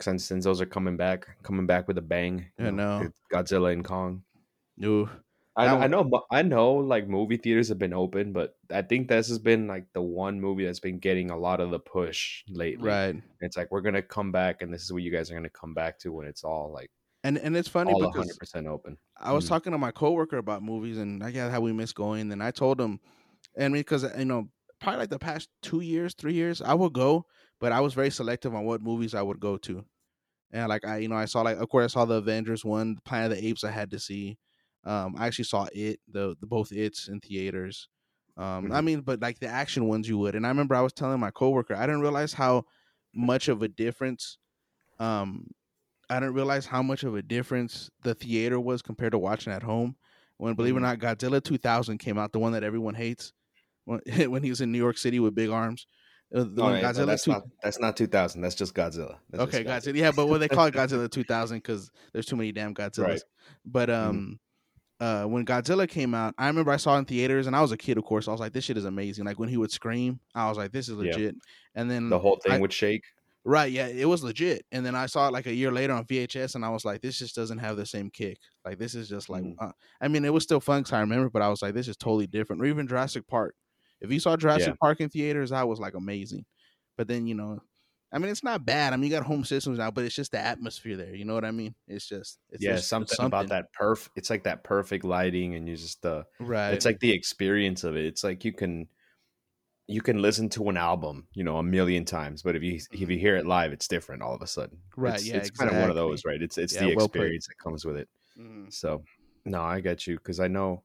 Since, 0.00 0.24
since 0.24 0.44
those 0.44 0.60
are 0.60 0.66
coming 0.66 0.96
back, 0.96 1.26
coming 1.42 1.66
back 1.66 1.88
with 1.88 1.98
a 1.98 2.02
bang. 2.02 2.46
I 2.58 2.70
know. 2.70 3.00
with 3.02 3.14
Godzilla 3.32 3.72
and 3.72 3.84
Kong. 3.84 4.22
ooh. 4.84 5.08
I, 5.58 5.84
I 5.84 5.86
know, 5.88 6.08
I 6.30 6.42
know, 6.42 6.74
like 6.74 7.08
movie 7.08 7.36
theaters 7.36 7.68
have 7.68 7.78
been 7.78 7.92
open, 7.94 8.32
but 8.32 8.56
I 8.70 8.82
think 8.82 9.08
this 9.08 9.28
has 9.28 9.38
been 9.40 9.66
like 9.66 9.92
the 9.92 10.02
one 10.02 10.40
movie 10.40 10.64
that's 10.64 10.80
been 10.80 11.00
getting 11.00 11.30
a 11.30 11.36
lot 11.38 11.60
of 11.60 11.70
the 11.70 11.80
push 11.80 12.44
lately. 12.48 13.02
right. 13.02 13.22
It's 13.40 13.56
like 13.56 13.70
we're 13.70 13.80
gonna 13.82 14.02
come 14.02 14.32
back, 14.32 14.62
and 14.62 14.72
this 14.72 14.82
is 14.82 14.92
what 14.92 15.02
you 15.02 15.10
guys 15.12 15.30
are 15.30 15.34
gonna 15.34 15.50
come 15.50 15.74
back 15.74 15.98
to 16.00 16.12
when 16.12 16.26
it's 16.28 16.44
all 16.44 16.72
like 16.72 16.90
And 17.24 17.38
and 17.38 17.56
it's 17.56 17.68
funny 17.68 17.94
all 17.94 18.12
because 18.12 18.14
hundred 18.16 18.38
percent 18.38 18.66
open. 18.66 18.98
I 19.18 19.32
was 19.32 19.44
Mm. 19.44 19.48
talking 19.48 19.72
to 19.72 19.78
my 19.78 19.92
coworker 19.92 20.38
about 20.38 20.62
movies 20.62 20.98
and 20.98 21.22
I 21.24 21.32
got 21.32 21.50
how 21.52 21.60
we 21.62 21.72
miss 21.72 21.92
going. 21.92 22.32
And 22.32 22.42
I 22.42 22.50
told 22.52 22.80
him, 22.80 23.00
and 23.56 23.74
because 23.74 24.04
you 24.18 24.26
know, 24.26 24.50
probably 24.80 25.00
like 25.00 25.10
the 25.10 25.18
past 25.20 25.50
two 25.62 25.80
years, 25.80 26.14
three 26.14 26.34
years, 26.34 26.62
I 26.62 26.74
would 26.74 26.94
go, 26.94 27.26
but 27.60 27.72
I 27.72 27.80
was 27.80 27.94
very 27.94 28.10
selective 28.10 28.54
on 28.54 28.64
what 28.66 28.82
movies 28.82 29.14
I 29.14 29.22
would 29.22 29.40
go 29.40 29.58
to. 29.58 29.86
And 30.52 30.68
like 30.68 30.86
I, 30.86 30.98
you 30.98 31.08
know, 31.08 31.16
I 31.16 31.26
saw 31.26 31.42
like 31.42 31.58
of 31.58 31.68
course 31.70 31.84
I 31.84 31.94
saw 31.94 32.04
the 32.06 32.16
Avengers 32.16 32.64
one, 32.64 32.98
Planet 33.04 33.32
of 33.32 33.38
the 33.38 33.48
Apes 33.48 33.64
I 33.64 33.72
had 33.72 33.90
to 33.92 34.00
see. 34.00 34.38
Um, 34.88 35.16
I 35.18 35.26
actually 35.28 35.44
saw 35.46 35.68
it, 35.72 36.00
the 36.08 36.36
the 36.40 36.46
both 36.46 36.72
it's 36.72 37.08
in 37.08 37.20
theaters. 37.20 37.88
Um, 38.36 38.72
I 38.72 38.80
Mhm. 38.80 38.84
mean, 38.84 39.00
but 39.02 39.20
like 39.20 39.40
the 39.40 39.48
action 39.48 39.86
ones 39.88 40.08
you 40.08 40.18
would. 40.18 40.34
And 40.36 40.46
I 40.46 40.50
remember 40.50 40.74
I 40.76 40.80
was 40.82 40.92
telling 40.94 41.20
my 41.20 41.30
coworker, 41.32 41.74
I 41.76 41.86
didn't 41.86 42.02
realize 42.02 42.32
how 42.34 42.64
much 43.14 43.48
of 43.48 43.62
a 43.62 43.68
difference 43.68 44.38
um 44.98 45.48
I 46.10 46.20
didn't 46.20 46.34
realize 46.34 46.66
how 46.66 46.82
much 46.82 47.04
of 47.04 47.14
a 47.16 47.22
difference 47.22 47.90
the 48.02 48.14
theater 48.14 48.58
was 48.60 48.82
compared 48.82 49.12
to 49.12 49.18
watching 49.18 49.52
at 49.52 49.62
home. 49.62 49.96
When 50.38 50.54
believe 50.54 50.74
it 50.74 50.78
or 50.78 50.80
not, 50.80 50.98
Godzilla 51.00 51.42
2000 51.42 51.98
came 51.98 52.16
out, 52.18 52.32
the 52.32 52.38
one 52.38 52.52
that 52.52 52.62
everyone 52.64 52.94
hates, 52.94 53.32
when, 53.84 54.00
when 54.30 54.42
he 54.42 54.50
was 54.50 54.60
in 54.60 54.72
New 54.72 54.78
York 54.78 54.98
City 54.98 55.20
with 55.20 55.34
big 55.34 55.50
arms. 55.50 55.86
Uh, 56.34 56.44
The 56.44 56.62
one 56.62 56.80
yeah, 56.80 56.82
but 56.82 56.94
Godzilla 56.94 57.06
that's 57.06 57.24
2 57.24 57.30
not 57.32 57.42
that's 57.62 57.80
not 57.80 57.96
two 57.96 58.06
thousand. 58.06 58.42
That's 58.42 58.54
just 58.54 58.74
Godzilla. 58.74 59.18
That's 59.30 59.44
Okay, 59.44 59.64
just 59.64 59.86
Godzilla. 59.86 59.96
Yeah, 59.96 60.12
but 60.12 60.26
what 60.28 60.38
they 60.38 60.48
call 60.48 60.66
it 60.66 60.74
Godzilla 60.74 61.10
2000 61.10 61.58
because 61.58 61.90
there's 62.12 62.26
too 62.26 62.36
many 62.36 62.52
damn 62.52 62.74
Godzillas. 62.74 63.02
Right. 63.04 63.22
But 63.66 63.90
um, 63.90 64.38
uh, 65.00 65.24
when 65.24 65.44
Godzilla 65.46 65.88
came 65.88 66.14
out, 66.14 66.34
I 66.38 66.46
remember 66.48 66.70
I 66.72 66.76
saw 66.76 66.96
it 66.96 67.00
in 67.00 67.04
theaters, 67.04 67.46
and 67.46 67.54
I 67.54 67.60
was 67.62 67.72
a 67.72 67.76
kid, 67.76 67.98
of 67.98 68.04
course. 68.04 68.28
I 68.28 68.32
was 68.32 68.40
like, 68.40 68.52
"This 68.52 68.64
shit 68.64 68.76
is 68.76 68.84
amazing!" 68.84 69.24
Like 69.24 69.38
when 69.38 69.48
he 69.48 69.56
would 69.56 69.70
scream, 69.70 70.20
I 70.34 70.48
was 70.48 70.58
like, 70.58 70.72
"This 70.72 70.88
is 70.88 70.96
Yeah. 70.96 71.12
legit." 71.12 71.34
And 71.74 71.90
then 71.90 72.08
The 72.10 72.18
whole 72.18 72.38
thing 72.42 72.52
I- 72.52 72.58
would 72.58 72.72
shake. 72.72 73.02
Right, 73.44 73.72
yeah, 73.72 73.86
it 73.86 74.04
was 74.06 74.22
legit. 74.22 74.66
And 74.72 74.84
then 74.84 74.94
I 74.94 75.06
saw 75.06 75.28
it 75.28 75.32
like 75.32 75.46
a 75.46 75.54
year 75.54 75.70
later 75.72 75.94
on 75.94 76.04
VHS, 76.04 76.54
and 76.54 76.64
I 76.64 76.68
was 76.68 76.84
like, 76.84 77.00
this 77.00 77.18
just 77.18 77.34
doesn't 77.34 77.58
have 77.58 77.76
the 77.78 77.86
same 77.86 78.10
kick. 78.10 78.36
Like 78.64 78.78
this 78.78 78.94
is 78.94 79.08
just 79.08 79.30
like, 79.30 79.42
Mhm. 79.44 79.54
uh, 79.58 79.72
I 80.02 80.08
mean, 80.08 80.24
it 80.26 80.32
was 80.34 80.42
still 80.42 80.60
fun 80.60 80.80
because 80.82 80.92
I 80.92 81.00
remember, 81.00 81.30
but 81.30 81.40
I 81.40 81.48
was 81.48 81.62
like, 81.62 81.72
this 81.72 81.88
is 81.88 81.96
totally 81.96 82.26
different. 82.26 82.60
Or 82.60 82.66
even 82.66 82.86
Jurassic 82.86 83.26
Park. 83.26 83.54
If 84.02 84.12
you 84.12 84.20
saw 84.20 84.36
Jurassic 84.36 84.68
Yeah. 84.68 84.74
Park 84.80 85.00
in 85.00 85.08
theaters, 85.08 85.50
that 85.50 85.66
was 85.66 85.80
like 85.80 85.94
amazing. 85.94 86.44
But 86.98 87.08
then 87.08 87.26
you 87.26 87.34
know, 87.36 87.62
I 88.10 88.18
mean, 88.18 88.30
it's 88.30 88.42
not 88.42 88.64
bad. 88.64 88.92
I 88.92 88.96
mean, 88.96 89.10
you 89.10 89.16
got 89.16 89.26
home 89.26 89.44
systems 89.44 89.78
now, 89.78 89.90
but 89.90 90.04
it's 90.04 90.14
just 90.14 90.32
the 90.32 90.38
atmosphere 90.38 90.96
there. 90.96 91.14
You 91.14 91.24
know 91.26 91.34
what 91.34 91.44
I 91.44 91.50
mean? 91.50 91.74
It's 91.86 92.06
just, 92.06 92.38
it's 92.50 92.62
yeah, 92.62 92.76
just 92.76 92.88
something, 92.88 93.16
about 93.20 93.48
that 93.48 93.66
perf. 93.78 94.08
It's 94.16 94.30
like 94.30 94.44
that 94.44 94.64
perfect 94.64 95.04
lighting, 95.04 95.54
and 95.54 95.68
you 95.68 95.76
just 95.76 96.04
uh, 96.06 96.24
Right. 96.40 96.72
it's 96.72 96.86
like 96.86 97.00
the 97.00 97.12
experience 97.12 97.84
of 97.84 97.96
it. 97.96 98.06
It's 98.06 98.24
like 98.24 98.44
you 98.44 98.52
can 98.52 98.88
you 99.86 100.02
can 100.02 100.20
listen 100.20 100.48
to 100.50 100.68
an 100.68 100.76
album, 100.76 101.28
you 101.32 101.42
know, 101.42 101.56
a 101.56 101.62
million 101.62 102.04
times, 102.04 102.42
but 102.42 102.54
if 102.56 102.62
you 102.62 102.80
if 102.92 103.10
you 103.10 103.18
hear 103.18 103.36
it 103.36 103.46
live, 103.46 103.72
it's 103.72 103.88
different 103.88 104.22
all 104.22 104.34
of 104.34 104.42
a 104.42 104.46
sudden. 104.46 104.78
Mm-hmm. 104.78 105.00
Right, 105.02 105.14
It's, 105.14 105.26
yeah, 105.26 105.36
it's 105.36 105.50
kind 105.50 105.70
of 105.70 105.76
one 105.76 105.90
of 105.90 105.96
those, 105.96 106.24
right? 106.24 106.40
It's 106.40 106.58
it's 106.58 106.74
Yeah, 106.74 106.80
the 106.80 106.94
well 106.94 107.06
experience 107.06 107.46
that 107.48 107.58
comes 107.58 107.84
with 107.84 107.96
it. 107.96 108.08
Mhm. 108.38 108.72
So, 108.72 109.02
no, 109.44 109.62
I 109.62 109.80
get 109.80 110.06
you 110.06 110.16
because 110.16 110.40
I 110.40 110.48
know. 110.48 110.84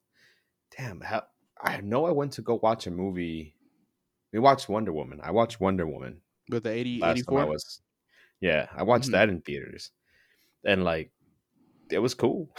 Damn, 0.77 1.01
how, 1.01 1.23
I 1.61 1.81
know 1.81 2.05
I 2.05 2.11
went 2.11 2.33
to 2.33 2.41
go 2.41 2.59
watch 2.61 2.87
a 2.87 2.91
movie. 2.91 3.55
We 4.31 4.39
watched 4.39 4.69
Wonder 4.69 4.91
Woman. 4.93 5.19
I 5.21 5.31
watched 5.31 5.59
Wonder 5.59 5.85
Woman 5.85 6.21
With 6.53 6.63
the 6.63 6.71
80, 6.71 7.01
last 7.01 7.23
84? 7.23 7.27
time 7.27 7.37
I 7.39 7.45
was. 7.45 7.81
Yeah, 8.41 8.67
I 8.75 8.83
watched 8.83 9.11
Mhm. 9.11 9.13
that 9.13 9.29
in 9.29 9.41
theaters, 9.41 9.91
and 10.65 10.83
like, 10.83 11.11
it 11.91 11.99
was 11.99 12.13
cool. 12.15 12.49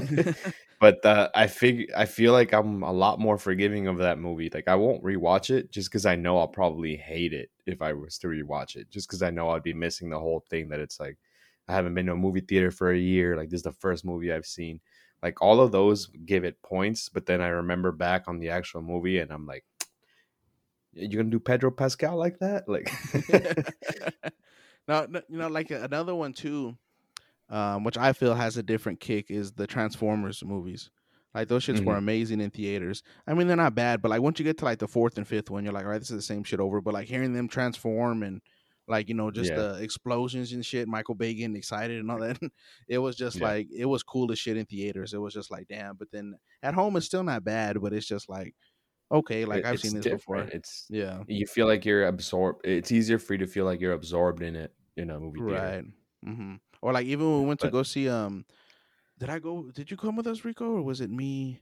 but 0.80 1.04
uh, 1.04 1.30
I 1.34 1.46
fig 1.46 1.90
I 1.96 2.04
feel 2.06 2.32
like 2.32 2.52
I'm 2.52 2.82
a 2.82 2.92
lot 2.92 3.20
more 3.20 3.38
forgiving 3.38 3.86
of 3.86 3.98
that 3.98 4.18
movie. 4.18 4.50
Like 4.52 4.68
I 4.68 4.74
won't 4.76 5.02
rewatch 5.04 5.50
it 5.50 5.70
just 5.70 5.90
because 5.90 6.06
I 6.06 6.16
know 6.16 6.38
I'll 6.38 6.48
probably 6.48 6.96
hate 6.96 7.32
it 7.32 7.50
if 7.66 7.80
I 7.82 7.92
was 7.94 8.18
to 8.18 8.28
rewatch 8.28 8.76
it. 8.76 8.90
Just 8.90 9.08
because 9.08 9.22
I 9.22 9.30
know 9.30 9.50
I'd 9.50 9.62
be 9.62 9.74
missing 9.74 10.10
the 10.10 10.18
whole 10.20 10.44
thing. 10.50 10.68
That 10.68 10.80
it's 10.80 11.00
like 11.00 11.18
I 11.68 11.72
haven't 11.74 11.94
been 11.94 12.06
to 12.06 12.12
a 12.12 12.16
movie 12.16 12.40
theater 12.40 12.70
for 12.70 12.90
a 12.92 12.98
year. 12.98 13.36
Like 13.36 13.50
this 13.50 13.58
is 13.58 13.64
the 13.64 13.72
first 13.72 14.04
movie 14.04 14.32
I've 14.32 14.46
seen. 14.46 14.80
Like 15.22 15.40
all 15.40 15.60
of 15.60 15.72
those 15.72 16.06
give 16.26 16.44
it 16.44 16.60
points, 16.62 17.08
but 17.08 17.26
then 17.26 17.40
I 17.40 17.48
remember 17.48 17.92
back 17.92 18.24
on 18.28 18.38
the 18.38 18.50
actual 18.50 18.82
movie 18.82 19.18
and 19.18 19.32
I'm 19.32 19.46
like, 19.46 19.64
you 20.96 21.08
gonna 21.16 21.30
do 21.30 21.40
Pedro 21.40 21.70
Pascal 21.70 22.16
like 22.16 22.38
that? 22.40 22.68
Like, 22.68 22.90
no, 24.88 25.06
no, 25.08 25.20
you 25.28 25.38
know, 25.38 25.48
like 25.48 25.70
another 25.70 26.14
one 26.14 26.32
too, 26.32 26.76
um, 27.48 27.84
which 27.84 27.96
I 27.96 28.12
feel 28.12 28.34
has 28.34 28.56
a 28.56 28.62
different 28.62 29.00
kick 29.00 29.30
is 29.30 29.52
the 29.52 29.66
Transformers 29.66 30.42
movies. 30.44 30.90
Like 31.34 31.48
those 31.48 31.64
shits 31.66 31.84
were 31.84 31.94
Mhm. 31.94 31.98
amazing 31.98 32.40
in 32.40 32.50
theaters. 32.50 33.02
I 33.26 33.34
mean, 33.34 33.48
they're 33.48 33.56
not 33.56 33.74
bad, 33.74 34.00
but 34.00 34.10
like 34.10 34.20
once 34.22 34.38
you 34.38 34.44
get 34.44 34.58
to 34.58 34.64
like 34.64 34.78
the 34.78 34.86
fourth 34.86 35.18
and 35.18 35.26
fifth 35.26 35.50
one, 35.50 35.64
you're 35.64 35.72
like, 35.72 35.84
all 35.84 35.90
right, 35.90 35.98
this 35.98 36.10
is 36.10 36.16
the 36.16 36.22
same 36.22 36.44
shit 36.44 36.60
over. 36.60 36.80
But 36.80 36.94
like 36.94 37.08
hearing 37.08 37.32
them 37.32 37.48
transform 37.48 38.22
and 38.22 38.40
like 38.86 39.08
you 39.08 39.14
know 39.14 39.30
just 39.32 39.50
Yeah. 39.50 39.56
the 39.56 39.82
explosions 39.82 40.52
and 40.52 40.64
shit, 40.64 40.86
Michael 40.86 41.14
Bay 41.16 41.34
getting 41.34 41.56
excited 41.56 41.98
and 41.98 42.08
all 42.10 42.20
that, 42.20 42.38
it 42.88 42.98
was 42.98 43.16
just 43.16 43.38
Yeah. 43.40 43.46
like 43.48 43.66
it 43.76 43.86
was 43.86 44.02
cool 44.04 44.30
as 44.30 44.38
shit 44.38 44.56
in 44.56 44.66
theaters. 44.66 45.12
It 45.12 45.18
was 45.18 45.34
just 45.34 45.50
like 45.50 45.66
damn. 45.66 45.96
But 45.96 46.12
then 46.12 46.34
at 46.62 46.74
home, 46.74 46.96
it's 46.96 47.06
still 47.06 47.24
not 47.24 47.42
bad, 47.42 47.80
but 47.80 47.92
it's 47.92 48.06
just 48.06 48.28
like 48.28 48.54
okay, 49.12 49.44
like 49.44 49.60
it- 49.60 49.66
I've 49.66 49.80
seen 49.80 49.94
this 49.94 50.04
different. 50.04 50.46
before. 50.46 50.56
It's 50.58 50.86
Yeah, 50.90 51.22
you 51.28 51.46
feel 51.46 51.66
like 51.66 51.84
you're 51.84 52.06
absorbed. 52.06 52.66
It's 52.66 52.90
easier 52.92 53.18
for 53.18 53.34
you 53.34 53.38
to 53.38 53.46
feel 53.46 53.64
like 53.64 53.80
you're 53.80 53.92
absorbed 53.92 54.42
in 54.42 54.56
it 54.56 54.72
in 54.96 55.10
a 55.10 55.18
movie 55.20 55.40
theater. 55.40 55.54
right. 55.54 55.84
hmm 56.34 56.54
Or 56.82 56.92
like 56.92 57.06
even 57.06 57.30
when 57.30 57.40
we 57.42 57.46
went 57.48 57.60
to 57.60 57.70
go 57.70 57.82
see 57.82 58.08
um, 58.08 58.44
did 59.18 59.30
I 59.30 59.38
go? 59.38 59.70
Did 59.72 59.90
you 59.90 59.96
come 59.96 60.16
with 60.16 60.26
us, 60.26 60.44
Rico, 60.44 60.66
or 60.72 60.82
was 60.82 61.00
it 61.00 61.10
me? 61.10 61.60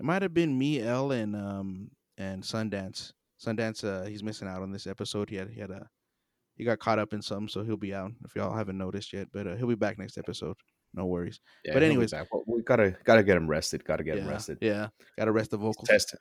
It 0.00 0.04
might 0.06 0.22
have 0.22 0.32
been 0.34 0.56
me, 0.58 0.80
L, 0.80 1.12
and 1.12 1.34
um 1.36 1.90
and 2.16 2.42
Sundance. 2.42 3.12
Sundance, 3.44 3.84
uh, 3.84 4.04
he's 4.06 4.22
missing 4.24 4.48
out 4.48 4.62
on 4.62 4.72
this 4.72 4.86
episode. 4.86 5.28
He 5.30 5.36
had 5.36 5.50
he 5.50 5.60
had 5.60 5.70
a 5.70 5.88
he 6.56 6.64
got 6.64 6.78
caught 6.80 6.98
up 6.98 7.12
in 7.12 7.22
some, 7.22 7.46
so 7.48 7.62
he'll 7.62 7.76
be 7.76 7.94
out 7.94 8.10
if 8.24 8.34
y'all 8.34 8.52
haven't 8.56 8.78
noticed 8.78 9.12
yet. 9.12 9.28
But 9.32 9.46
uh, 9.46 9.56
he'll 9.56 9.68
be 9.68 9.74
back 9.76 9.98
next 9.98 10.18
episode. 10.18 10.56
No 10.94 11.04
worries. 11.06 11.38
Yeah, 11.64 11.74
But 11.74 11.82
anyways- 11.82 12.12
Well, 12.12 12.42
we 12.46 12.62
gotta 12.62 12.96
gotta 13.04 13.22
get 13.22 13.36
him 13.36 13.46
rested. 13.46 13.84
Gotta 13.84 14.02
get 14.02 14.18
him 14.18 14.26
rested. 14.26 14.58
yeah. 14.62 14.88
Got 15.18 15.26
to 15.26 15.32
rest 15.32 15.50
the 15.50 15.58
vocals. 15.58 15.86
Test 15.88 16.16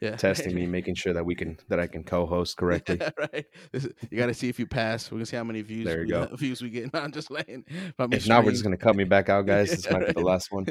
yeah, 0.00 0.16
testing 0.16 0.54
me, 0.54 0.66
making 0.78 0.94
sure 0.94 1.12
that 1.12 1.24
we 1.24 1.34
can 1.34 1.58
that 1.68 1.78
I 1.80 1.86
can 1.86 2.04
co-host 2.04 2.56
correctly. 2.56 2.98
right. 3.18 3.44
This 3.72 3.84
is- 3.84 3.92
You 4.10 4.16
got 4.18 4.26
to 4.26 4.34
see 4.34 4.48
if 4.48 4.58
you 4.58 4.66
pass. 4.66 5.10
We 5.10 5.18
can 5.18 5.26
see 5.26 5.36
how 5.36 5.44
many 5.44 5.62
views. 5.62 5.84
There 5.86 5.98
you 6.04 6.18
we, 6.20 6.26
go. 6.28 6.36
views 6.36 6.62
we 6.62 6.70
get. 6.70 6.92
No, 6.92 7.00
I'm 7.00 7.12
just 7.12 7.30
laying. 7.30 7.64
If, 7.68 7.94
I'm 7.98 8.10
not, 8.26 8.44
we're 8.44 8.50
just 8.52 8.64
gonna 8.64 8.76
cut 8.76 8.96
me 8.96 9.04
back 9.04 9.28
out, 9.28 9.46
guys. 9.46 9.70
This 9.70 9.86
Yeah, 9.86 9.92
might 9.92 10.06
be 10.08 10.12
the 10.14 10.20
last 10.20 10.50
one. 10.52 10.66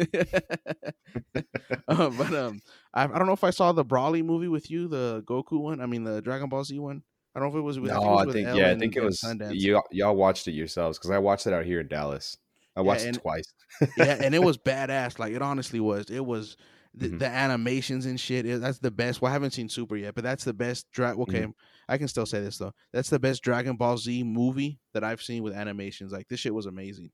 um, 1.88 2.18
but 2.18 2.34
um, 2.34 2.60
I, 2.94 3.04
I 3.04 3.08
don't 3.08 3.28
know 3.28 3.34
if 3.34 3.44
I 3.44 3.50
saw 3.52 3.72
the 3.72 3.86
Broly 3.86 4.24
movie 4.24 4.48
with 4.48 4.70
you, 4.72 4.88
the 4.88 5.24
Goku 5.28 5.60
one. 5.60 5.82
I 5.82 5.86
mean, 5.86 6.04
the 6.04 6.22
Dragon 6.22 6.50
Ball 6.50 6.64
Z 6.64 6.78
one. 6.80 7.04
I 7.36 7.40
don't 7.40 7.50
know 7.52 7.58
if 7.58 7.62
it 7.62 7.64
was 7.64 7.80
with. 7.80 7.92
No, 7.92 7.98
it 7.98 8.06
was 8.06 8.22
I 8.22 8.26
with 8.26 8.36
think 8.36 8.48
yeah, 8.58 8.72
I 8.72 8.76
think 8.78 8.96
it 8.96 9.04
was 9.04 9.22
Sundance. 9.22 9.54
you. 9.56 9.82
Y'all 9.92 10.16
watched 10.16 10.48
it 10.48 10.52
yourselves 10.54 10.98
because 10.98 11.12
I 11.12 11.20
watched 11.20 11.48
it 11.48 11.54
out 11.54 11.66
here 11.66 11.80
in 11.82 11.88
Dallas. 11.88 12.38
I 12.76 12.80
Yeah, 12.82 12.86
watched 12.88 13.06
and- 13.06 13.16
it 13.18 13.22
twice. 13.22 13.54
yeah, 13.98 14.18
and 14.22 14.34
it 14.34 14.42
was 14.44 14.58
badass. 14.58 15.20
Like 15.20 15.34
it 15.34 15.42
honestly 15.42 15.80
was. 15.80 16.10
It 16.10 16.26
was 16.26 16.58
the, 16.96 17.10
Mhm. 17.10 17.20
the 17.20 17.28
animations 17.28 18.06
and 18.06 18.20
shit. 18.20 18.46
That's 18.62 18.80
the 18.80 18.92
best. 18.92 19.22
Well, 19.22 19.30
I 19.30 19.34
haven't 19.34 19.52
seen 19.52 19.70
Super 19.70 19.96
yet, 19.96 20.16
but 20.16 20.24
that's 20.24 20.44
the 20.44 20.54
best. 20.54 20.90
Dra- 20.92 21.16
okay, 21.22 21.42
Mm-hmm. 21.42 21.52
I 21.88 21.98
can 21.98 22.08
still 22.08 22.26
say 22.26 22.40
this 22.42 22.58
though. 22.58 22.74
That's 22.94 23.10
the 23.10 23.20
best 23.20 23.44
Dragon 23.44 23.76
Ball 23.76 23.98
Z 23.98 24.24
movie 24.24 24.80
that 24.94 25.04
I've 25.04 25.22
seen 25.22 25.44
with 25.44 25.54
animations. 25.54 26.12
Like 26.12 26.28
this 26.28 26.40
shit 26.40 26.54
was 26.54 26.66
amazing. 26.66 27.12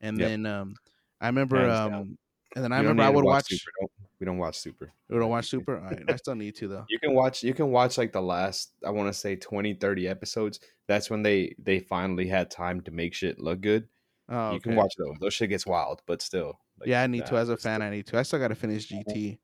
And 0.00 0.18
Yep. 0.18 0.28
then 0.28 0.46
um, 0.46 0.74
I 1.20 1.26
remember 1.26 1.68
um, 1.68 2.18
and 2.56 2.64
then 2.64 2.72
I 2.72 2.78
remember 2.78 3.02
I 3.02 3.10
would 3.10 3.24
watch. 3.24 3.46
Super. 3.48 3.70
Don't, 3.80 3.90
we 4.18 4.24
don't 4.26 4.38
watch 4.38 4.58
Super. 4.58 4.92
We 5.08 5.18
don't 5.18 5.30
watch 5.30 5.46
Super. 5.50 5.76
All 5.78 5.84
right, 5.84 6.02
I 6.08 6.16
still 6.16 6.34
need 6.34 6.56
to 6.56 6.68
though. 6.68 6.84
You 6.88 6.98
can 6.98 7.14
watch. 7.14 7.42
You 7.42 7.54
can 7.54 7.70
watch 7.70 7.96
like 7.98 8.12
the 8.12 8.20
last. 8.22 8.72
I 8.84 8.90
want 8.90 9.08
to 9.12 9.18
say 9.18 9.36
20, 9.36 9.74
30 9.74 10.08
episodes. 10.08 10.60
That's 10.88 11.08
when 11.10 11.22
they 11.22 11.54
they 11.58 11.80
finally 11.80 12.26
had 12.26 12.50
time 12.50 12.80
to 12.82 12.90
make 12.90 13.14
shit 13.14 13.38
look 13.38 13.60
good. 13.60 13.86
Oh, 14.28 14.52
You 14.52 14.60
can 14.60 14.74
watch 14.76 14.92
those. 14.98 15.16
Those 15.20 15.34
shit 15.34 15.50
gets 15.50 15.66
wild, 15.66 16.02
but 16.06 16.22
still. 16.22 16.58
Like, 16.80 16.88
yeah, 16.88 17.02
I 17.02 17.06
need 17.06 17.26
to. 17.26 17.36
As 17.36 17.48
a 17.48 17.56
fan, 17.56 17.82
I 17.82 17.90
need 17.90 18.06
to. 18.08 18.18
I 18.18 18.22
still 18.22 18.38
got 18.38 18.48
to 18.48 18.54
finish 18.54 18.88
GT. 18.88 19.38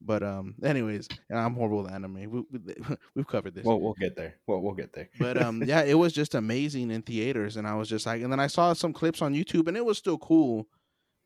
But 0.00 0.22
um, 0.22 0.54
anyways, 0.62 1.08
I'm 1.28 1.54
horrible 1.54 1.82
with 1.82 1.92
anime. 1.92 2.14
We, 2.14 2.26
we, 2.26 2.74
we've 3.16 3.26
covered 3.26 3.54
this. 3.54 3.64
Well, 3.64 3.80
we'll 3.80 3.94
get 3.94 4.14
there. 4.14 4.36
Well, 4.46 4.60
we'll 4.60 4.74
get 4.74 4.92
there. 4.92 5.08
but 5.18 5.36
um, 5.42 5.62
yeah, 5.64 5.82
it 5.82 5.94
was 5.94 6.12
just 6.12 6.36
amazing 6.36 6.92
in 6.92 7.02
theaters, 7.02 7.56
and 7.56 7.66
I 7.66 7.74
was 7.74 7.88
just 7.88 8.06
like, 8.06 8.22
and 8.22 8.30
then 8.30 8.38
I 8.38 8.46
saw 8.46 8.72
some 8.74 8.92
clips 8.92 9.22
on 9.22 9.34
YouTube, 9.34 9.66
and 9.66 9.76
it 9.76 9.84
was 9.84 9.98
still 9.98 10.18
cool. 10.18 10.68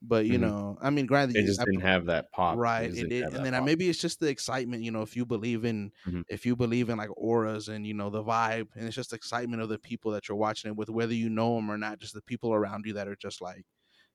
But 0.05 0.27
you 0.27 0.37
Mhm. 0.37 0.41
know, 0.41 0.79
I 0.83 0.91
mean, 0.91 1.07
granted, 1.07 1.37
it 1.37 1.47
just 1.47 1.61
I- 1.61 1.65
didn't 1.65 1.83
have 1.83 2.07
that 2.07 2.33
pop. 2.33 2.57
right 2.59 2.91
it 2.93 3.13
have 3.23 3.35
and 3.35 3.45
then 3.47 3.55
I, 3.55 3.59
pop. 3.59 3.67
maybe 3.67 3.89
it's 3.89 4.01
just 4.01 4.19
the 4.19 4.27
excitement 4.29 4.83
you 4.83 4.91
know 4.91 5.03
if 5.03 5.15
you 5.15 5.25
believe 5.25 5.65
in 5.65 5.93
Mhm. 6.09 6.25
if 6.29 6.45
you 6.45 6.57
believe 6.57 6.89
in 6.89 6.99
like 6.99 7.11
auras 7.17 7.69
and 7.69 7.87
you 7.87 7.95
know 7.95 8.11
the 8.11 8.25
vibe 8.25 8.67
and 8.75 8.85
it's 8.85 8.97
just 8.97 9.13
excitement 9.13 9.63
of 9.63 9.69
the 9.69 9.79
people 9.79 10.11
that 10.11 10.29
you're 10.29 10.37
watching 10.37 10.71
it 10.73 10.77
with 10.77 10.91
whether 10.91 11.15
you 11.15 11.31
know 11.31 11.55
them 11.55 11.71
or 11.71 11.79
not 11.79 12.01
just 12.01 12.15
the 12.15 12.23
people 12.23 12.53
around 12.53 12.85
you 12.85 12.95
that 12.95 13.07
are 13.07 13.15
just 13.15 13.41
like 13.41 13.65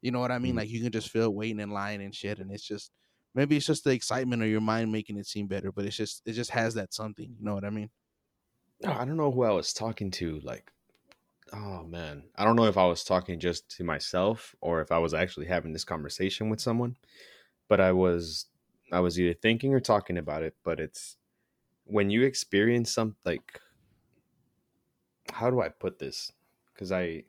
you 0.01 0.11
know 0.11 0.19
what 0.19 0.31
i 0.31 0.39
mean 0.39 0.55
Mhm. 0.55 0.57
like 0.57 0.69
you 0.69 0.81
can 0.81 0.91
just 0.91 1.09
feel 1.09 1.33
waiting 1.33 1.59
in 1.59 1.69
line 1.71 2.01
and 2.01 2.15
shit 2.15 2.39
and 2.39 2.51
it's 2.51 2.67
just 2.67 2.91
maybe 3.35 3.57
it's 3.57 3.65
just 3.65 3.83
the 3.83 3.91
excitement 3.91 4.43
or 4.43 4.47
your 4.47 4.61
mind 4.61 4.91
making 4.91 5.17
it 5.17 5.25
seem 5.27 5.47
better 5.47 5.71
but 5.71 5.85
it's 5.85 5.97
just 5.97 6.21
it 6.25 6.33
just 6.33 6.51
has 6.51 6.73
that 6.75 6.93
something 6.93 7.35
you 7.37 7.43
know 7.45 7.53
what 7.55 7.65
i 7.65 7.69
mean 7.69 7.89
I 8.85 9.05
don't 9.05 9.17
know 9.17 9.31
who 9.31 9.43
I 9.43 9.51
was 9.51 9.73
talking 9.73 10.11
to. 10.11 10.39
Like, 10.41 10.71
oh 11.53 11.83
man, 11.83 12.29
I 12.35 12.45
don't 12.45 12.55
know 12.55 12.65
if 12.67 12.77
I 12.77 12.85
was 12.85 13.03
talking 13.03 13.39
just 13.39 13.69
to 13.77 13.83
myself 13.83 14.55
or 14.61 14.81
if 14.81 14.91
I 14.91 14.99
was 14.99 15.13
actually 15.13 15.47
having 15.47 15.73
this 15.73 15.85
conversation 15.85 16.49
with 16.49 16.61
someone. 16.61 16.97
But 17.67 17.81
I 17.81 17.91
was 17.93 18.47
I 18.91 19.01
was 19.01 19.19
either 19.19 19.33
thinking 19.33 19.73
or 19.73 19.79
talking 19.81 20.17
about 20.17 20.43
it, 20.43 20.55
but 20.63 20.79
it's 20.79 21.17
when 21.85 22.09
you 22.11 22.23
experience 22.23 22.93
some 22.93 23.17
like 23.25 23.59
how 25.31 25.49
do 25.49 25.61
I 25.61 25.69
put 25.69 25.99
this? 25.99 26.31
Because 26.73 26.91
I 26.91 27.23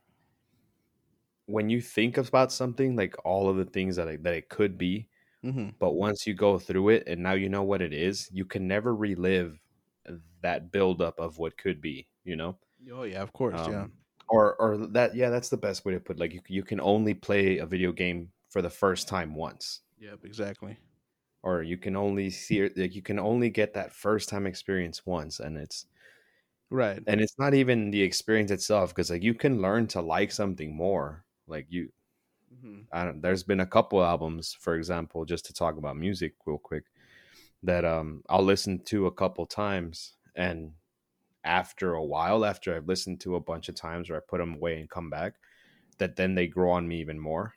when 1.49 1.71
you 1.71 1.83
think 1.83 2.19
about 2.19 2.53
something 2.53 2.97
like 2.97 3.17
all 3.27 3.51
of 3.51 3.59
the 3.59 3.67
things 3.67 3.97
that 3.97 4.09
it, 4.09 4.25
that 4.25 4.35
it 4.35 4.51
could 4.51 4.79
be, 4.79 5.09
hmm 5.43 5.69
but 5.81 5.93
once 5.95 6.27
you 6.27 6.35
go 6.35 6.59
through 6.59 6.91
it 6.91 7.05
and 7.09 7.23
now 7.23 7.35
you 7.35 7.49
know 7.49 7.63
what 7.65 7.83
it 7.83 7.93
is, 7.95 8.29
you 8.33 8.45
can 8.47 8.69
never 8.69 8.95
relive 8.95 9.61
that 10.43 10.73
buildup 10.73 11.21
of 11.21 11.39
what 11.39 11.59
could 11.59 11.81
be. 11.81 12.09
You 12.25 12.37
know, 12.37 12.59
Oh 12.91 13.03
yeah, 13.05 13.23
of 13.23 13.33
course. 13.33 13.67
yeah. 13.69 13.87
um, 13.87 13.93
or 14.29 14.57
or 14.61 14.87
that 14.89 15.15
yeah, 15.17 15.31
that's 15.31 15.49
the 15.51 15.57
best 15.57 15.85
way 15.85 15.95
to 15.95 16.01
put. 16.01 16.17
It. 16.17 16.21
Like 16.21 16.35
you 16.35 16.43
you 16.49 16.65
can 16.65 16.81
only 16.81 17.15
play 17.15 17.59
a 17.59 17.67
video 17.67 17.93
game 17.93 18.33
for 18.51 18.63
the 18.63 18.71
first 18.71 19.09
time 19.09 19.35
once. 19.35 19.83
Yep. 19.99 20.25
Exactly. 20.25 20.79
or 21.43 21.63
you 21.63 21.77
can 21.79 21.97
only 21.97 22.31
see 22.31 22.61
it 22.61 22.77
like 22.77 22.95
you 22.95 23.03
can 23.03 23.19
only 23.19 23.51
get 23.51 23.75
that 23.75 23.93
first 23.93 24.29
time 24.29 24.47
experience 24.47 25.05
once 25.07 25.41
and 25.41 25.57
it's 25.57 25.87
Right. 26.71 27.05
and 27.07 27.21
it's 27.21 27.39
not 27.39 27.55
even 27.55 27.91
the 27.91 28.03
experience 28.03 28.51
itself 28.51 28.91
because 28.91 29.11
like 29.11 29.23
you 29.23 29.35
can 29.35 29.61
learn 29.61 29.87
to 29.89 30.01
like 30.01 30.31
something 30.33 30.75
more 30.75 31.25
like 31.49 31.67
you 31.71 31.93
hmm 32.51 32.81
I 32.91 33.05
don't 33.05 33.21
there's 33.21 33.43
been 33.43 33.61
a 33.61 33.67
couple 33.67 34.03
albums 34.03 34.55
for 34.55 34.75
example 34.75 35.25
just 35.25 35.45
to 35.47 35.53
talk 35.53 35.77
about 35.77 35.97
music 35.97 36.35
real 36.47 36.59
quick 36.59 36.85
that 37.63 37.85
um 37.85 38.23
I'll 38.29 38.43
listen 38.45 38.85
to 38.87 39.07
a 39.07 39.13
couple 39.13 39.47
times 39.47 40.17
and 40.37 40.75
after 41.45 41.95
a 41.95 42.05
while 42.05 42.45
after 42.45 42.75
I've 42.77 42.89
listened 42.89 43.21
to 43.23 43.37
a 43.37 43.41
bunch 43.41 43.69
of 43.69 43.77
times 43.77 44.11
where 44.11 44.19
I 44.19 44.23
put 44.29 44.39
them 44.39 44.57
away 44.57 44.81
and 44.81 44.91
come 44.91 45.11
back 45.11 45.37
that 45.99 46.17
then 46.17 46.35
they 46.35 46.49
grow 46.49 46.73
on 46.73 46.89
me 46.89 47.01
even 47.01 47.21
more 47.21 47.55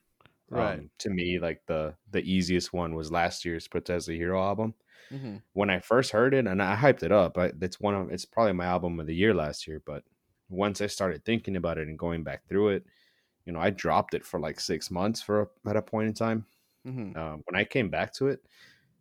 Right. 0.50 0.84
um, 0.84 0.92
to 1.00 1.10
me 1.12 1.40
like 1.40 1.64
the 1.68 1.98
the 2.12 2.22
easiest 2.24 2.74
one 2.74 2.96
was 2.96 3.12
last 3.12 3.46
year's 3.46 3.68
Protest 3.70 4.08
the 4.08 4.18
Hero 4.18 4.44
album 4.44 4.76
hmm 5.12 5.44
when 5.54 5.70
I 5.70 5.80
first 5.80 6.12
heard 6.12 6.34
it, 6.34 6.48
and 6.48 6.62
I 6.62 6.76
hyped 6.76 7.04
it 7.04 7.12
up. 7.12 7.38
I, 7.38 7.52
it's 7.62 7.80
one 7.80 7.94
of 7.96 8.12
it's 8.12 8.26
probably 8.26 8.54
my 8.54 8.66
album 8.66 9.00
of 9.00 9.08
the 9.08 9.16
year 9.16 9.34
last 9.34 9.68
year. 9.68 9.82
But 9.86 10.04
once 10.50 10.82
I 10.82 10.88
started 10.88 11.26
thinking 11.26 11.56
about 11.56 11.78
it 11.78 11.88
and 11.88 12.00
going 12.00 12.24
back 12.24 12.48
through 12.48 12.70
it, 12.70 12.86
you 13.46 13.54
know, 13.54 13.60
I 13.60 13.70
dropped 13.72 14.14
it 14.14 14.26
for 14.26 14.40
like 14.40 14.60
six 14.60 14.92
months 14.92 15.22
for 15.22 15.42
a, 15.44 15.70
at 15.70 15.78
a 15.78 15.82
point 15.82 16.08
in 16.10 16.14
time. 16.14 16.46
hmm 16.86 17.12
Um, 17.16 17.44
when 17.50 17.60
I 17.60 17.66
came 17.66 17.90
back 17.90 18.14
to 18.16 18.28
it, 18.28 18.48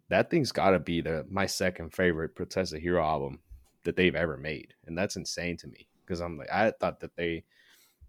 that 0.09 0.31
thing's 0.31 0.53
got 0.53 0.71
to 0.71 0.81
be 0.81 1.01
the 1.01 1.27
my 1.31 1.47
second 1.47 1.95
favorite 1.95 2.35
Protest 2.37 2.73
the 2.73 2.81
Hero 2.81 3.05
album 3.05 3.43
that 3.85 3.97
they've 3.97 4.15
ever 4.17 4.37
made, 4.37 4.75
and 4.87 4.99
that's 4.99 5.17
insane 5.17 5.57
to 5.59 5.69
me 5.69 5.89
because 6.05 6.21
I'm 6.21 6.39
like 6.39 6.51
I 6.53 6.73
thought 6.73 7.01
that 7.01 7.17
they 7.17 7.45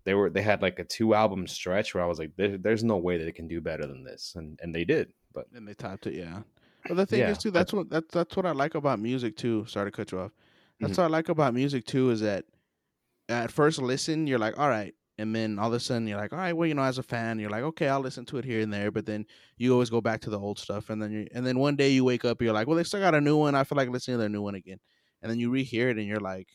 they 0.06 0.14
were 0.16 0.30
they 0.30 0.42
had 0.44 0.62
like 0.62 0.80
a 0.80 0.86
two 0.86 1.14
album 1.16 1.48
stretch 1.48 1.94
where 1.96 2.04
I 2.04 2.08
was 2.08 2.20
like 2.20 2.36
there, 2.38 2.58
there's 2.58 2.84
no 2.84 2.98
way 2.98 3.18
that 3.18 3.26
they 3.26 3.32
can 3.34 3.48
do 3.48 3.62
better 3.62 3.88
than 3.88 4.04
this, 4.04 4.36
and 4.36 4.60
and 4.64 4.76
they 4.76 4.86
did. 4.86 5.14
But 5.34 5.48
And 5.54 5.68
they 5.68 5.74
topped 5.74 6.08
it. 6.08 6.14
Yeah. 6.14 6.44
But 6.88 6.96
the 6.96 7.06
thing 7.06 7.28
Yeah, 7.28 7.28
is 7.28 7.38
too, 7.38 7.52
that's 7.52 7.74
what 7.74 7.90
that's 7.90 8.08
that's 8.14 8.36
what 8.36 8.46
I 8.46 8.52
like 8.52 8.76
about 8.76 9.00
music 9.00 9.36
too. 9.38 9.66
Sorry 9.66 9.92
to 9.92 9.96
cut 9.96 10.12
you 10.12 10.20
off. 10.20 10.32
That's 10.82 10.98
Mhm. 10.98 10.98
what 10.98 11.06
I 11.06 11.08
like 11.08 11.30
about 11.30 11.54
music 11.54 11.86
too 11.86 12.10
is 12.10 12.22
that 12.22 12.46
at 13.30 13.52
first 13.52 13.80
listen 13.82 14.28
you're 14.28 14.40
like 14.40 14.60
all 14.60 14.70
right, 14.70 14.96
and 15.18 15.36
then 15.36 15.60
all 15.60 15.68
of 15.68 15.74
a 15.74 15.80
sudden 15.80 16.08
you're 16.08 16.18
like 16.18 16.34
all 16.34 16.40
right, 16.40 16.54
well 16.54 16.68
you 16.68 16.74
know 16.74 16.84
as 16.84 16.98
a 16.98 17.04
fan 17.04 17.40
you're 17.40 17.50
like 17.50 17.64
okay 17.64 17.88
I'll 17.88 18.00
listen 18.00 18.26
to 18.26 18.38
it 18.38 18.46
here 18.46 18.62
and 18.62 18.72
there, 18.72 18.92
but 18.92 19.06
then 19.06 19.26
you 19.58 19.74
always 19.74 19.90
go 19.90 20.02
back 20.02 20.22
to 20.22 20.30
the 20.30 20.40
old 20.40 20.60
stuff, 20.60 20.90
and 20.90 21.02
then 21.02 21.12
you 21.12 21.28
and 21.34 21.46
then 21.46 21.60
one 21.60 21.76
day 21.76 21.90
you 21.90 22.04
wake 22.04 22.26
up 22.26 22.42
you're 22.42 22.54
like 22.54 22.68
well 22.68 22.78
they 22.78 22.84
still 22.84 23.00
got 23.00 23.16
a 23.16 23.22
new 23.22 23.38
one 23.38 23.56
I 23.56 23.64
feel 23.64 23.78
like 23.78 23.90
listening 23.90 24.16
to 24.16 24.20
their 24.20 24.30
new 24.30 24.42
one 24.42 24.56
again, 24.56 24.80
and 25.22 25.32
then 25.32 25.40
you 25.40 25.52
rehear 25.52 25.90
it 25.90 25.98
and 25.98 26.08
you're 26.08 26.20
like 26.20 26.50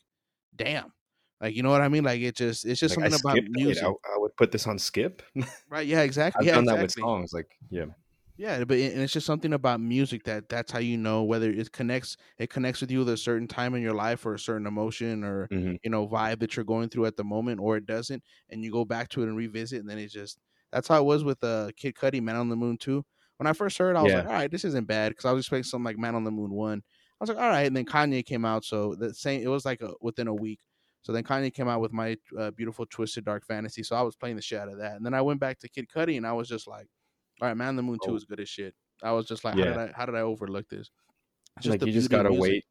damn, 0.57 0.93
like 1.41 1.55
you 1.55 1.63
know 1.63 1.71
what 1.71 1.83
I 1.83 1.89
mean 1.89 2.05
like 2.05 2.21
it 2.21 2.37
just 2.37 2.65
it's 2.65 2.81
just 2.81 2.97
like, 2.97 3.11
something 3.11 3.43
about 3.43 3.51
music, 3.51 3.85
I, 3.85 3.89
I 3.89 4.19
would 4.19 4.37
put 4.37 4.53
this 4.53 4.67
on 4.67 4.79
skip. 4.79 5.23
right? 5.69 5.87
Yeah, 5.87 6.01
exactly. 6.01 6.41
I've 6.41 6.47
yeah, 6.47 6.55
done 6.55 6.65
that 6.67 6.81
with 6.81 6.93
songs. 6.93 7.33
Like, 7.33 7.49
yeah, 7.71 7.87
Yeah, 8.39 8.65
but 8.65 8.77
it- 8.79 8.93
and 8.93 9.03
it's 9.03 9.13
just 9.15 9.27
something 9.27 9.53
about 9.55 9.81
music 9.81 10.25
that 10.25 10.49
that's 10.49 10.71
how 10.73 10.79
you 10.79 10.99
know 10.99 11.25
whether 11.25 11.51
it 11.51 11.73
connects 11.73 12.17
it 12.39 12.51
connects 12.51 12.81
with 12.83 12.91
you 12.91 13.03
at 13.03 13.09
a 13.09 13.17
certain 13.17 13.49
time 13.49 13.75
in 13.75 13.83
your 13.83 13.95
life 13.95 14.27
or 14.27 14.35
a 14.35 14.39
certain 14.39 14.67
emotion 14.67 15.25
or 15.25 15.51
Mhm. 15.51 15.77
you 15.83 15.89
know 15.91 16.07
vibe 16.07 16.41
that 16.41 16.55
you're 16.57 16.65
going 16.65 16.89
through 16.91 17.07
at 17.07 17.17
the 17.17 17.25
moment 17.25 17.61
or 17.61 17.77
it 17.79 17.87
doesn't 17.87 18.23
and 18.51 18.63
you 18.63 18.71
go 18.71 18.85
back 18.85 19.09
to 19.09 19.23
it 19.23 19.29
and 19.29 19.37
revisit 19.37 19.81
and 19.81 19.89
then 19.89 19.99
it 19.99 20.09
just 20.09 20.39
that's 20.71 20.89
how 20.89 21.01
it 21.01 21.05
was 21.07 21.25
with 21.25 21.43
uh 21.43 21.71
Kid 21.77 21.95
Cudi 21.95 22.21
Man 22.23 22.37
on 22.37 22.49
the 22.51 22.57
Moon 22.57 22.77
2. 22.77 23.05
When 23.39 23.47
I 23.47 23.53
first 23.55 23.79
heard 23.79 23.97
it, 23.97 23.99
I 23.99 24.03
was 24.03 24.13
Yeah. 24.13 24.15
like, 24.15 24.27
all 24.27 24.33
right, 24.33 24.51
this 24.51 24.65
isn't 24.65 24.87
bad 24.87 25.11
because 25.11 25.25
I 25.27 25.33
was 25.33 25.45
expecting 25.45 25.65
something 25.65 25.85
like 25.85 25.99
Man 25.99 26.15
on 26.15 26.25
the 26.25 26.31
Moon 26.31 26.51
1. 26.53 26.83
I 27.21 27.23
was 27.25 27.29
like, 27.31 27.39
all 27.39 27.49
right, 27.49 27.67
and 27.67 27.77
then 27.77 27.85
Kanye 27.87 28.25
came 28.25 28.45
out 28.45 28.65
so 28.65 28.95
the 28.95 29.15
same 29.15 29.43
it 29.43 29.49
was 29.49 29.65
like 29.65 29.81
a, 29.83 29.93
within 30.01 30.27
a 30.29 30.35
week. 30.35 30.61
So 31.03 31.13
then 31.13 31.23
Kanye 31.25 31.53
came 31.55 31.69
out 31.69 31.81
with 31.81 31.93
my 31.93 32.17
uh, 32.39 32.51
beautiful 32.51 32.85
twisted 32.87 33.25
dark 33.25 33.47
fantasy. 33.47 33.83
So 33.83 33.95
I 33.97 34.03
was 34.03 34.17
playing 34.17 34.37
the 34.37 34.43
shit 34.43 34.59
out 34.59 34.69
of 34.69 34.79
that. 34.79 34.97
And 34.97 35.07
then 35.07 35.15
I 35.15 35.23
went 35.23 35.39
back 35.41 35.59
to 35.61 35.69
Kid 35.69 35.87
Cudi 35.89 36.17
and 36.17 36.27
I 36.27 36.33
was 36.33 36.49
just 36.49 36.67
like, 36.67 36.89
all 37.41 37.49
right, 37.49 37.57
Man 37.57 37.69
on 37.69 37.77
the 37.77 37.83
Moon 37.83 37.99
2 38.05 38.13
Oh. 38.13 38.17
is 38.17 38.25
good 38.25 38.41
as 38.41 38.49
shit. 38.49 38.75
I 39.03 39.13
was 39.13 39.27
just 39.27 39.45
like, 39.45 39.57
Yeah. 39.57 39.65
how 39.67 39.71
did 39.71 39.79
I 39.79 39.93
how 39.93 40.07
did 40.07 40.15
I 40.15 40.21
overlook 40.21 40.69
this? 40.69 40.91
It's 41.59 41.67
like 41.67 41.85
you 41.85 41.93
just 41.93 42.11
gotta 42.11 42.33
wait. 42.33 42.65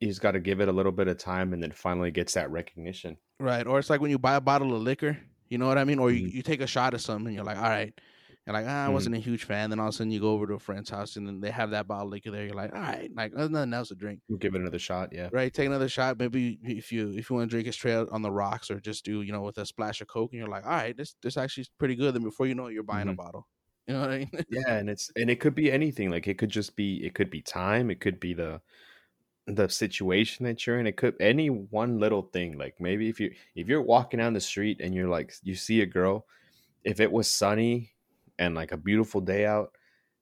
You 0.00 0.08
just 0.08 0.20
gotta 0.20 0.40
give 0.40 0.60
it 0.60 0.68
a 0.68 0.72
little 0.72 0.92
bit 0.92 1.08
of 1.08 1.18
time, 1.18 1.52
and 1.52 1.62
then 1.62 1.72
finally 1.72 2.10
gets 2.10 2.34
that 2.34 2.50
recognition. 2.50 3.16
Right. 3.40 3.66
Or 3.66 3.78
it's 3.78 3.90
like 3.90 4.00
when 4.00 4.10
you 4.10 4.18
buy 4.18 4.36
a 4.36 4.40
bottle 4.40 4.74
of 4.74 4.82
liquor, 4.82 5.18
you 5.48 5.58
know 5.58 5.66
what 5.66 5.78
I 5.78 5.84
mean? 5.84 5.98
Or 5.98 6.10
you, 6.10 6.26
Mhm. 6.28 6.32
you 6.34 6.42
take 6.42 6.60
a 6.60 6.66
shot 6.66 6.94
of 6.94 7.00
something 7.00 7.28
and 7.28 7.36
you're 7.36 7.44
like, 7.44 7.56
all 7.56 7.62
right. 7.64 7.98
You're 8.46 8.54
like, 8.54 8.66
ah, 8.66 8.86
I 8.86 8.88
Mhm. 8.88 8.92
wasn't 8.94 9.16
a 9.16 9.18
huge 9.18 9.44
fan. 9.44 9.70
Then 9.70 9.78
all 9.80 9.88
of 9.88 9.94
a 9.94 9.96
sudden 9.96 10.10
you 10.10 10.20
go 10.20 10.32
over 10.32 10.46
to 10.46 10.54
a 10.54 10.58
friend's 10.58 10.88
house 10.90 11.16
and 11.16 11.26
then 11.26 11.40
they 11.40 11.50
have 11.50 11.70
that 11.70 11.86
bottle 11.86 12.06
of 12.06 12.12
liquor 12.12 12.30
there. 12.30 12.44
You're 12.46 12.54
like, 12.54 12.72
all 12.74 12.80
right, 12.80 13.10
like 13.14 13.32
there's 13.34 13.50
nothing 13.50 13.74
else 13.74 13.88
to 13.88 13.94
drink. 13.94 14.20
You 14.28 14.38
give 14.38 14.54
it 14.54 14.60
another 14.60 14.78
shot. 14.78 15.12
Yeah, 15.12 15.28
Right. 15.32 15.52
Take 15.52 15.66
another 15.66 15.88
shot. 15.88 16.18
Maybe 16.18 16.58
if 16.62 16.90
you 16.92 17.10
if 17.10 17.28
you 17.30 17.36
want 17.36 17.50
to 17.50 17.54
drink 17.54 17.68
it 17.68 17.72
straight 17.74 18.08
on 18.10 18.22
the 18.22 18.30
rocks 18.30 18.70
or 18.70 18.80
just 18.80 19.04
do, 19.04 19.22
you 19.22 19.32
know, 19.32 19.42
with 19.42 19.58
a 19.58 19.66
splash 19.66 20.00
of 20.00 20.08
Coke 20.08 20.32
and 20.32 20.38
you're 20.38 20.48
like, 20.48 20.64
all 20.64 20.70
right, 20.72 20.96
this 20.96 21.14
this 21.22 21.36
actually 21.36 21.62
is 21.62 21.68
pretty 21.78 21.94
good. 21.96 22.14
Then 22.14 22.22
before 22.22 22.46
you 22.46 22.54
know 22.54 22.66
it, 22.66 22.72
you're 22.74 22.82
buying 22.84 23.08
a 23.08 23.12
Mhm. 23.12 23.16
bottle. 23.16 23.48
You 23.88 23.94
know 23.94 24.00
what 24.02 24.10
I 24.10 24.18
mean? 24.18 24.30
yeah, 24.48 24.76
and 24.76 24.88
it's 24.90 25.10
and 25.16 25.30
it 25.30 25.40
could 25.40 25.54
be 25.54 25.70
anything. 25.70 26.10
Like 26.10 26.26
it 26.28 26.38
could 26.38 26.50
just 26.50 26.76
be 26.76 27.04
it 27.04 27.14
could 27.14 27.30
be 27.30 27.42
time. 27.42 27.90
It 27.90 28.00
could 28.00 28.20
be 28.20 28.34
the 28.34 28.60
the 29.46 29.68
situation 29.68 30.46
that 30.46 30.66
you're 30.66 30.80
in. 30.80 30.86
It 30.86 30.96
could 30.96 31.16
any 31.20 31.50
one 31.50 31.98
little 32.00 32.22
thing. 32.22 32.58
Like 32.58 32.80
maybe 32.80 33.08
if 33.08 33.20
you 33.20 33.34
if 33.56 33.68
you're 33.68 33.82
walking 33.82 34.18
down 34.18 34.34
the 34.34 34.40
street 34.40 34.80
and 34.82 34.94
you're 34.94 35.08
like 35.08 35.34
you 35.42 35.54
see 35.56 35.82
a 35.82 35.86
girl, 35.86 36.26
if 36.84 37.00
it 37.00 37.12
was 37.12 37.30
sunny 37.30 37.92
and 38.38 38.54
like 38.54 38.72
a 38.72 38.76
beautiful 38.78 39.20
day 39.22 39.46
out, 39.46 39.72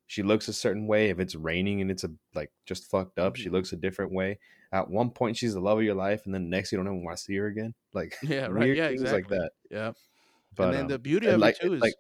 she 0.09 0.23
looks 0.23 0.49
a 0.49 0.55
certain 0.55 0.87
way. 0.89 1.11
If 1.11 1.21
it's 1.21 1.37
raining 1.37 1.81
and 1.83 1.91
it's 1.91 2.05
a 2.05 2.11
like 2.35 2.53
just 2.67 2.91
fucked 2.91 3.19
up, 3.21 3.37
she 3.37 3.49
Mhm. 3.49 3.53
looks 3.53 3.73
a 3.73 3.77
different 3.77 4.13
way. 4.13 4.39
At 4.73 4.91
one 4.91 5.11
point, 5.11 5.37
she's 5.39 5.55
the 5.55 5.61
love 5.61 5.79
of 5.79 5.85
your 5.85 5.95
life, 5.97 6.27
and 6.27 6.35
then 6.35 6.51
next 6.51 6.73
you 6.73 6.79
don't 6.79 6.87
even 6.89 7.05
want 7.05 7.19
to 7.19 7.25
see 7.25 7.37
her 7.37 7.47
again. 7.49 7.75
Like 7.95 8.17
Yeah, 8.23 8.47
right. 8.47 8.73
Yeah, 8.73 8.89
exactly. 8.89 9.13
like 9.13 9.29
that. 9.29 9.53
Yeah. 9.71 9.93
But 10.57 10.65
and 10.65 10.73
then 10.73 10.87
um, 10.87 10.89
the 10.89 10.99
beauty 10.99 11.29
of 11.29 11.41
like 11.41 11.55
it 11.61 11.61
too 11.61 11.75
is 11.75 11.83
like 11.83 11.95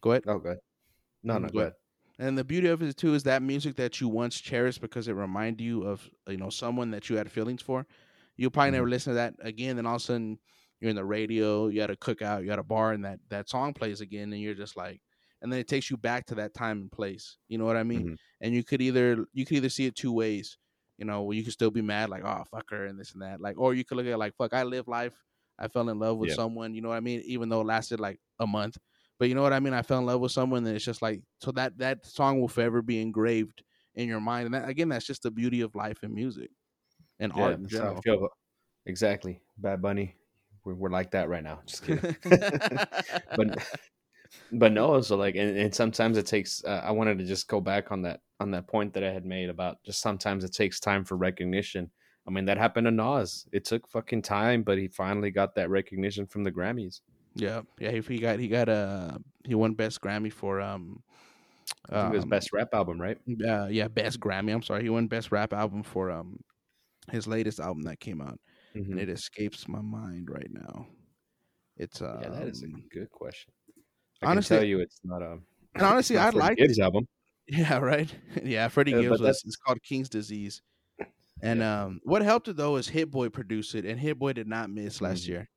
go 0.00 0.12
ahead. 0.12 0.24
oh 0.26 0.38
good. 0.38 0.58
No, 1.22 1.38
Mm, 1.38 1.38
no, 1.38 1.48
go 1.48 1.60
ahead. 1.60 1.74
And 2.18 2.36
the 2.38 2.44
beauty 2.44 2.68
of 2.68 2.82
it 2.82 2.96
too 2.96 3.14
is 3.14 3.22
that 3.24 3.42
music 3.42 3.76
that 3.76 4.00
you 4.00 4.08
once 4.08 4.40
cherished 4.40 4.80
because 4.80 5.08
it 5.08 5.14
reminded 5.14 5.62
you 5.64 5.84
of 5.84 6.10
you 6.28 6.36
know 6.36 6.50
someone 6.50 6.90
that 6.92 7.08
you 7.08 7.16
had 7.16 7.30
feelings 7.30 7.62
for. 7.62 7.86
You'll 8.36 8.50
probably 8.50 8.72
never 8.72 8.88
Mhm. 8.88 8.90
listen 8.90 9.12
to 9.12 9.14
that 9.16 9.34
again. 9.40 9.76
Then 9.76 9.86
all 9.86 9.96
of 9.96 10.02
a 10.02 10.04
sudden 10.04 10.38
you're 10.80 10.90
in 10.90 10.96
the 10.96 11.04
radio, 11.04 11.68
you 11.68 11.80
had 11.80 11.90
a 11.90 11.96
cookout, 11.96 12.44
you 12.44 12.50
had 12.50 12.58
a 12.58 12.64
bar, 12.64 12.92
and 12.92 13.04
that 13.04 13.20
that 13.28 13.48
song 13.48 13.74
plays 13.74 14.00
again, 14.00 14.32
and 14.32 14.42
you're 14.42 14.54
just 14.54 14.76
like, 14.76 15.00
and 15.40 15.52
then 15.52 15.60
it 15.60 15.68
takes 15.68 15.90
you 15.90 15.96
back 15.96 16.26
to 16.26 16.34
that 16.36 16.54
time 16.54 16.80
and 16.82 16.92
place. 16.92 17.38
You 17.48 17.58
know 17.58 17.64
what 17.64 17.76
I 17.76 17.82
mean? 17.84 18.04
Mhm. 18.04 18.16
And 18.40 18.54
you 18.54 18.64
could 18.64 18.82
either 18.82 19.26
you 19.32 19.44
could 19.46 19.56
either 19.58 19.68
see 19.70 19.86
it 19.86 19.96
two 19.96 20.12
ways. 20.12 20.58
You 20.98 21.06
know, 21.06 21.30
you 21.32 21.42
could 21.44 21.52
still 21.52 21.70
be 21.70 21.82
mad 21.82 22.10
like, 22.10 22.24
oh 22.24 22.44
fuck 22.50 22.70
her 22.70 22.86
and 22.86 22.98
this 23.00 23.12
and 23.12 23.22
that, 23.22 23.40
like, 23.40 23.58
or 23.58 23.74
you 23.74 23.84
could 23.84 23.96
look 23.96 24.06
at 24.06 24.12
it 24.12 24.18
like, 24.18 24.34
fuck, 24.36 24.52
I 24.52 24.62
live 24.64 24.88
life. 24.88 25.16
I 25.58 25.68
fell 25.68 25.88
in 25.88 25.98
love 25.98 26.18
with 26.18 26.30
Yeah. 26.30 26.34
someone. 26.34 26.74
You 26.74 26.82
know 26.82 26.88
what 26.90 26.96
I 26.96 27.00
mean? 27.00 27.22
Even 27.26 27.48
though 27.48 27.60
it 27.62 27.66
lasted 27.66 28.00
like 28.00 28.20
a 28.38 28.46
month. 28.46 28.78
But 29.18 29.28
you 29.28 29.34
know 29.34 29.42
what 29.42 29.52
I 29.52 29.60
mean? 29.60 29.74
I 29.74 29.82
fell 29.82 29.98
in 29.98 30.06
love 30.06 30.20
with 30.20 30.32
someone, 30.32 30.66
and 30.66 30.74
it's 30.76 30.84
just 30.84 31.02
like 31.02 31.22
so 31.40 31.52
that 31.52 31.78
that 31.78 32.04
song 32.06 32.40
will 32.40 32.48
forever 32.48 32.82
be 32.82 33.00
engraved 33.00 33.62
in 33.94 34.08
your 34.08 34.20
mind. 34.20 34.46
And 34.46 34.54
that, 34.54 34.68
again, 34.68 34.88
that's 34.88 35.06
just 35.06 35.22
the 35.22 35.30
beauty 35.30 35.60
of 35.60 35.74
life 35.74 35.98
and 36.02 36.12
music 36.12 36.50
and 37.20 37.32
Yeah, 37.36 37.42
art 37.42 37.54
in 37.56 37.62
that's 37.62 37.74
how 37.74 37.84
I 37.84 37.88
general. 37.88 38.02
feel 38.02 38.28
exactly. 38.86 39.40
Bad 39.58 39.80
Bunny, 39.80 40.16
we're, 40.64 40.74
we're 40.74 40.90
like 40.90 41.12
that 41.12 41.28
right 41.28 41.42
now. 41.42 41.60
Just 41.66 41.84
kidding. 41.84 42.16
but 43.36 43.66
but 44.52 44.72
no, 44.72 45.00
so 45.00 45.16
like, 45.16 45.34
and, 45.36 45.56
and 45.56 45.74
sometimes 45.74 46.18
it 46.18 46.26
takes. 46.26 46.62
Uh, 46.64 46.82
I 46.84 46.90
wanted 46.90 47.18
to 47.18 47.24
just 47.24 47.48
go 47.48 47.60
back 47.60 47.90
on 47.90 48.02
that 48.02 48.20
on 48.40 48.50
that 48.50 48.66
point 48.66 48.92
that 48.94 49.04
I 49.04 49.12
had 49.12 49.24
made 49.24 49.48
about 49.48 49.82
just 49.84 50.00
sometimes 50.00 50.44
it 50.44 50.52
takes 50.52 50.80
time 50.80 51.04
for 51.04 51.16
recognition. 51.16 51.90
I 52.26 52.30
mean, 52.30 52.44
that 52.44 52.58
happened 52.58 52.86
to 52.86 52.90
Nas. 52.90 53.48
It 53.52 53.64
took 53.64 53.88
fucking 53.88 54.22
time, 54.22 54.62
but 54.62 54.78
he 54.78 54.88
finally 54.88 55.30
got 55.30 55.54
that 55.56 55.70
recognition 55.70 56.26
from 56.26 56.44
the 56.44 56.52
Grammys. 56.52 57.00
Yeah, 57.34 57.62
yeah. 57.78 57.90
He, 57.90 58.00
he 58.00 58.18
got 58.18 58.38
he 58.38 58.48
got 58.48 58.68
a 58.68 59.18
he 59.44 59.54
won 59.54 59.74
best 59.74 60.00
Grammy 60.00 60.32
for 60.32 60.60
um. 60.60 61.02
I 61.90 62.02
think 62.02 62.12
it 62.12 62.16
was 62.16 62.24
um, 62.24 62.30
best 62.30 62.52
rap 62.52 62.68
album, 62.74 63.00
right? 63.00 63.18
Uh, 63.46 63.66
yeah, 63.70 63.88
best 63.88 64.20
Grammy. 64.20 64.52
I'm 64.52 64.62
sorry, 64.62 64.82
he 64.82 64.88
won 64.90 65.06
best 65.08 65.30
rap 65.32 65.52
album 65.52 65.82
for 65.82 66.10
um 66.10 66.38
his 67.10 67.26
latest 67.26 67.60
album 67.60 67.82
that 67.84 68.00
came 68.00 68.20
out, 68.20 68.38
and 68.74 68.86
Mhm. 68.94 69.00
it 69.00 69.08
escapes 69.08 69.66
my 69.68 69.80
mind 69.80 70.28
right 70.30 70.50
now. 70.50 70.86
It's 71.76 72.00
uh, 72.02 72.18
Yeah, 72.22 72.28
that 72.30 72.48
is 72.48 72.62
a 72.62 72.66
um, 72.66 72.84
good 72.92 73.10
question. 73.10 73.52
I 74.22 74.26
honestly- 74.30 74.56
can 74.56 74.60
tell 74.60 74.68
you, 74.68 74.80
it's 74.80 75.00
not 75.04 75.22
a. 75.22 75.38
and 75.74 75.84
honestly, 75.84 76.16
I 76.18 76.30
like 76.30 76.58
Gibbs 76.58 76.78
album. 76.78 77.06
Yeah, 77.48 77.78
right. 77.92 78.12
yeah, 78.44 78.68
Freddie 78.68 78.92
Yeah, 78.92 79.02
Gibbs 79.02 79.20
was. 79.20 79.42
It's 79.44 79.56
called 79.56 79.82
King's 79.82 80.08
Disease. 80.08 80.62
And 81.42 81.60
um, 81.62 82.00
what 82.04 82.22
helped 82.22 82.46
it 82.46 82.56
though 82.56 82.76
is 82.76 82.88
Hit 82.88 83.10
Boy 83.10 83.28
produced 83.28 83.74
it, 83.74 83.84
and 83.84 83.98
Hit 83.98 84.16
Boy 84.18 84.32
did 84.32 84.46
not 84.46 84.70
miss 84.70 85.00
last 85.00 85.24
Mhm. 85.24 85.28
year. 85.28 85.48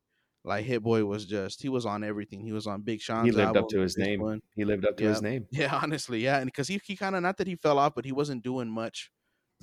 Like 0.46 0.64
Hit 0.64 0.82
Boy 0.82 1.04
was 1.04 1.26
just 1.26 1.60
he 1.60 1.68
was 1.68 1.84
on 1.84 2.02
everything. 2.04 2.40
He 2.40 2.52
was 2.52 2.66
on 2.66 2.80
Big 2.82 3.00
Sean's. 3.02 3.26
He 3.26 3.32
lived 3.32 3.48
album, 3.48 3.64
up 3.64 3.68
to 3.70 3.80
his 3.80 3.98
name. 3.98 4.20
one. 4.20 4.40
He 4.54 4.64
lived 4.64 4.86
up 4.86 4.96
to 4.96 5.02
Yeah. 5.04 5.10
his 5.10 5.20
name. 5.22 5.46
Yeah, 5.50 5.78
honestly, 5.82 6.20
yeah, 6.20 6.36
and 6.38 6.46
because 6.46 6.68
he 6.68 6.80
he 6.84 6.96
kind 6.96 7.14
of 7.16 7.22
not 7.22 7.36
that 7.38 7.46
he 7.48 7.56
fell 7.56 7.78
off, 7.78 7.94
but 7.94 8.04
he 8.04 8.12
wasn't 8.12 8.42
doing 8.44 8.68
much 8.70 9.10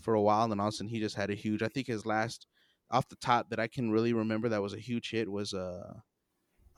for 0.01 0.13
a 0.13 0.21
while. 0.21 0.43
And 0.43 0.51
then 0.51 0.59
all 0.59 0.67
of 0.67 0.73
a 0.73 0.77
sudden, 0.77 0.89
he 0.89 0.99
just 0.99 1.15
had 1.15 1.29
a 1.29 1.35
huge. 1.35 1.63
I 1.63 1.69
think 1.69 1.87
his 1.87 2.05
last 2.05 2.45
off 2.91 3.07
the 3.09 3.15
top 3.15 3.49
that 3.49 3.59
I 3.59 3.67
can 3.67 3.89
really 3.91 4.13
remember 4.13 4.49
that 4.49 4.61
was 4.61 4.73
a 4.73 4.79
huge 4.79 5.09
hit 5.09 5.31
was 5.31 5.53
uh 5.53 5.93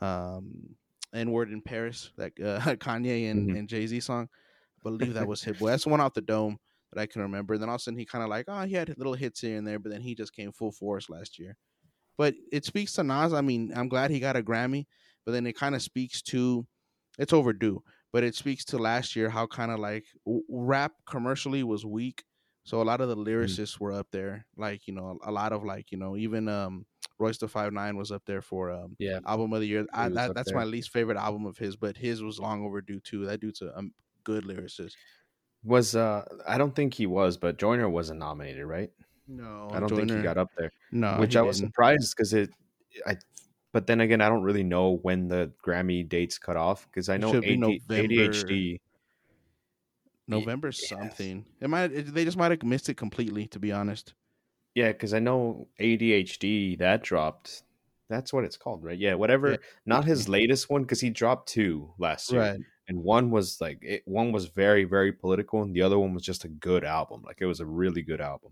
um 0.01 0.75
N 1.13 1.31
word 1.31 1.49
in 1.51 1.61
Paris 1.61 2.11
that 2.17 2.33
uh, 2.43 2.59
Kanye 2.75 3.31
and, 3.31 3.49
Mhm. 3.49 3.59
and 3.59 3.69
Jay 3.69 3.87
Z 3.87 3.99
song. 4.01 4.29
I 4.79 4.79
believe 4.83 5.13
that 5.13 5.27
was 5.27 5.43
Hit 5.43 5.57
Boy. 5.59 5.69
That's 5.69 5.83
the 5.85 5.89
one 5.89 6.01
off 6.01 6.13
the 6.13 6.21
dome 6.21 6.59
that 6.91 7.01
I 7.01 7.05
can 7.05 7.21
remember. 7.21 7.53
And 7.53 7.61
then 7.63 7.69
all 7.69 7.75
of 7.75 7.79
a 7.81 7.83
sudden, 7.83 7.97
he 7.97 8.05
kind 8.05 8.23
of 8.23 8.29
like 8.29 8.45
oh 8.47 8.61
he 8.65 8.73
had 8.75 8.93
little 8.97 9.13
hits 9.13 9.41
here 9.41 9.57
and 9.57 9.65
there, 9.65 9.79
but 9.79 9.91
then 9.91 10.01
he 10.01 10.13
just 10.15 10.33
came 10.35 10.51
full 10.51 10.71
force 10.71 11.09
last 11.09 11.39
year. 11.39 11.57
But 12.17 12.35
it 12.51 12.65
speaks 12.65 12.93
to 12.93 13.03
Nas. 13.03 13.33
I 13.33 13.41
mean, 13.41 13.71
I'm 13.75 13.89
glad 13.89 14.11
he 14.11 14.19
got 14.19 14.35
a 14.37 14.43
Grammy, 14.43 14.85
but 15.25 15.31
then 15.33 15.45
it 15.47 15.53
kind 15.57 15.75
of 15.75 15.81
speaks 15.81 16.21
to 16.23 16.67
it's 17.17 17.33
overdue 17.33 17.81
but 18.11 18.23
it 18.23 18.33
speaks 18.33 18.63
to 18.63 18.77
last 18.77 19.13
year 19.17 19.29
how 19.29 19.45
kind 19.45 19.71
of 19.71 19.79
like 19.79 20.05
w- 20.25 20.43
rap 20.47 20.93
commercially 21.05 21.63
was 21.63 21.85
weak. 21.85 22.23
So 22.63 22.81
a 22.81 22.83
lot 22.83 23.01
of 23.01 23.09
the 23.09 23.17
lyricists 23.17 23.77
were 23.77 23.91
up 23.91 24.07
there, 24.11 24.47
like 24.55 24.87
you 24.87 24.93
know, 24.93 25.19
a 25.21 25.31
lot 25.33 25.51
of 25.51 25.65
like 25.65 25.91
you 25.91 25.97
know, 25.97 26.15
even 26.15 26.47
um, 26.47 26.85
Royce 27.19 27.37
the 27.39 27.49
Five 27.49 27.73
Nine 27.73 27.97
was 27.97 28.13
up 28.13 28.23
there 28.25 28.41
for 28.41 28.71
um, 28.71 28.97
Yeah. 28.97 29.19
album 29.25 29.51
of 29.51 29.59
the 29.59 29.67
year. 29.67 29.85
I, 29.93 30.07
that, 30.09 30.33
that's 30.33 30.53
there. 30.53 30.55
my 30.55 30.63
least 30.63 30.91
favorite 30.91 31.17
album 31.17 31.45
of 31.45 31.57
his, 31.57 31.75
but 31.75 31.97
his 31.97 32.23
was 32.23 32.39
long 32.39 32.63
overdue 32.63 33.01
too. 33.01 33.25
That 33.25 33.41
dude's 33.41 33.61
a 33.61 33.77
um, 33.77 33.93
good 34.23 34.45
lyricist. 34.45 34.95
Was 35.63 35.95
uh 35.95 36.23
I 36.47 36.57
don't 36.57 36.75
think 36.75 36.93
he 36.93 37.07
was, 37.07 37.37
but 37.37 37.57
Joyner 37.57 37.89
wasn't 37.89 38.19
nominated, 38.19 38.65
right? 38.65 38.91
No, 39.27 39.69
I 39.71 39.79
don't 39.79 39.89
think 39.89 40.11
he 40.11 40.21
got 40.21 40.37
up 40.37 40.51
there. 40.57 40.71
No, 40.91 41.15
which 41.17 41.35
I 41.35 41.41
was 41.41 41.59
didn't. 41.59 41.71
surprised 41.71 42.15
because 42.15 42.33
it, 42.33 42.51
I, 43.05 43.17
but 43.71 43.87
then 43.87 44.01
again, 44.01 44.21
I 44.21 44.29
don't 44.29 44.43
really 44.43 44.63
know 44.63 44.99
when 45.01 45.27
the 45.27 45.51
Grammy 45.65 46.07
dates 46.07 46.37
cut 46.37 46.57
off 46.57 46.87
because 46.89 47.09
I 47.09 47.17
know 47.17 47.35
AD, 47.35 47.59
November. 47.59 47.93
ADHD. 47.93 48.79
November 50.27 50.71
something. 50.71 51.45
It 51.59 51.69
might. 51.69 51.91
It, 51.91 52.13
they 52.13 52.25
just 52.25 52.37
might 52.37 52.51
have 52.51 52.63
missed 52.63 52.89
it 52.89 52.95
completely. 52.95 53.47
To 53.47 53.59
be 53.59 53.71
honest. 53.71 54.13
Yeah, 54.75 54.91
because 54.91 55.13
I 55.13 55.19
know 55.19 55.67
ADHD 55.79 56.77
that 56.79 57.03
dropped. 57.03 57.63
That's 58.09 58.31
what 58.31 58.43
it's 58.43 58.57
called, 58.57 58.83
right? 58.83 58.97
Yeah, 58.97 59.15
whatever. 59.15 59.51
Yeah. 59.51 59.57
Not 59.85 60.05
his 60.05 60.29
latest 60.29 60.69
one 60.69 60.83
because 60.83 61.01
he 61.01 61.09
dropped 61.09 61.49
two 61.49 61.91
last 61.97 62.31
year, 62.31 62.57
and 62.87 63.03
one 63.03 63.31
was 63.31 63.59
like 63.59 63.79
it, 63.81 64.03
one 64.05 64.31
was 64.31 64.45
very 64.47 64.83
very 64.83 65.11
political, 65.11 65.63
and 65.63 65.75
the 65.75 65.81
other 65.81 65.97
one 65.97 66.13
was 66.13 66.23
just 66.23 66.43
a 66.43 66.49
good 66.49 66.83
album. 66.83 67.23
Like 67.25 67.37
it 67.39 67.45
was 67.45 67.59
a 67.59 67.65
really 67.65 68.03
good 68.03 68.21
album. 68.21 68.51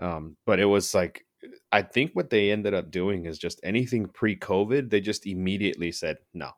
Um, 0.00 0.36
but 0.46 0.60
it 0.60 0.66
was 0.66 0.94
like 0.94 1.26
I 1.72 1.82
think 1.82 2.12
what 2.14 2.30
they 2.30 2.50
ended 2.50 2.74
up 2.74 2.90
doing 2.90 3.26
is 3.26 3.38
just 3.38 3.60
anything 3.62 4.06
pre-COVID, 4.08 4.90
they 4.90 5.00
just 5.00 5.26
immediately 5.26 5.92
said 5.92 6.18
no. 6.34 6.52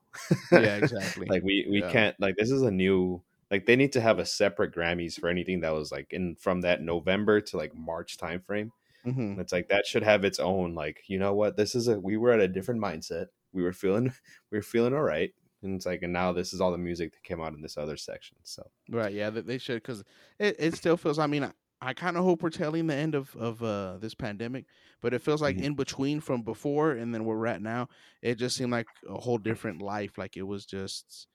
Yeah, 0.51 0.77
exactly. 0.77 1.29
like 1.29 1.43
we 1.43 1.67
we 1.71 1.83
Yeah. 1.83 1.91
can't 1.91 2.17
like 2.21 2.37
this 2.37 2.51
is 2.51 2.63
a 2.63 2.71
new 2.71 3.23
like 3.51 3.67
they 3.67 3.77
need 3.77 3.93
to 3.93 4.01
have 4.01 4.19
a 4.19 4.27
separate 4.27 4.75
Grammys 4.75 5.19
for 5.19 5.29
anything 5.29 5.61
that 5.61 5.71
was 5.75 5.93
like 5.93 6.13
in 6.13 6.37
from 6.37 6.63
that 6.63 6.83
November 6.83 7.41
to 7.43 7.57
like 7.57 7.75
March 7.75 8.17
timeframe. 8.17 8.71
hmm 9.05 9.41
it's 9.41 9.53
like 9.53 9.69
that 9.69 9.87
should 9.87 10.03
have 10.03 10.25
its 10.25 10.39
own 10.41 10.75
like 10.75 11.03
you 11.09 11.19
know 11.19 11.35
what 11.35 11.57
this 11.57 11.75
is 11.75 11.89
a 11.89 11.99
we 12.01 12.17
were 12.17 12.33
at 12.33 12.41
a 12.41 12.49
different 12.49 12.81
mindset. 12.83 13.27
We 13.53 13.63
were 13.63 13.73
feeling 13.73 14.13
we 14.51 14.59
were 14.59 14.63
feeling 14.63 14.95
all 14.95 15.03
right. 15.03 15.33
And 15.63 15.77
it's 15.77 15.87
like 15.87 16.03
and 16.03 16.13
now 16.13 16.33
this 16.33 16.53
is 16.53 16.61
all 16.61 16.73
the 16.73 16.79
music 16.79 17.13
that 17.13 17.23
came 17.23 17.41
out 17.41 17.55
in 17.55 17.63
this 17.63 17.77
other 17.79 17.97
section. 17.97 18.39
So 18.45 18.71
Right. 18.89 19.13
Yeah, 19.15 19.31
they 19.31 19.59
should 19.59 19.83
because 19.83 20.03
it, 20.39 20.57
it 20.59 20.75
still 20.75 20.97
feels. 20.97 21.19
I 21.19 21.27
mean, 21.27 21.53
I, 21.83 21.95
kind 21.95 22.17
of 22.17 22.25
hope 22.25 22.43
we're 22.43 22.51
telling 22.51 22.87
the 22.89 22.95
end 22.95 23.15
of 23.15 23.35
of 23.37 23.63
uh, 23.63 23.99
this 23.99 24.15
pandemic, 24.15 24.67
but 25.01 25.15
it 25.15 25.23
feels 25.23 25.41
like 25.43 25.57
Mhm. 25.57 25.63
in 25.63 25.75
between 25.75 26.21
from 26.21 26.43
before 26.43 26.93
and 26.93 27.15
then 27.15 27.25
where 27.25 27.37
we're 27.39 27.47
at 27.47 27.63
now, 27.63 27.89
it 28.23 28.35
just 28.37 28.57
seemed 28.57 28.73
like 28.73 28.89
a 29.09 29.19
whole 29.21 29.39
different 29.39 29.81
life. 29.83 30.19
Like 30.19 30.37
it 30.37 30.43
was 30.43 30.67
just. 30.67 31.29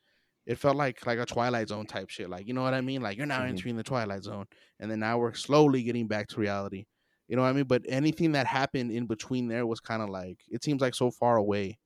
It 0.48 0.56
felt 0.60 0.78
like 0.78 1.06
like 1.06 1.20
a 1.20 1.26
Twilight 1.28 1.70
Zone 1.70 1.86
type 1.88 2.10
shit. 2.10 2.30
Like 2.30 2.48
you 2.48 2.54
know 2.56 2.64
what 2.64 2.74
I 2.74 2.82
mean? 2.82 3.02
Like 3.04 3.18
you're 3.18 3.28
now 3.28 3.44
Mhm. 3.44 3.46
entering 3.46 3.78
the 3.78 3.84
Twilight 3.84 4.24
Zone, 4.24 4.48
and 4.80 4.90
then 4.92 5.00
now 5.02 5.20
we're 5.20 5.34
slowly 5.36 5.84
getting 5.84 6.08
back 6.08 6.28
to 6.30 6.42
reality. 6.42 6.86
You 7.28 7.36
know 7.36 7.44
what 7.44 7.50
I 7.50 7.54
mean? 7.54 7.66
But 7.68 7.84
anything 7.88 8.32
that 8.34 8.48
happened 8.48 8.92
in 8.92 9.08
between 9.08 9.50
there 9.50 9.68
was 9.68 9.80
kind 9.82 10.02
of 10.02 10.10
like 10.10 10.42
it 10.50 10.64
seems 10.64 10.82
like 10.82 10.96
so 10.96 11.12
far 11.12 11.38
away. 11.38 11.80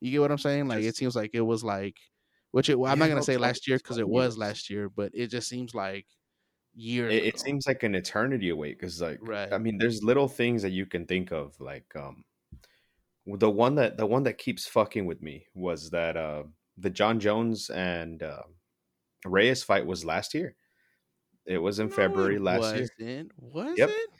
You 0.00 0.10
get 0.12 0.20
what 0.20 0.32
I'm 0.32 0.38
saying? 0.38 0.68
Like 0.68 0.84
it 0.84 0.96
seems 0.96 1.16
like 1.16 1.30
it 1.34 1.42
was 1.42 1.64
like, 1.64 1.98
which 2.52 2.68
it, 2.68 2.78
I'm 2.78 2.98
Yeah, 2.98 2.98
not 2.98 3.08
gonna 3.08 3.22
say 3.22 3.36
last 3.38 3.66
year 3.68 3.78
because 3.78 3.98
it 3.98 4.08
was 4.08 4.38
last 4.38 4.70
year, 4.70 4.88
but 4.88 5.12
it 5.14 5.28
just 5.28 5.48
seems 5.48 5.74
like 5.74 6.06
years. 6.74 7.12
it, 7.12 7.24
it 7.24 7.40
seems 7.40 7.66
like 7.66 7.82
an 7.82 7.94
eternity 7.94 8.48
away 8.50 8.72
because 8.72 9.00
like 9.00 9.20
Right. 9.20 9.52
i 9.52 9.58
mean 9.58 9.78
there's 9.78 10.02
little 10.02 10.28
things 10.28 10.62
that 10.62 10.70
you 10.70 10.86
can 10.86 11.06
think 11.06 11.32
of 11.32 11.58
like 11.60 11.94
um 11.96 12.24
the 13.26 13.50
one 13.50 13.74
that 13.76 13.96
the 13.96 14.06
one 14.06 14.24
that 14.24 14.38
keeps 14.38 14.66
fucking 14.66 15.06
with 15.06 15.22
me 15.22 15.46
was 15.54 15.90
that 15.90 16.16
uh 16.16 16.44
the 16.76 16.90
jon 16.90 17.18
jones 17.20 17.70
and 17.70 18.22
uh 18.22 18.42
reyes 19.26 19.62
fight 19.64 19.86
was 19.86 20.04
last 20.04 20.34
year 20.34 20.56
it 21.46 21.58
was 21.58 21.80
in 21.80 21.88
No, 21.88 21.90
february 21.90 22.38
last 22.38 22.74
year 22.74 22.88
wasn't. 22.98 23.32
Was 23.38 23.76
Yep. 23.76 23.88
it? 23.88 24.10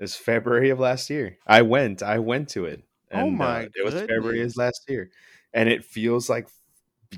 it's 0.00 0.16
february 0.16 0.70
of 0.70 0.80
last 0.80 1.10
year 1.10 1.38
i 1.46 1.62
went 1.62 2.02
i 2.02 2.18
went 2.18 2.48
to 2.50 2.66
it 2.66 2.84
Oh 3.12 3.30
my 3.30 3.60
uh, 3.60 3.68
it 3.74 3.84
was 3.84 4.00
february 4.08 4.42
of 4.42 4.56
last 4.56 4.82
year 4.88 5.10
and 5.54 5.68
it 5.68 5.84
feels 5.84 6.30
like 6.30 6.48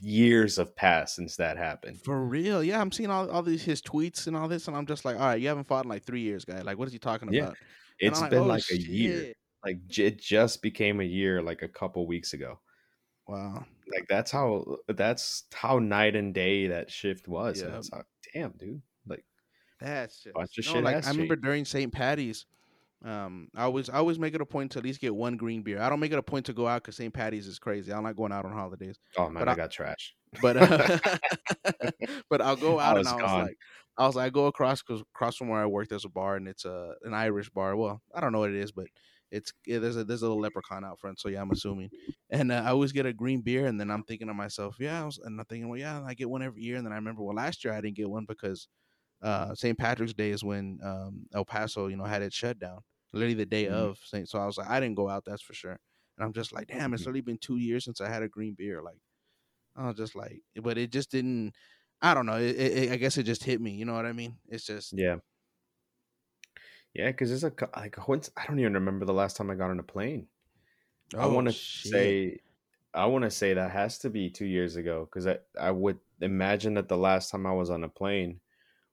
years 0.01 0.57
have 0.57 0.75
passed 0.77 1.17
since 1.17 1.37
that 1.37 1.57
happened 1.57 2.01
For 2.03 2.25
real? 2.25 2.63
Yeah, 2.63 2.81
I'm 2.81 2.93
seeing 2.93 3.11
all, 3.11 3.31
all 3.31 3.43
these 3.43 3.63
his 3.63 3.83
tweets 3.83 4.27
and 4.27 4.37
all 4.37 4.49
this, 4.49 4.69
and 4.69 4.77
I'm 4.77 4.87
just 4.87 5.05
like, 5.05 5.17
all 5.17 5.27
right, 5.27 5.41
you 5.41 5.49
haven't 5.49 5.65
fought 5.65 5.85
in 5.85 5.91
like 5.91 6.05
three 6.05 6.23
years, 6.23 6.45
guy. 6.45 6.63
Like, 6.63 6.79
what 6.79 6.87
is 6.89 6.93
he 6.93 6.99
talking 6.99 7.33
Yeah. 7.33 7.43
about? 7.43 7.57
And 8.01 8.11
It's 8.11 8.21
I'm 8.23 8.31
been 8.31 8.39
oh, 8.41 8.47
like 8.47 8.65
a 8.71 8.77
year 8.77 9.35
like 9.65 9.79
it 9.99 10.21
just 10.21 10.61
became 10.63 11.01
a 11.01 11.05
year 11.05 11.41
like 11.41 11.63
a 11.63 11.69
couple 11.69 12.05
weeks 12.07 12.33
ago 12.33 12.59
Wow. 13.29 13.65
like 13.95 14.09
that's 14.09 14.33
how 14.33 14.79
that's 14.89 15.45
how 15.53 15.79
night 15.79 16.17
and 16.17 16.35
day 16.35 16.67
that 16.67 16.91
shift 16.91 17.29
was 17.29 17.61
and 17.61 17.71
Yeah. 17.71 17.79
it's 17.79 17.93
like 17.93 18.07
damn 18.35 18.51
dude 18.53 18.83
like 19.07 19.25
That's 19.79 20.23
just 20.25 20.35
Bunch 20.35 20.59
of 20.59 20.65
no, 20.67 20.73
shit 20.73 20.85
like 20.85 21.07
I 21.07 21.11
remember 21.11 21.37
during 21.37 21.65
St. 21.65 21.93
Patty's, 21.93 22.47
um, 23.05 23.49
I 23.55 23.65
always 23.65 23.89
I 23.91 23.95
always 23.99 24.19
make 24.19 24.35
it 24.35 24.41
a 24.41 24.47
point 24.47 24.73
to 24.73 24.79
at 24.79 24.85
least 24.85 25.01
get 25.01 25.15
one 25.15 25.37
green 25.37 25.63
beer. 25.63 25.81
I 25.81 25.89
don't 25.89 26.01
make 26.01 26.13
it 26.13 26.19
a 26.19 26.23
point 26.23 26.47
to 26.47 26.53
go 26.53 26.67
out 26.69 26.83
because 26.83 26.97
St. 26.97 27.13
Patty's 27.13 27.47
is 27.47 27.59
crazy. 27.59 27.93
I'm 27.93 28.03
not 28.05 28.17
going 28.17 28.33
out 28.33 28.45
on 28.45 28.53
holidays, 28.53 28.99
oh 29.17 29.29
man 29.29 29.45
But 29.45 29.49
i, 29.49 29.53
I- 29.53 29.57
got 29.57 29.71
trash 29.71 30.15
but 30.41 30.57
uh, 30.57 30.99
but 32.31 32.41
I'll 32.41 32.57
go 32.57 32.79
out 32.81 32.97
was 32.97 33.07
and 33.07 33.09
I 33.09 33.17
was 33.17 33.23
gone. 33.33 33.45
like, 33.47 33.59
I 33.99 34.07
was 34.07 34.17
like, 34.17 34.27
I 34.27 34.31
go 34.31 34.47
across 34.47 34.81
cause 34.83 35.01
across 35.01 35.37
from 35.37 35.49
where 35.49 35.61
I 35.61 35.67
work. 35.67 35.89
There's 35.89 36.05
a 36.07 36.09
bar 36.09 36.37
and 36.37 36.49
it's 36.49 36.65
a 36.65 36.95
an 37.03 37.13
Irish 37.15 37.51
bar. 37.51 37.77
Well, 37.77 38.01
I 38.15 38.21
don't 38.21 38.33
know 38.33 38.39
what 38.39 38.51
it 38.51 38.57
is, 38.57 38.73
but 38.73 38.87
it's 39.31 39.53
yeah, 39.67 39.79
there's 39.79 39.97
a 39.97 40.05
there's 40.05 40.23
a 40.23 40.27
little 40.27 40.41
leprechaun 40.41 40.85
out 40.85 41.01
front. 41.01 41.21
So 41.21 41.29
yeah, 41.29 41.43
I'm 41.43 41.51
assuming. 41.51 41.91
And 42.31 42.51
uh, 42.51 42.63
I 42.65 42.71
always 42.71 42.93
get 42.93 43.05
a 43.07 43.13
green 43.13 43.43
beer, 43.43 43.67
and 43.67 43.79
then 43.79 43.91
I'm 43.91 44.05
thinking 44.05 44.29
to 44.29 44.35
myself, 44.35 44.77
yeah, 44.81 45.03
I 45.03 45.05
was, 45.05 45.19
and 45.19 45.39
I'm 45.39 45.47
thinking, 45.47 45.69
well, 45.69 45.79
yeah, 45.79 46.03
I 46.07 46.15
get 46.15 46.31
one 46.31 46.43
every 46.43 46.63
year. 46.63 46.77
And 46.77 46.87
then 46.87 46.93
I 46.93 46.97
remember, 46.97 47.23
well, 47.23 47.35
last 47.37 47.65
year 47.65 47.75
I 47.75 47.81
didn't 47.81 47.97
get 47.97 48.09
one 48.09 48.25
because 48.27 48.69
uh, 49.23 49.55
St. 49.55 49.77
Patrick's 49.79 50.15
Day 50.15 50.31
is 50.31 50.43
when 50.43 50.79
um, 50.83 51.27
El 51.35 51.45
Paso, 51.45 51.89
you 51.89 51.97
know, 51.97 52.05
had 52.05 52.23
it 52.23 52.33
shut 52.33 52.57
shutdown, 52.59 52.81
literally 53.13 53.35
the 53.35 53.47
day 53.47 53.69
Mhm. 53.69 53.69
of 53.69 53.99
Saint. 54.05 54.29
So 54.29 54.39
I 54.39 54.47
was 54.47 54.59
like, 54.59 54.69
I 54.69 54.81
didn't 54.81 54.97
go 54.97 55.09
out, 55.09 55.25
that's 55.25 55.43
for 55.43 55.55
sure. 55.55 55.79
And 56.19 56.25
I'm 56.25 56.33
just 56.33 56.53
like, 56.53 56.69
damn, 56.69 56.95
it's 56.95 57.03
Mhm. 57.03 57.07
literally 57.07 57.23
been 57.23 57.39
two 57.39 57.57
years 57.59 57.85
since 57.85 58.01
I 58.01 58.09
had 58.09 58.23
a 58.23 58.29
green 58.29 58.55
beer. 58.55 58.83
Like, 58.83 58.99
I 59.77 59.89
was 59.89 59.97
just 59.97 60.15
like, 60.17 60.43
but 60.63 60.79
it 60.79 60.93
just 60.93 61.11
didn't. 61.11 61.55
I 62.03 62.15
don't 62.15 62.27
know. 62.27 62.39
It, 62.39 62.57
it, 62.59 62.93
I 62.93 62.97
guess 62.97 63.19
it 63.19 63.25
just 63.25 63.45
hit 63.45 63.61
me. 63.61 63.73
You 63.73 63.85
know 63.87 63.95
what 63.95 64.07
I 64.07 64.13
mean? 64.13 64.39
It's 64.49 64.67
just 64.67 64.95
yeah 64.95 65.17
yeah 66.95 67.11
because 67.11 67.31
it's 67.31 67.43
a 67.43 67.69
like 67.77 68.09
once 68.09 68.31
i 68.37 68.47
don't 68.47 68.59
even 68.59 68.75
remember 68.75 69.05
the 69.05 69.13
last 69.13 69.37
time 69.37 69.51
i 69.51 69.55
got 69.55 69.71
on 69.71 69.79
a 69.81 69.83
plane 69.85 70.27
i 71.19 71.27
oh, 71.27 71.29
want 71.29 71.49
to 71.49 71.55
say 71.81 72.41
i 72.95 73.07
want 73.07 73.25
to 73.25 73.31
say 73.31 73.55
that 73.55 73.71
has 73.71 73.99
to 73.99 74.11
be 74.11 74.31
two 74.31 74.47
years 74.47 74.77
ago 74.77 75.07
because 75.07 75.27
I, 75.27 75.39
I 75.61 75.71
would 75.71 76.01
imagine 76.21 76.75
that 76.75 76.89
the 76.89 76.99
last 76.99 77.31
time 77.31 77.47
i 77.47 77.53
was 77.53 77.71
on 77.71 77.85
a 77.85 77.89
plane 77.89 78.41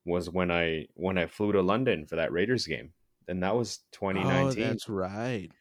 was 0.05 0.29
when 0.29 0.51
i 0.51 0.87
when 0.95 1.17
i 1.17 1.27
flew 1.27 1.53
to 1.53 1.61
london 1.61 2.07
for 2.07 2.17
that 2.17 2.33
raiders 2.33 2.67
game 2.67 2.93
and 3.29 3.43
that 3.43 3.55
was 3.55 3.79
2019. 3.91 4.27
Oh, 4.27 4.51
2019 4.51 4.69
that's 4.69 4.89
right. 4.89 5.51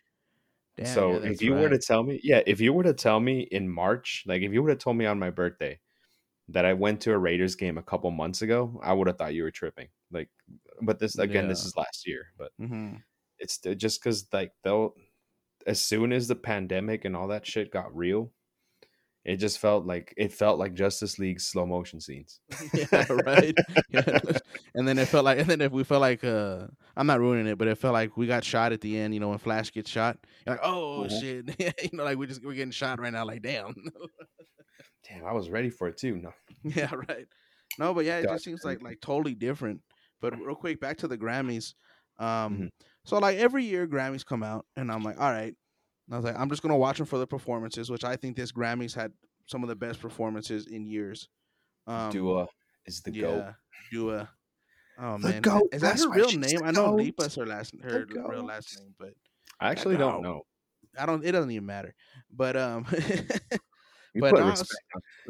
Damn, 0.77 0.95
so 0.95 1.11
yeah, 1.11 1.17
if 1.17 1.23
that's 1.25 1.43
you 1.43 1.55
were 1.55 1.69
to 1.69 1.79
tell 1.79 2.03
me, 2.05 2.21
yeah, 2.23 2.43
if 2.47 2.61
you 2.61 2.73
were 2.73 2.85
to 2.85 2.95
tell 2.95 3.21
me 3.21 3.41
in 3.43 3.69
March, 3.69 4.25
like 4.27 4.43
if 4.43 4.53
you 4.53 4.63
would 4.63 4.71
have 4.71 4.79
told 4.79 4.97
me 4.97 5.07
on 5.07 5.19
my 5.19 5.31
birthday 5.31 5.79
that 6.49 6.65
I 6.65 6.75
went 6.75 7.01
to 7.03 7.13
a 7.13 7.19
Raiders 7.19 7.57
game 7.57 7.79
a 7.79 7.83
couple 7.83 8.11
months 8.11 8.43
ago, 8.43 8.81
I 8.83 8.93
would 8.93 9.07
have 9.09 9.19
thought 9.19 9.35
you 9.35 9.43
were 9.45 9.51
tripping. 9.51 9.89
Like, 10.11 10.31
but 10.83 10.99
this 10.99 11.19
again, 11.19 11.49
this 11.49 11.65
is 11.65 11.77
last 11.77 12.07
year, 12.07 12.27
but 12.39 12.53
Mhm. 12.61 13.03
it's 13.39 13.59
just 13.59 14.03
because 14.03 14.27
like 14.33 14.53
they'll 14.65 14.95
as 15.67 15.81
soon 15.83 16.13
as 16.13 16.29
the 16.29 16.37
pandemic 16.37 17.05
and 17.05 17.17
all 17.17 17.29
that 17.29 17.47
shit 17.47 17.71
got 17.73 17.95
real, 17.97 18.33
it 19.29 19.37
just 19.37 19.59
felt 19.59 19.85
like 19.87 20.15
it 20.17 20.33
felt 20.33 20.59
like 20.59 20.73
Justice 20.75 21.19
League 21.19 21.39
slow 21.41 21.67
motion 21.67 22.01
scenes. 22.01 22.41
yeah, 22.75 23.07
right. 23.27 23.55
Yeah. 23.91 24.19
And 24.75 24.87
then 24.87 24.99
it 24.99 25.09
felt 25.09 25.25
like, 25.25 25.39
and 25.39 25.49
then 25.49 25.61
if 25.61 25.73
we 25.73 25.83
felt 25.83 26.01
like, 26.03 26.23
uh, 26.23 26.67
I'm 26.97 27.07
not 27.07 27.21
ruining 27.21 27.47
it, 27.47 27.59
but 27.59 27.69
it 27.69 27.79
felt 27.79 27.95
like 27.95 28.17
we 28.17 28.27
got 28.27 28.45
shot 28.45 28.73
at 28.73 28.81
the 28.81 28.97
end. 28.99 29.13
You 29.15 29.19
know, 29.21 29.29
when 29.31 29.39
Flash 29.39 29.73
gets 29.73 29.91
shot, 29.91 30.19
you're 30.47 30.55
like, 30.57 30.65
oh 30.65 31.07
Mhm. 31.09 31.21
shit, 31.21 31.83
you 31.83 31.97
know, 31.97 32.05
like 32.05 32.17
we 32.19 32.27
just 32.27 32.45
we're 32.45 32.55
getting 32.55 32.71
shot 32.71 33.01
right 33.01 33.13
now. 33.13 33.25
Like, 33.25 33.43
damn. 33.43 33.75
Damn, 35.09 35.25
I 35.25 35.33
was 35.33 35.49
ready 35.51 35.71
for 35.71 35.89
it 35.89 35.97
too. 35.97 36.17
No, 36.17 36.33
yeah, 36.65 36.95
right. 37.09 37.27
No, 37.79 37.95
but 37.95 38.05
yeah, 38.05 38.19
it 38.19 38.27
God 38.27 38.35
just 38.35 38.45
seems 38.45 38.65
like 38.65 38.83
like 38.83 39.01
totally 39.01 39.35
different. 39.35 39.81
But 40.21 40.39
real 40.39 40.55
quick, 40.57 40.81
back 40.81 40.99
to 40.99 41.09
the 41.09 41.17
Grammys. 41.19 41.75
Um, 42.19 42.59
Mhm. 42.59 42.69
so 43.05 43.19
like 43.19 43.39
every 43.39 43.65
year 43.65 43.87
Grammys 43.87 44.25
come 44.25 44.43
out, 44.43 44.67
and 44.77 44.91
I'm 44.93 45.03
like, 45.03 45.21
all 45.21 45.31
right, 45.31 45.55
And 46.09 46.15
I 46.15 46.19
was 46.19 46.25
like, 46.25 46.39
I'm 46.39 46.49
just 46.49 46.63
gonna 46.63 46.77
watch 46.77 46.97
them 46.97 47.07
for 47.07 47.19
the 47.19 47.27
performances, 47.27 47.91
which 47.91 48.03
I 48.03 48.17
think 48.17 48.37
this 48.37 48.51
Grammys 48.51 48.95
had 48.95 49.13
some 49.47 49.63
of 49.63 49.69
the 49.69 49.77
best 49.77 50.01
performances 50.01 50.67
in 50.67 50.87
years. 50.87 51.29
Um, 51.87 52.11
Dua 52.11 52.47
is 52.87 53.03
the 53.03 53.13
yeah, 53.13 53.23
goat. 53.23 53.45
Dua. 53.93 54.29
Oh 54.99 55.19
the 55.19 55.29
man, 55.29 55.43
goat. 55.43 55.69
is 55.73 55.83
that 55.83 55.91
That's 55.91 56.05
her 56.05 56.11
real 56.11 56.33
name? 56.33 56.61
I 56.65 56.71
know 56.71 56.95
Lipa's 56.95 57.35
her 57.35 57.47
last 57.47 57.75
her 57.83 58.07
real 58.09 58.45
last 58.45 58.81
name, 58.81 58.95
but 58.99 59.11
I 59.61 59.71
actually 59.71 59.97
I 59.97 59.99
don't 59.99 60.23
know. 60.23 60.47
I 60.99 61.05
don't. 61.05 61.25
It 61.25 61.33
doesn't 61.33 61.51
even 61.51 61.67
matter. 61.67 61.95
But 62.35 62.57
um, 62.57 62.87
but 64.15 64.33
was, 64.33 64.67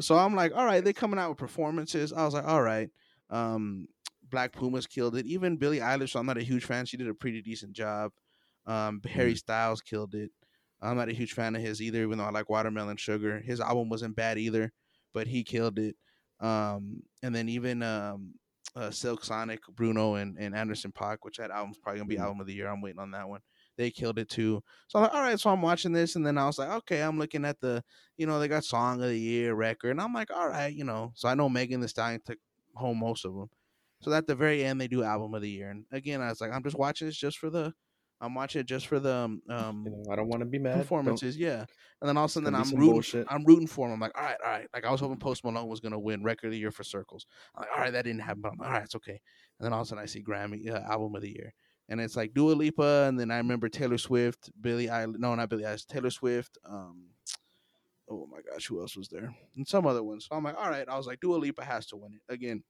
so 0.00 0.16
I'm 0.16 0.36
like, 0.36 0.52
all 0.54 0.64
right, 0.64 0.82
they're 0.82 0.92
coming 0.92 1.18
out 1.18 1.30
with 1.30 1.38
performances. 1.38 2.12
I 2.12 2.24
was 2.24 2.34
like, 2.34 2.46
all 2.46 2.62
right. 2.62 2.88
Um, 3.30 3.88
Black 4.30 4.52
Pumas 4.52 4.86
killed 4.86 5.16
it. 5.16 5.26
Even 5.26 5.56
Billie 5.56 5.80
Eilish, 5.80 6.18
I'm 6.18 6.26
not 6.26 6.38
a 6.38 6.42
huge 6.42 6.64
fan. 6.64 6.86
She 6.86 6.96
did 6.96 7.08
a 7.08 7.14
pretty 7.14 7.42
decent 7.42 7.72
job. 7.72 8.12
Um, 8.66 9.00
Harry 9.08 9.34
mm. 9.34 9.38
Styles 9.38 9.80
killed 9.80 10.14
it. 10.14 10.30
I'm 10.80 10.96
not 10.96 11.08
a 11.08 11.14
huge 11.14 11.32
fan 11.32 11.56
of 11.56 11.62
his 11.62 11.82
either, 11.82 12.02
even 12.02 12.18
though 12.18 12.24
I 12.24 12.30
like 12.30 12.48
Watermelon 12.48 12.96
Sugar. 12.96 13.40
His 13.40 13.60
album 13.60 13.88
wasn't 13.88 14.16
bad 14.16 14.38
either, 14.38 14.72
but 15.12 15.26
he 15.26 15.42
killed 15.42 15.78
it. 15.78 15.96
Um, 16.40 17.02
and 17.22 17.34
then 17.34 17.48
even 17.48 17.82
um, 17.82 18.34
uh, 18.76 18.90
Silk 18.90 19.24
Sonic, 19.24 19.60
Bruno, 19.74 20.14
and, 20.14 20.36
and 20.38 20.54
Anderson 20.54 20.92
.Paak, 20.92 21.18
which 21.22 21.38
that 21.38 21.50
album's 21.50 21.78
probably 21.78 21.98
gonna 21.98 22.08
be 22.08 22.16
mm. 22.16 22.22
album 22.22 22.40
of 22.40 22.46
the 22.46 22.54
year. 22.54 22.68
I'm 22.68 22.80
waiting 22.80 23.00
on 23.00 23.10
that 23.12 23.28
one. 23.28 23.40
They 23.76 23.90
killed 23.90 24.18
it 24.18 24.28
too. 24.28 24.62
So 24.88 24.98
I'm 24.98 25.04
like, 25.04 25.14
all 25.14 25.20
right. 25.20 25.38
So 25.38 25.50
I'm 25.50 25.62
watching 25.62 25.92
this, 25.92 26.16
and 26.16 26.26
then 26.26 26.38
I 26.38 26.46
was 26.46 26.58
like, 26.58 26.70
okay, 26.70 27.00
I'm 27.00 27.18
looking 27.18 27.44
at 27.44 27.60
the, 27.60 27.82
you 28.16 28.26
know, 28.26 28.38
they 28.38 28.48
got 28.48 28.64
song 28.64 29.02
of 29.02 29.08
the 29.08 29.18
year 29.18 29.54
record, 29.54 29.90
and 29.90 30.00
I'm 30.00 30.12
like, 30.12 30.30
all 30.30 30.48
right, 30.48 30.72
you 30.72 30.84
know. 30.84 31.12
So 31.14 31.28
I 31.28 31.34
know 31.34 31.48
Megan 31.48 31.80
Thee 31.80 31.88
Stallion 31.88 32.20
took 32.24 32.38
home 32.74 32.98
most 32.98 33.24
of 33.24 33.34
them. 33.34 33.50
So 34.00 34.12
at 34.12 34.28
the 34.28 34.36
very 34.36 34.64
end, 34.64 34.80
they 34.80 34.86
do 34.86 35.02
album 35.02 35.34
of 35.34 35.42
the 35.42 35.50
year, 35.50 35.70
and 35.70 35.84
again, 35.90 36.20
I 36.20 36.28
was 36.28 36.40
like, 36.40 36.52
I'm 36.52 36.62
just 36.62 36.78
watching 36.78 37.08
this 37.08 37.16
just 37.16 37.38
for 37.38 37.50
the, 37.50 37.72
I'm 38.20 38.34
watching 38.34 38.60
it 38.60 38.66
just 38.66 38.86
for 38.86 38.98
the, 38.98 39.14
um, 39.14 39.42
um 39.48 39.84
you 39.84 39.92
know, 39.92 40.12
I 40.12 40.16
don't 40.16 40.28
want 40.28 40.40
to 40.40 40.46
be 40.46 40.58
mad 40.58 40.78
performances, 40.78 41.36
Don't... 41.36 41.46
yeah. 41.46 41.64
And 42.00 42.08
then 42.08 42.16
all 42.16 42.24
of 42.24 42.30
a 42.30 42.32
sudden, 42.32 42.54
I'm 42.54 42.70
rooting, 42.70 42.90
bullshit. 42.92 43.26
I'm 43.28 43.44
rooting 43.44 43.66
for 43.66 43.86
him. 43.86 43.94
I'm 43.94 44.00
like, 44.00 44.16
all 44.16 44.24
right, 44.24 44.36
all 44.44 44.50
right. 44.50 44.68
Like 44.74 44.84
I 44.84 44.90
was 44.90 45.00
hoping 45.00 45.18
Post 45.18 45.44
Malone 45.44 45.68
was 45.68 45.80
gonna 45.80 45.98
win 45.98 46.22
record 46.22 46.48
of 46.48 46.52
the 46.52 46.58
year 46.58 46.70
for 46.70 46.84
Circles. 46.84 47.26
I'm 47.54 47.62
like, 47.62 47.70
all 47.74 47.82
right, 47.82 47.92
that 47.92 48.04
didn't 48.04 48.20
happen, 48.20 48.42
but 48.42 48.52
I'm 48.52 48.58
like, 48.58 48.68
all 48.68 48.74
right, 48.74 48.84
it's 48.84 48.94
okay. 48.96 49.20
And 49.58 49.66
then 49.66 49.72
all 49.72 49.80
of 49.80 49.86
a 49.86 49.88
sudden, 49.88 50.02
I 50.02 50.06
see 50.06 50.22
Grammy 50.22 50.68
uh, 50.70 50.80
album 50.90 51.14
of 51.14 51.22
the 51.22 51.30
year 51.30 51.54
and 51.88 52.00
it's 52.00 52.16
like 52.16 52.34
Dua 52.34 52.52
Lipa, 52.52 53.06
and 53.08 53.18
then 53.18 53.30
I 53.30 53.38
remember 53.38 53.68
Taylor 53.68 53.96
Swift, 53.96 54.50
Billie 54.60 54.88
Eilish, 54.88 55.18
no, 55.18 55.34
not 55.34 55.48
Billie 55.48 55.64
Eilish, 55.64 55.86
Taylor 55.86 56.10
Swift. 56.10 56.58
Um, 56.68 57.06
oh 58.10 58.28
my 58.30 58.40
gosh, 58.42 58.66
who 58.66 58.80
else 58.80 58.96
was 58.96 59.08
there? 59.08 59.34
And 59.56 59.66
some 59.66 59.86
other 59.86 60.02
ones. 60.02 60.26
So 60.28 60.36
I'm 60.36 60.44
like, 60.44 60.56
all 60.58 60.68
right. 60.68 60.88
I 60.88 60.96
was 60.96 61.06
like, 61.06 61.20
Dua 61.20 61.36
Lipa 61.36 61.64
has 61.64 61.86
to 61.86 61.96
win 61.96 62.12
it 62.14 62.32
again. 62.32 62.62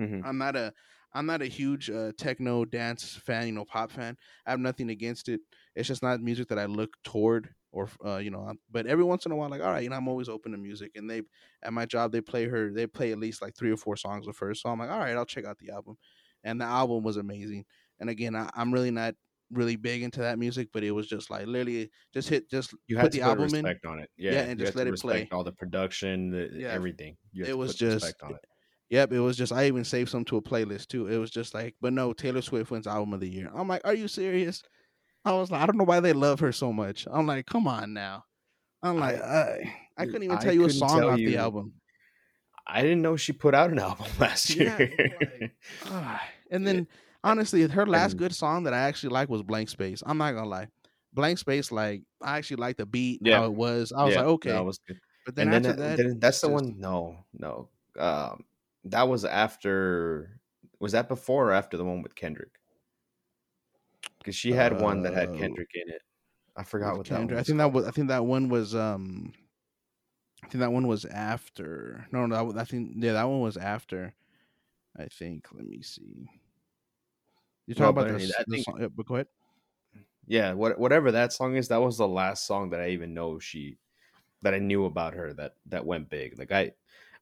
Mm-hmm. 0.00 0.26
I'm 0.26 0.38
not 0.38 0.56
a, 0.56 0.72
I'm 1.14 1.26
not 1.26 1.42
a 1.42 1.46
huge 1.46 1.90
uh, 1.90 2.12
techno 2.18 2.64
dance 2.64 3.18
fan, 3.24 3.46
you 3.46 3.52
know, 3.52 3.64
pop 3.64 3.92
fan. 3.92 4.16
I 4.46 4.50
have 4.50 4.60
nothing 4.60 4.90
against 4.90 5.28
it. 5.28 5.40
It's 5.76 5.88
just 5.88 6.02
not 6.02 6.20
music 6.20 6.48
that 6.48 6.58
I 6.58 6.66
look 6.66 6.90
toward 7.04 7.50
or 7.72 7.88
uh, 8.04 8.16
you 8.16 8.30
know. 8.30 8.52
But 8.70 8.86
every 8.86 9.04
once 9.04 9.24
in 9.24 9.32
a 9.32 9.36
while, 9.36 9.48
like, 9.48 9.62
all 9.62 9.70
right, 9.70 9.82
you 9.82 9.90
know, 9.90 9.96
I'm 9.96 10.08
always 10.08 10.28
open 10.28 10.52
to 10.52 10.58
music. 10.58 10.92
And 10.96 11.08
they 11.08 11.22
at 11.62 11.72
my 11.72 11.86
job, 11.86 12.12
they 12.12 12.20
play 12.20 12.46
her, 12.46 12.72
they 12.72 12.86
play 12.86 13.12
at 13.12 13.18
least 13.18 13.42
like 13.42 13.56
three 13.56 13.70
or 13.70 13.76
four 13.76 13.96
songs 13.96 14.26
of 14.26 14.36
hers. 14.36 14.60
So 14.60 14.70
I'm 14.70 14.78
like, 14.78 14.90
all 14.90 14.98
right, 14.98 15.16
I'll 15.16 15.24
check 15.24 15.44
out 15.44 15.58
the 15.58 15.70
album. 15.70 15.96
And 16.42 16.60
the 16.60 16.64
album 16.64 17.04
was 17.04 17.16
amazing. 17.16 17.64
And 18.00 18.10
again, 18.10 18.34
I, 18.34 18.50
am 18.56 18.72
really 18.72 18.90
not 18.90 19.14
really 19.52 19.76
big 19.76 20.02
into 20.02 20.20
that 20.20 20.38
music, 20.38 20.68
but 20.72 20.82
it 20.82 20.90
was 20.90 21.06
just 21.06 21.30
like 21.30 21.46
literally 21.46 21.90
just 22.12 22.28
hit 22.28 22.50
just 22.50 22.74
you 22.88 22.96
had 22.96 23.04
put 23.04 23.12
the 23.12 23.22
album 23.22 23.44
respect 23.44 23.84
in, 23.84 23.90
on 23.90 23.98
it, 24.00 24.10
yeah, 24.16 24.32
yeah 24.32 24.40
and 24.40 24.58
just 24.58 24.74
let 24.74 24.88
it 24.88 25.00
play. 25.00 25.28
All 25.30 25.44
the 25.44 25.52
production, 25.52 26.30
the, 26.30 26.50
yeah. 26.52 26.68
everything. 26.68 27.16
it 27.34 27.56
was 27.56 27.76
just. 27.76 28.06
It. 28.08 28.36
Yep, 28.94 29.12
it 29.12 29.18
was 29.18 29.36
just. 29.36 29.52
I 29.52 29.66
even 29.66 29.82
saved 29.82 30.08
some 30.08 30.24
to 30.26 30.36
a 30.36 30.40
playlist 30.40 30.86
too. 30.86 31.08
It 31.08 31.18
was 31.18 31.32
just 31.32 31.52
like, 31.52 31.74
but 31.80 31.92
no, 31.92 32.12
Taylor 32.12 32.42
Swift 32.42 32.70
wins 32.70 32.86
album 32.86 33.12
of 33.12 33.18
the 33.18 33.28
year. 33.28 33.50
I'm 33.52 33.66
like, 33.66 33.80
are 33.84 33.92
you 33.92 34.06
serious? 34.06 34.62
I 35.24 35.32
was 35.32 35.50
like, 35.50 35.62
I 35.62 35.66
don't 35.66 35.76
know 35.76 35.84
why 35.84 35.98
they 35.98 36.12
love 36.12 36.38
her 36.38 36.52
so 36.52 36.72
much. 36.72 37.08
I'm 37.10 37.26
like, 37.26 37.44
come 37.44 37.66
on 37.66 37.92
now. 37.92 38.24
I'm 38.84 39.00
like, 39.00 39.20
I, 39.20 39.74
I 39.98 40.04
couldn't 40.04 40.22
even 40.22 40.38
tell 40.38 40.50
I 40.50 40.54
you 40.54 40.66
a 40.66 40.70
song 40.70 41.02
off 41.02 41.18
you. 41.18 41.28
the 41.28 41.38
album. 41.38 41.72
I 42.68 42.82
didn't 42.82 43.02
know 43.02 43.16
she 43.16 43.32
put 43.32 43.52
out 43.52 43.70
an 43.70 43.78
album 43.80 44.06
last 44.20 44.54
year. 44.54 44.76
Yeah, 44.96 45.06
like, 45.20 45.52
uh, 45.90 46.18
and 46.52 46.64
then 46.64 46.86
honestly, 47.24 47.66
her 47.66 47.86
last 47.86 48.16
good 48.16 48.32
song 48.32 48.62
that 48.62 48.74
I 48.74 48.78
actually 48.78 49.10
like 49.10 49.28
was 49.28 49.42
Blank 49.42 49.70
Space. 49.70 50.04
I'm 50.06 50.18
not 50.18 50.34
gonna 50.34 50.48
lie, 50.48 50.68
Blank 51.12 51.38
Space. 51.38 51.72
Like 51.72 52.02
I 52.22 52.38
actually 52.38 52.58
like 52.58 52.76
the 52.76 52.86
beat, 52.86 53.22
yeah. 53.24 53.38
how 53.38 53.46
it 53.46 53.54
was. 53.54 53.92
I 53.92 54.04
was 54.04 54.14
yeah, 54.14 54.20
like, 54.20 54.28
okay, 54.28 54.50
that 54.50 54.64
was 54.64 54.78
good. 54.86 55.00
But 55.26 55.34
then 55.34 55.52
and 55.52 55.66
after 55.66 55.76
then, 55.76 55.96
that, 55.96 55.96
then 55.96 56.18
that's 56.20 56.40
the 56.42 56.46
just, 56.46 56.62
one. 56.62 56.76
No, 56.78 57.24
no, 57.32 57.70
um, 57.98 58.44
that 58.84 59.08
was 59.08 59.24
after. 59.24 60.40
Was 60.80 60.92
that 60.92 61.08
before 61.08 61.50
or 61.50 61.52
after 61.52 61.76
the 61.76 61.84
one 61.84 62.02
with 62.02 62.14
Kendrick? 62.14 62.58
Because 64.18 64.34
she 64.34 64.52
had 64.52 64.74
uh, 64.74 64.76
one 64.76 65.02
that 65.02 65.14
had 65.14 65.30
uh, 65.30 65.32
Kendrick 65.32 65.70
in 65.74 65.92
it. 65.92 66.02
I 66.56 66.62
forgot 66.62 66.96
what 66.96 67.06
Kendrick. 67.06 67.30
that. 67.30 67.34
Was. 67.36 67.40
I 67.40 67.46
think 67.46 67.58
that 67.58 67.72
was. 67.72 67.86
I 67.86 67.90
think 67.90 68.08
that 68.08 68.24
one 68.24 68.48
was. 68.48 68.74
Um, 68.74 69.32
I 70.42 70.48
think 70.48 70.60
that 70.60 70.72
one 70.72 70.86
was 70.86 71.04
after. 71.04 72.06
No, 72.12 72.26
no, 72.26 72.52
I 72.56 72.64
think 72.64 72.92
yeah, 72.96 73.14
that 73.14 73.28
one 73.28 73.40
was 73.40 73.56
after. 73.56 74.14
I 74.96 75.06
think. 75.06 75.46
Let 75.52 75.66
me 75.66 75.82
see. 75.82 76.28
You 77.66 77.74
talking 77.74 77.96
well, 77.96 78.06
about 78.06 78.20
the, 78.20 78.26
the 78.26 78.44
think, 78.50 78.64
song? 78.64 78.78
Yeah, 78.80 78.88
but 78.94 79.06
go 79.06 79.14
ahead. 79.14 79.26
Yeah, 80.26 80.52
what, 80.52 80.78
whatever 80.78 81.12
that 81.12 81.32
song 81.32 81.56
is, 81.56 81.68
that 81.68 81.82
was 81.82 81.98
the 81.98 82.08
last 82.08 82.46
song 82.46 82.70
that 82.70 82.80
I 82.80 82.90
even 82.90 83.14
know 83.14 83.38
she 83.38 83.76
that 84.42 84.54
I 84.54 84.58
knew 84.58 84.84
about 84.84 85.14
her 85.14 85.32
that 85.34 85.54
that 85.66 85.86
went 85.86 86.10
big. 86.10 86.38
Like 86.38 86.52
I, 86.52 86.72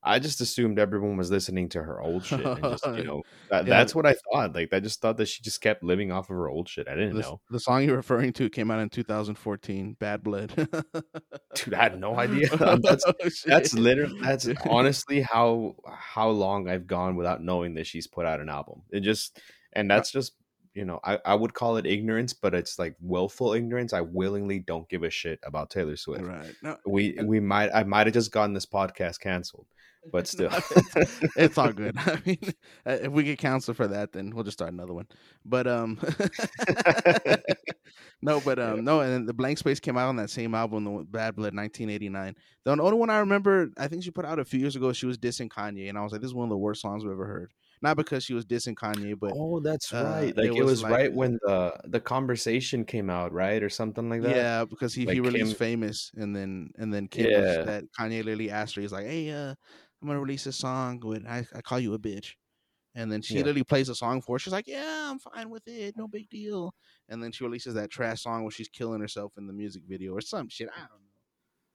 I 0.05 0.19
just 0.19 0.41
assumed 0.41 0.79
everyone 0.79 1.17
was 1.17 1.31
listening 1.31 1.69
to 1.71 1.83
her 1.83 2.01
old 2.01 2.25
shit. 2.25 2.45
And 2.45 2.63
just, 2.63 2.87
you 2.87 3.05
know, 3.05 3.23
that, 3.51 3.67
yeah. 3.67 3.79
that's 3.79 3.95
what 3.95 4.05
I 4.05 4.15
thought. 4.15 4.55
Like 4.55 4.73
I 4.73 4.81
just 4.81 5.01
thought 5.01 5.17
that 5.19 5.27
she 5.27 5.43
just 5.43 5.61
kept 5.61 5.85
living 5.85 6.11
off 6.11 6.29
of 6.29 6.37
her 6.37 6.49
old 6.49 6.69
shit. 6.69 6.89
I 6.89 6.95
didn't 6.95 7.15
the, 7.15 7.23
know. 7.23 7.41
The 7.51 7.61
song 7.61 7.85
you're 7.85 7.97
referring 7.97 8.33
to 8.35 8.51
came 8.51 8.71
out 8.71 8.81
in 8.81 8.89
2014. 8.89 9.97
Bad 10.01 10.25
Blood. 10.25 10.53
Dude, 11.55 11.75
I 11.75 11.83
had 11.83 12.01
no 12.01 12.19
idea. 12.19 12.49
that's 12.83 13.05
oh, 13.07 13.13
that's 13.47 13.75
literally 13.75 14.21
that's 14.21 14.49
honestly 14.69 15.21
how 15.21 15.77
how 15.87 16.29
long 16.29 16.69
I've 16.69 16.87
gone 16.87 17.15
without 17.15 17.43
knowing 17.43 17.75
that 17.75 17.87
she's 17.87 18.09
put 18.09 18.27
out 18.27 18.41
an 18.41 18.49
album. 18.49 18.83
It 18.91 19.01
just 19.01 19.41
and 19.73 19.91
uh 19.91 19.97
that's 19.97 20.11
just 20.11 20.33
you 20.75 20.85
know 20.85 21.01
I, 21.05 21.19
I 21.25 21.35
would 21.35 21.55
call 21.55 21.77
it 21.77 21.87
ignorance 21.87 22.33
but 22.33 22.55
it's 22.55 22.79
like 22.79 22.97
willful 23.01 23.53
ignorance 23.53 23.93
i 23.93 24.01
willingly 24.01 24.59
don't 24.59 24.89
give 24.89 25.03
a 25.03 25.11
shit 25.11 25.41
about 25.45 25.71
taylor 25.71 25.97
swift. 25.97 26.25
Right. 26.25 26.55
No, 26.63 26.77
we 26.87 27.19
we 27.25 27.41
might 27.41 27.71
i 27.75 27.85
might 27.85 28.07
have 28.07 28.15
just 28.15 28.33
gotten 28.33 28.55
this 28.55 28.67
podcast 28.67 29.21
canceled 29.21 29.67
but 30.11 30.27
still. 30.29 30.51
no, 30.51 30.59
it's, 30.97 31.21
it's, 31.37 31.59
all 31.59 31.73
good. 31.73 31.95
I 31.99 32.21
mean 32.27 32.39
uh, 32.87 32.99
if 33.03 33.13
we 33.13 33.23
get 33.23 33.39
canceled 33.39 33.77
for 33.77 33.87
that 33.89 34.13
then 34.13 34.31
we'll 34.35 34.45
just 34.45 34.59
start 34.59 34.73
another 34.73 34.93
one. 34.93 35.07
But 35.45 35.67
um 35.67 36.01
no 38.23 38.41
but 38.41 38.59
um 38.59 38.77
yeah. 38.77 38.83
no 38.83 39.01
and 39.01 39.29
the 39.29 39.35
blank 39.35 39.59
space 39.59 39.81
came 39.81 39.97
out 39.97 40.09
on 40.09 40.17
that 40.17 40.31
same 40.31 40.55
album 40.55 40.85
the 40.85 41.05
bad 41.05 41.37
blood 41.37 41.55
1989 41.55 42.35
the 42.65 42.71
only 42.71 42.97
one 42.97 43.11
i 43.11 43.19
remember 43.19 43.71
i 43.77 43.87
think 43.89 44.03
she 44.03 44.11
put 44.11 44.25
out 44.25 44.39
a 44.39 44.45
few 44.45 44.61
years 44.61 44.77
ago 44.77 44.93
she 44.93 45.07
was 45.07 45.19
dissing 45.19 45.49
kanye 45.49 45.89
and 45.89 45.99
i 45.99 46.03
was 46.03 46.13
like 46.13 46.21
this 46.21 46.29
is 46.29 46.35
one 46.35 46.45
of 46.45 46.51
the 46.51 46.57
worst 46.57 46.81
songs 46.81 47.05
i've 47.05 47.11
ever 47.11 47.27
heard 47.27 47.51
not 47.83 47.97
because 47.97 48.25
she 48.25 48.33
was 48.33 48.47
dissing 48.47 48.75
Kanye, 48.75 49.19
but 49.19 49.33
oh, 49.35 49.59
that's 49.61 49.93
uh, 49.93 50.05
right. 50.05 50.37
Like 50.37 50.47
it 50.47 50.51
was, 50.53 50.59
it 50.59 50.65
was 50.65 50.83
like, 50.85 50.93
right 50.93 51.13
when 51.13 51.39
the 51.43 51.75
the 51.85 52.01
conversation 52.01 52.85
came 52.85 53.11
out, 53.11 53.33
right, 53.33 53.63
or 53.63 53.69
something 53.69 54.09
like 54.09 54.23
that. 54.23 54.37
Yeah, 54.37 54.65
because 54.65 54.95
he, 54.95 55.05
like 55.05 55.15
he 55.15 55.21
released 55.21 55.49
Kim... 55.49 55.57
famous, 55.57 56.13
and 56.15 56.35
then 56.35 56.71
and 56.79 56.95
then 56.95 57.09
Kim 57.09 57.29
yeah. 57.29 57.63
that 57.63 57.85
Kanye 57.99 58.19
literally 58.19 58.51
asked 58.51 58.77
her, 58.77 58.81
he's 58.81 58.93
like, 58.93 59.07
"Hey, 59.07 59.31
uh, 59.31 59.55
I'm 60.01 60.09
gonna 60.09 60.21
release 60.21 60.47
a 60.47 60.53
song 60.53 61.01
with 61.03 61.27
I, 61.27 61.45
I 61.55 61.61
call 61.61 61.81
you 61.81 61.95
a 61.95 61.99
bitch," 61.99 62.35
and 62.95 63.11
then 63.11 63.21
she 63.21 63.35
yeah. 63.35 63.41
literally 63.41 63.65
plays 63.65 63.89
a 63.89 63.97
song 63.97 64.23
for. 64.23 64.37
Her. 64.37 64.39
She's 64.39 64.53
like, 64.53 64.69
"Yeah, 64.69 65.11
I'm 65.11 65.19
fine 65.19 65.51
with 65.51 65.67
it, 65.67 65.97
no 65.97 66.07
big 66.07 66.31
deal." 66.31 66.75
And 67.09 67.21
then 67.23 67.33
she 67.33 67.43
releases 67.43 67.75
that 67.75 67.91
trash 67.91 68.23
song 68.23 68.43
where 68.43 68.53
she's 68.53 68.69
killing 68.69 69.01
herself 69.01 69.33
in 69.37 69.49
the 69.49 69.53
music 69.53 69.83
video 69.89 70.13
or 70.13 70.21
some 70.21 70.49
shit. 70.49 70.69
I 70.73 70.81
don't 70.81 70.89
know, 70.89 71.11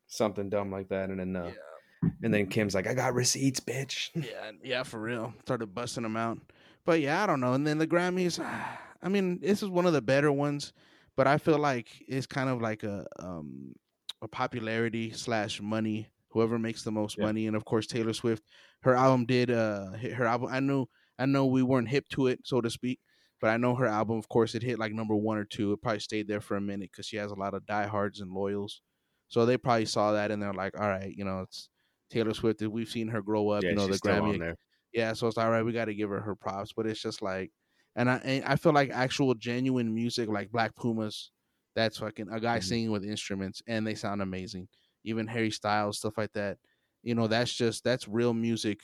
something 0.08 0.50
dumb 0.50 0.72
like 0.72 0.88
that, 0.88 1.10
and 1.10 1.20
then 1.20 1.36
uh, 1.36 1.48
yeah 1.48 1.77
and 2.24 2.34
then 2.34 2.48
Kim's 2.48 2.76
like, 2.76 2.88
I 2.88 2.94
got 2.94 3.14
receipts, 3.14 3.60
bitch. 3.60 4.10
Yeah, 4.16 4.52
yeah, 4.64 4.84
for 4.84 5.00
real. 5.00 5.34
Started 5.44 5.74
busting 5.74 6.04
them 6.04 6.18
out. 6.18 6.40
But 6.86 7.02
yeah, 7.02 7.24
I 7.24 7.26
don't 7.26 7.40
know. 7.40 7.54
And 7.54 7.66
then 7.66 7.78
the 7.78 7.88
Grammys, 7.88 8.40
I 9.04 9.10
mean, 9.10 9.40
this 9.42 9.64
is 9.64 9.70
one 9.70 9.86
of 9.86 9.94
the 9.94 10.02
better 10.02 10.32
ones, 10.32 10.74
but 11.16 11.28
I 11.28 11.38
feel 11.38 11.58
like 11.58 11.88
it's 12.08 12.28
kind 12.28 12.50
of 12.50 12.62
like 12.62 12.84
a 12.84 13.06
um 13.20 13.74
a 14.22 14.28
popularity 14.28 15.12
slash 15.12 15.62
money. 15.62 16.08
Whoever 16.30 16.60
makes 16.60 16.84
the 16.84 16.92
most 16.92 17.18
yeah. 17.18 17.26
money, 17.26 17.48
and 17.48 17.56
of 17.56 17.66
course 17.66 17.88
Taylor 17.88 18.14
Swift, 18.14 18.44
her 18.82 18.96
album 18.96 19.26
did 19.26 19.52
uh 19.52 19.92
her 20.16 20.26
album. 20.26 20.50
I 20.52 20.60
know, 20.60 20.90
I 21.18 21.26
know 21.26 21.46
we 21.46 21.64
weren't 21.64 21.90
hip 21.90 22.08
to 22.10 22.28
it, 22.28 22.42
so 22.44 22.62
to 22.62 22.70
speak, 22.70 23.00
but 23.40 23.50
I 23.50 23.58
know 23.58 23.76
her 23.76 23.86
album, 23.86 24.18
of 24.18 24.28
course, 24.30 24.56
it 24.56 24.64
hit 24.64 24.80
like 24.80 24.94
number 24.94 25.16
one 25.16 25.38
or 25.38 25.46
two. 25.46 25.74
It 25.74 25.82
probably 25.82 26.00
stayed 26.00 26.28
there 26.28 26.42
for 26.42 26.58
a 26.58 26.62
minute 26.62 26.90
because 26.92 27.06
she 27.06 27.18
has 27.18 27.32
a 27.32 27.36
lot 27.36 27.54
of 27.54 27.66
diehards 27.66 28.20
and 28.20 28.32
loyals. 28.32 28.82
So 29.30 29.46
they 29.46 29.58
probably 29.58 29.86
saw 29.86 30.14
that 30.14 30.32
and 30.32 30.42
they're 30.42 30.54
like, 30.54 30.80
all 30.80 30.88
right, 30.88 31.14
you 31.16 31.26
know, 31.26 31.42
it's 31.42 31.70
Taylor 32.10 32.34
Swift. 32.34 32.62
We've 32.62 32.90
seen 32.90 33.08
her 33.10 33.22
grow 33.22 33.50
up. 33.50 33.64
Yeah, 33.64 33.72
you 33.72 33.76
know 33.76 33.88
the 33.88 33.98
Grammy. 34.00 34.56
Yeah, 34.94 35.14
so 35.14 35.28
it's 35.28 35.38
all 35.38 35.50
right. 35.50 35.64
We 35.64 35.74
got 35.74 35.86
to 35.86 35.94
give 35.94 36.10
her 36.10 36.22
her 36.22 36.36
props, 36.36 36.74
but 36.76 36.88
it's 36.88 37.02
just 37.02 37.22
like, 37.22 37.52
and 37.96 38.10
I 38.10 38.16
and 38.18 38.46
I 38.46 38.56
feel 38.56 38.74
like 38.74 38.90
actual 38.92 39.34
genuine 39.36 39.94
music 39.94 40.30
like 40.30 40.52
Black 40.52 40.76
Pumas. 40.76 41.32
That's 41.76 41.98
fucking 41.98 42.30
a 42.32 42.40
guy 42.40 42.58
mm-hmm. 42.58 42.64
singing 42.64 42.92
with 42.92 43.04
instruments, 43.04 43.62
and 43.68 43.86
they 43.86 43.96
sound 43.96 44.22
amazing. 44.22 44.68
Even 45.04 45.28
Harry 45.28 45.52
Styles, 45.52 46.00
stuff 46.00 46.18
like 46.18 46.34
that. 46.34 46.58
You 47.04 47.16
know, 47.16 47.28
that's 47.28 47.54
just 47.54 47.84
that's 47.84 48.08
real 48.08 48.34
music. 48.34 48.80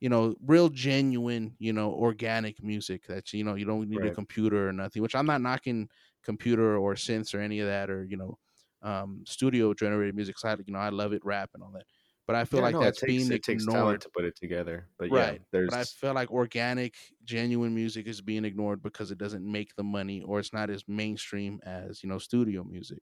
You 0.00 0.10
know, 0.10 0.34
real 0.44 0.68
genuine. 0.68 1.54
You 1.58 1.72
know, 1.72 1.92
organic 1.92 2.62
music. 2.62 3.06
That 3.06 3.32
you 3.32 3.44
know, 3.44 3.54
you 3.54 3.64
don't 3.64 3.88
need 3.88 4.00
right. 4.00 4.12
a 4.12 4.14
computer 4.14 4.68
or 4.68 4.72
nothing. 4.72 5.00
Which 5.00 5.14
I'm 5.14 5.26
not 5.26 5.40
knocking 5.40 5.88
computer 6.24 6.76
or 6.76 6.94
synths 6.94 7.34
or 7.34 7.40
any 7.40 7.60
of 7.60 7.68
that, 7.68 7.88
or 7.88 8.04
you 8.04 8.16
know, 8.16 8.36
um, 8.82 9.22
studio 9.26 9.72
generated 9.72 10.14
music. 10.14 10.38
So 10.38 10.48
I, 10.48 10.56
you 10.66 10.72
know, 10.72 10.78
I 10.78 10.90
love 10.90 11.12
it, 11.12 11.24
rap 11.24 11.50
and 11.54 11.62
all 11.62 11.70
that. 11.72 11.84
But 12.26 12.36
I 12.36 12.44
feel 12.44 12.60
Yeah, 12.60 12.62
like 12.62 12.78
no, 12.78 12.86
it 12.86 12.96
that's 12.96 13.02
takes, 13.02 13.28
being 13.28 13.30
it 13.30 13.42
takes 13.42 13.66
ignored. 13.66 13.66
talent 13.66 14.02
to 14.02 14.10
put 14.10 14.24
it 14.24 14.36
together. 14.36 14.88
But 14.98 15.12
yeah, 15.12 15.34
there's 15.52 15.66
But 15.66 15.74
I 15.74 15.84
feel 15.84 16.14
like 16.14 16.30
organic, 16.30 16.94
genuine 17.24 17.74
music 17.74 18.06
is 18.06 18.20
being 18.20 18.44
ignored 18.44 18.82
because 18.82 19.10
it 19.10 19.18
doesn't 19.18 19.50
make 19.50 19.74
the 19.74 19.82
money 19.84 20.22
or 20.22 20.38
it's 20.38 20.52
not 20.52 20.70
as 20.70 20.86
mainstream 20.86 21.60
as, 21.64 22.02
you 22.02 22.08
know, 22.08 22.18
studio 22.18 22.62
music. 22.64 23.00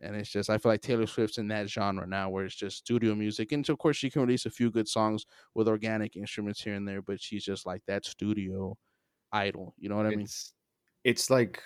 And 0.00 0.16
it's 0.16 0.30
just 0.30 0.50
I 0.50 0.58
feel 0.58 0.72
like 0.72 0.82
Taylor 0.82 1.06
Swift's 1.06 1.38
in 1.38 1.48
that 1.48 1.68
genre 1.70 2.06
now 2.06 2.30
where 2.30 2.44
it's 2.44 2.56
just 2.56 2.78
studio 2.78 3.14
music. 3.14 3.52
And 3.52 3.66
so 3.66 3.74
of 3.74 3.78
course 3.80 3.96
she 3.96 4.10
can 4.10 4.22
release 4.22 4.46
a 4.46 4.50
few 4.50 4.70
good 4.70 4.88
songs 4.88 5.26
with 5.54 5.68
organic 5.68 6.16
instruments 6.16 6.62
here 6.62 6.74
and 6.74 6.88
there, 6.88 7.02
but 7.02 7.20
she's 7.20 7.44
just 7.44 7.66
like 7.66 7.82
that 7.86 8.04
studio 8.06 8.78
idol. 9.32 9.74
You 9.78 9.88
know 9.90 9.96
what 9.96 10.06
I 10.06 10.12
mean? 10.12 10.32
it's 10.32 10.54
it's 11.04 11.30
like 11.30 11.62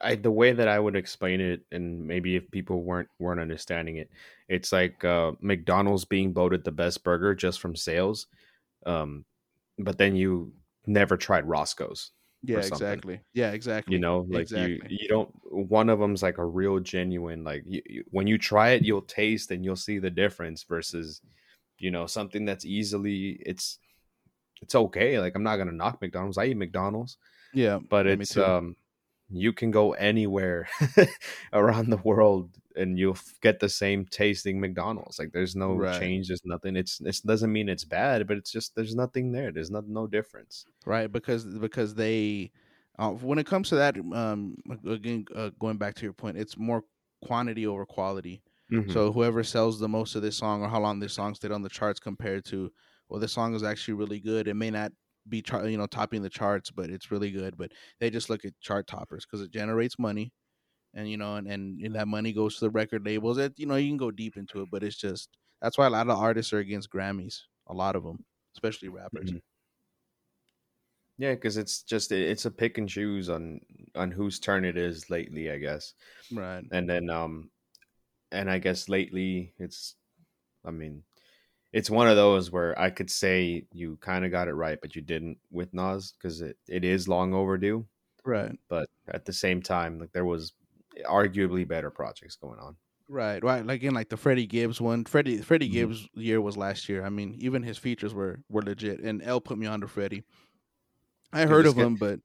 I, 0.00 0.14
the 0.14 0.30
way 0.30 0.52
that 0.52 0.68
I 0.68 0.78
would 0.78 0.94
explain 0.94 1.40
it, 1.40 1.62
and 1.72 2.06
maybe 2.06 2.36
if 2.36 2.50
people 2.50 2.82
weren't 2.82 3.08
weren't 3.18 3.40
understanding 3.40 3.96
it, 3.96 4.10
it's 4.48 4.72
like 4.72 5.04
uh, 5.04 5.32
McDonald's 5.40 6.04
being 6.04 6.32
voted 6.32 6.62
the 6.64 6.70
best 6.70 7.02
burger 7.02 7.34
just 7.34 7.60
from 7.60 7.74
sales, 7.74 8.28
um, 8.86 9.24
but 9.78 9.98
then 9.98 10.14
you 10.14 10.52
never 10.86 11.16
tried 11.16 11.48
Roscoe's. 11.48 12.12
Yeah, 12.44 12.58
exactly. 12.58 13.20
Yeah, 13.34 13.52
exactly. 13.52 13.94
You 13.94 14.00
know, 14.00 14.26
like 14.28 14.42
Exactly. 14.42 14.88
you 14.88 14.98
you 15.02 15.08
don't. 15.08 15.30
One 15.50 15.88
of 15.88 15.98
them's 15.98 16.22
like 16.22 16.38
a 16.38 16.44
real 16.44 16.78
genuine. 16.80 17.42
Like 17.44 17.64
you, 17.66 17.82
you, 17.86 18.04
when 18.10 18.26
you 18.26 18.38
try 18.38 18.70
it, 18.70 18.84
you'll 18.84 19.02
taste 19.02 19.50
and 19.50 19.64
you'll 19.64 19.76
see 19.76 19.98
the 19.98 20.10
difference 20.10 20.62
versus, 20.62 21.20
you 21.78 21.90
know, 21.90 22.06
something 22.06 22.44
that's 22.44 22.64
easily 22.64 23.42
it's 23.44 23.78
it's 24.60 24.74
okay. 24.74 25.18
Like 25.18 25.34
I'm 25.34 25.42
not 25.42 25.56
gonna 25.56 25.72
knock 25.72 26.00
McDonald's. 26.00 26.38
I 26.38 26.46
eat 26.46 26.56
McDonald's 26.56 27.16
Yeah. 27.52 27.78
but 27.88 28.06
it's 28.06 28.36
um 28.36 28.76
you 29.32 29.52
can 29.52 29.70
go 29.70 29.92
anywhere 29.94 30.68
around 31.52 31.90
the 31.90 31.96
world 31.98 32.56
and 32.76 32.98
you'll 32.98 33.18
get 33.40 33.60
the 33.60 33.68
same 33.68 34.06
tasting 34.06 34.60
McDonald's. 34.60 35.18
Like 35.18 35.32
there's 35.32 35.56
no 35.56 35.84
Right. 35.84 35.86
change, 35.86 36.28
there's 36.28 36.44
nothing. 36.44 36.76
It's 36.76 37.00
it 37.00 37.20
doesn't 37.26 37.52
mean 37.52 37.68
it's 37.68 37.84
bad, 37.84 38.26
but 38.26 38.36
it's 38.38 38.50
just 38.52 38.74
there's 38.76 38.94
nothing 38.94 39.32
there. 39.32 39.52
There's 39.52 39.70
not 39.70 39.86
no 39.88 40.06
difference. 40.06 40.66
right 40.86 41.10
because 41.10 41.44
because 41.58 41.94
they 41.94 42.50
uh, 42.98 43.10
when 43.10 43.38
it 43.38 43.46
comes 43.46 43.68
to 43.68 43.76
that 43.76 43.96
um 43.98 44.56
again 44.86 45.24
uh, 45.34 45.50
going 45.58 45.76
back 45.78 45.94
to 45.94 46.02
your 46.04 46.12
point 46.12 46.36
it's 46.36 46.56
more 46.56 46.82
quantity 47.22 47.66
over 47.66 47.86
quality 47.86 48.42
So 48.86 48.86
so 48.86 49.12
whoever 49.12 49.44
sells 49.44 49.78
the 49.78 49.88
most 49.88 50.14
of 50.14 50.22
this 50.22 50.36
song 50.36 50.62
or 50.62 50.68
how 50.68 50.80
long 50.80 50.98
this 50.98 51.12
song 51.14 51.34
stayed 51.34 51.52
on 51.52 51.62
the 51.62 51.68
charts 51.68 52.00
compared 52.00 52.44
to 52.46 52.70
well 53.08 53.20
this 53.20 53.32
song 53.32 53.54
is 53.54 53.62
actually 53.62 53.94
really 53.94 54.20
good 54.20 54.48
it 54.48 54.54
may 54.54 54.70
not 54.70 54.92
be 55.28 55.42
char- 55.42 55.66
you 55.68 55.76
know 55.78 55.86
topping 55.86 56.22
the 56.22 56.30
charts 56.30 56.70
but 56.70 56.90
it's 56.90 57.10
really 57.10 57.30
good 57.30 57.56
but 57.56 57.72
they 58.00 58.10
just 58.10 58.30
look 58.30 58.44
at 58.44 58.58
chart 58.60 58.86
toppers 58.86 59.24
because 59.26 59.40
it 59.44 59.50
generates 59.52 59.98
money 59.98 60.32
and 60.94 61.08
you 61.10 61.16
know 61.16 61.36
and, 61.36 61.48
and, 61.48 61.94
that 61.94 62.08
money 62.08 62.32
goes 62.32 62.56
to 62.56 62.60
the 62.66 62.70
record 62.70 63.04
labels 63.06 63.36
That 63.36 63.58
you 63.58 63.66
know 63.66 63.76
you 63.76 63.90
can 63.90 63.96
go 63.98 64.10
deep 64.10 64.36
into 64.36 64.62
it 64.62 64.70
but 64.70 64.82
it's 64.84 64.96
just 64.96 65.38
that's 65.60 65.78
why 65.78 65.86
a 65.86 65.90
lot 65.90 66.08
of 66.08 66.18
artists 66.18 66.52
are 66.52 66.58
against 66.58 66.90
grammys 66.90 67.40
a 67.68 67.74
lot 67.74 67.96
of 67.96 68.04
them 68.04 68.24
especially 68.56 68.88
rappers 68.88 69.30
Mhm. 69.30 69.40
yeah, 71.18 71.34
because 71.34 71.56
it's 71.56 71.82
just 71.82 72.10
it's 72.12 72.44
a 72.46 72.50
pick 72.50 72.78
and 72.78 72.88
choose 72.88 73.28
on 73.28 73.60
on 73.94 74.10
whose 74.10 74.40
turn 74.40 74.64
it 74.64 74.76
is 74.76 75.10
lately, 75.10 75.50
I 75.50 75.58
guess. 75.58 75.94
right 76.30 76.64
And 76.72 76.88
then 76.88 77.10
um 77.10 77.50
and 78.32 78.50
I 78.50 78.58
guess 78.58 78.88
lately 78.88 79.54
it's 79.58 79.96
I 80.64 80.72
mean 80.72 81.04
it's 81.72 81.90
one 81.90 82.08
of 82.08 82.16
those 82.16 82.50
where 82.50 82.78
I 82.78 82.90
could 82.90 83.10
say 83.10 83.66
you 83.72 83.96
kind 83.98 84.24
of 84.24 84.30
got 84.30 84.48
it 84.48 84.54
right, 84.54 84.78
but 84.80 84.94
you 84.96 85.02
didn't 85.02 85.38
with 85.50 85.72
Nas 85.74 86.12
because 86.12 86.40
it, 86.42 86.58
it 86.68 86.84
is 86.84 87.08
long 87.08 87.34
overdue. 87.34 87.86
right 88.24 88.58
but 88.68 88.88
at 89.08 89.24
the 89.24 89.32
same 89.32 89.62
time, 89.62 89.98
like 89.98 90.12
there 90.12 90.24
was 90.24 90.54
arguably 91.06 91.66
better 91.66 91.90
projects 91.90 92.36
going 92.36 92.58
on. 92.60 92.76
Right, 93.08 93.42
right. 93.44 93.64
Like 93.66 93.82
in 93.82 93.94
like 93.94 94.08
the 94.08 94.16
Freddie 94.16 94.46
Gibbs 94.46 94.80
one. 94.80 95.04
Freddie 95.04 95.38
Freddie 95.42 95.68
Mhm. 95.68 95.72
Gibbs 95.72 96.08
year 96.14 96.40
was 96.40 96.56
last 96.56 96.88
year. 96.88 97.04
I 97.04 97.10
mean, 97.10 97.34
even 97.34 97.62
his 97.62 97.76
features 97.78 98.14
were 98.14 98.42
were 98.48 98.62
legit. 98.62 99.00
And 99.00 99.22
L 99.22 99.40
put 99.40 99.58
me 99.58 99.66
on 99.66 99.80
to 99.82 99.88
Freddie. 99.88 100.24
I 101.32 101.46
heard 101.46 101.66
of 101.66 101.76
him, 101.76 101.96
but 101.96 102.20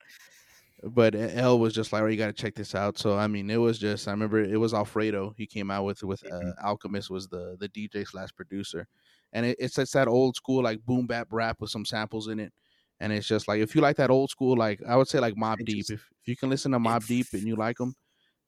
but 0.83 1.15
L 1.15 1.59
was 1.59 1.73
just 1.73 1.93
like, 1.93 2.03
"Oh, 2.03 2.07
you 2.07 2.17
got 2.17 2.27
to 2.27 2.33
check 2.33 2.55
this 2.55 2.75
out." 2.75 2.97
So 2.97 3.17
I 3.17 3.27
mean, 3.27 3.49
it 3.49 3.57
was 3.57 3.79
just 3.79 4.07
I 4.07 4.11
remember 4.11 4.39
it 4.43 4.59
was 4.59 4.73
Alfredo. 4.73 5.33
He 5.37 5.47
came 5.47 5.71
out 5.71 5.85
with 5.85 6.03
with 6.03 6.23
uh, 6.31 6.41
Mhm. 6.41 6.53
Alchemist 6.63 7.09
was 7.09 7.27
the 7.29 7.57
the 7.59 7.69
DJ 7.69 8.05
slash 8.05 8.29
producer, 8.35 8.87
and 9.34 9.45
it, 9.45 9.57
it's 9.59 9.78
it's 9.78 9.91
that 9.93 10.07
old 10.07 10.36
school 10.36 10.63
like 10.63 10.86
boom 10.86 11.07
bap 11.07 11.28
rap 11.32 11.61
with 11.61 11.69
some 11.71 11.86
samples 11.86 12.28
in 12.28 12.39
it. 12.39 12.53
And 12.99 13.13
it's 13.13 13.28
just 13.28 13.47
like 13.47 13.59
if 13.61 13.75
you 13.75 13.82
like 13.82 13.97
that 13.97 14.09
old 14.09 14.30
school, 14.32 14.57
like 14.57 14.82
I 14.88 14.95
would 14.97 15.07
say 15.07 15.19
like 15.19 15.36
Mobb 15.36 15.65
Deep. 15.65 15.88
if 15.89 16.01
if 16.21 16.28
you 16.28 16.36
can 16.38 16.49
listen 16.49 16.71
to 16.71 16.80
Mobb 16.80 17.05
Deep 17.07 17.28
and 17.34 17.47
you 17.47 17.55
like 17.55 17.78
them, 17.78 17.95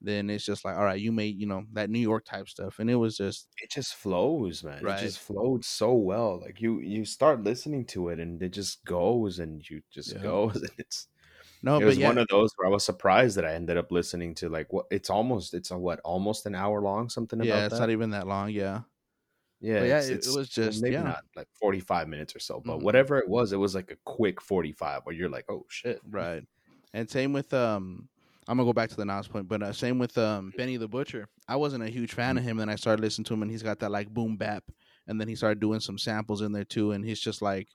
then 0.01 0.29
it's 0.29 0.45
just 0.45 0.65
like 0.65 0.77
all 0.77 0.85
right, 0.85 1.01
you 1.01 1.11
made 1.11 1.37
you 1.37 1.47
know 1.47 1.65
that 1.73 1.89
New 1.89 1.99
York 1.99 2.25
type 2.25 2.49
stuff, 2.49 2.79
and 2.79 2.89
it 2.89 2.95
was 2.95 3.17
just 3.17 3.47
It 3.57 3.69
just 3.71 3.93
flows, 3.95 4.63
man. 4.63 4.85
Right. 4.85 4.95
It 4.95 4.95
just 4.95 5.19
flowed 5.19 5.65
so 5.65 5.93
well. 5.93 6.39
Like 6.39 6.61
you 6.61 6.79
you 6.79 7.05
start 7.05 7.43
listening 7.43 7.85
to 7.87 8.09
it 8.09 8.19
and 8.19 8.41
it 8.41 8.49
just 8.49 8.85
goes 8.85 9.37
and 9.39 9.67
you 9.69 9.81
just 9.91 10.19
Yeah. 10.19 10.19
goes 10.19 10.55
and 10.61 10.71
it's 10.77 11.07
no, 11.61 11.79
it 11.79 11.83
but 11.83 11.85
was 11.85 11.97
yeah, 11.97 12.13
one 12.13 12.17
of 12.19 12.27
those 12.29 12.51
where 12.57 12.67
I 12.67 12.71
was 12.71 12.85
surprised 12.85 13.37
that 13.37 13.45
I 13.45 13.53
ended 13.55 13.77
up 13.77 13.91
listening 13.91 14.35
to 14.35 14.49
like 14.49 14.73
what 14.73 14.87
it's 14.91 15.09
almost 15.09 15.53
it's 15.53 15.71
a 15.71 15.77
what 15.79 15.99
almost 16.01 16.45
an 16.47 16.55
hour 16.55 16.81
long 16.81 17.09
something 17.09 17.41
yeah, 17.41 17.41
about 17.41 17.67
it's 17.67 17.79
that. 17.79 17.79
not 17.79 17.89
even 17.89 18.11
that 18.11 18.27
long. 18.27 18.49
Yeah, 18.49 18.81
yeah, 19.61 19.79
but 19.79 19.87
yeah, 19.87 19.99
it's, 20.01 20.27
it- 20.27 20.37
was 20.37 20.49
just- 20.49 20.81
maybe 20.81 20.93
yeah. 20.93 21.03
not 21.03 21.23
like 21.35 21.47
45 21.59 22.07
minutes 22.07 22.35
or 22.35 22.39
so, 22.39 22.61
but 22.65 22.79
Mhm. 22.79 22.83
whatever 22.83 23.17
it 23.17 23.27
was, 23.27 23.51
it 23.53 23.57
was 23.57 23.75
like 23.75 23.91
a 23.91 23.97
quick 24.05 24.41
45 24.41 25.01
where 25.05 25.15
you're 25.15 25.29
like, 25.29 25.45
"Oh 25.49 25.65
shit." 25.69 25.99
right. 26.09 26.43
And 26.93 27.09
same 27.09 27.33
with 27.33 27.53
um, 27.53 28.09
I'm 28.47 28.57
gonna 28.57 28.67
go 28.67 28.73
back 28.73 28.89
to 28.89 28.95
the 28.95 29.05
Nas 29.05 29.27
point, 29.27 29.47
but 29.47 29.61
uh, 29.61 29.73
same 29.73 29.99
with 29.99 30.17
um 30.17 30.51
Benny 30.57 30.77
the 30.77 30.87
Butcher. 30.87 31.27
I 31.47 31.55
wasn't 31.55 31.83
a 31.83 31.89
huge 31.89 32.13
fan 32.13 32.37
of 32.37 32.43
him, 32.43 32.59
and 32.59 32.71
I 32.71 32.75
started 32.75 33.01
listening 33.01 33.25
to 33.25 33.33
him, 33.35 33.41
and 33.43 33.51
he's 33.51 33.63
got 33.63 33.79
that 33.79 33.91
like 33.91 34.09
boom 34.09 34.37
bap, 34.37 34.63
and 35.07 35.19
then 35.21 35.27
he 35.27 35.35
started 35.35 35.59
doing 35.59 35.79
some 35.81 35.97
samples 35.97 36.41
in 36.41 36.51
there 36.51 36.65
too, 36.65 36.91
and 36.93 37.05
he's 37.05 37.19
just 37.19 37.41
like, 37.41 37.67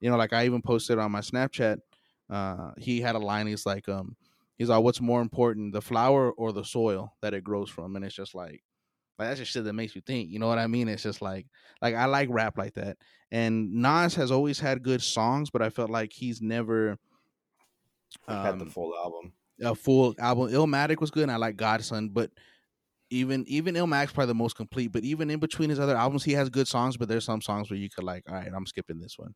you 0.00 0.10
know, 0.10 0.16
like 0.16 0.32
I 0.34 0.44
even 0.46 0.60
posted 0.62 0.98
on 0.98 1.12
my 1.12 1.20
Snapchat. 1.20 1.78
Uh, 2.28 2.72
he 2.76 3.00
had 3.00 3.14
a 3.14 3.18
line. 3.18 3.46
He's 3.46 3.64
like, 3.64 3.88
um, 3.88 4.16
he's 4.58 4.68
like, 4.68 4.82
what's 4.82 5.00
more 5.00 5.22
important, 5.22 5.72
the 5.72 5.80
flower 5.80 6.30
or 6.32 6.52
the 6.52 6.64
soil 6.64 7.14
that 7.22 7.32
it 7.32 7.42
grows 7.42 7.70
from? 7.70 7.96
And 7.96 8.04
it's 8.04 8.14
just 8.14 8.34
like, 8.34 8.62
like 9.18 9.28
that's 9.28 9.40
just 9.40 9.52
shit 9.52 9.64
that 9.64 9.72
makes 9.72 9.94
you 9.94 10.00
think. 10.00 10.30
You 10.30 10.38
know 10.38 10.48
what 10.48 10.58
I 10.58 10.66
mean? 10.66 10.88
It's 10.88 11.02
just 11.02 11.22
like, 11.22 11.46
like 11.82 11.94
I 11.94 12.06
like 12.06 12.28
rap 12.30 12.56
like 12.58 12.74
that. 12.74 12.98
And 13.30 13.72
Nas 13.74 14.14
has 14.14 14.30
always 14.30 14.60
had 14.60 14.82
good 14.82 15.02
songs, 15.02 15.50
but 15.50 15.62
I 15.62 15.70
felt 15.70 15.90
like 15.90 16.12
he's 16.12 16.40
never 16.40 16.98
I 18.28 18.36
had 18.36 18.58
the 18.60 18.66
um, 18.66 18.66
full 18.66 18.96
album. 18.96 19.32
a 19.62 19.74
full 19.74 20.14
album. 20.18 20.48
Illmatic 20.50 21.00
was 21.00 21.12
good, 21.12 21.24
and 21.24 21.32
I 21.32 21.36
like 21.36 21.56
God's 21.56 21.86
Son, 21.86 22.10
but 22.10 22.32
even 23.10 23.44
even 23.48 23.76
Illmatic's 23.76 24.12
probably 24.12 24.28
the 24.28 24.34
most 24.36 24.56
complete. 24.56 24.88
But 24.92 25.04
even 25.04 25.30
in 25.30 25.40
between 25.40 25.70
his 25.70 25.80
other 25.80 25.96
albums, 25.96 26.24
he 26.24 26.32
has 26.34 26.50
good 26.50 26.68
songs. 26.68 26.96
But 26.98 27.08
there's 27.08 27.24
some 27.26 27.42
songs 27.42 27.70
where 27.70 27.78
you 27.78 27.90
could 27.90 28.04
like, 28.04 28.24
all 28.28 28.36
right, 28.36 28.52
I'm 28.54 28.66
skipping 28.66 29.00
this 29.00 29.18
one. 29.18 29.34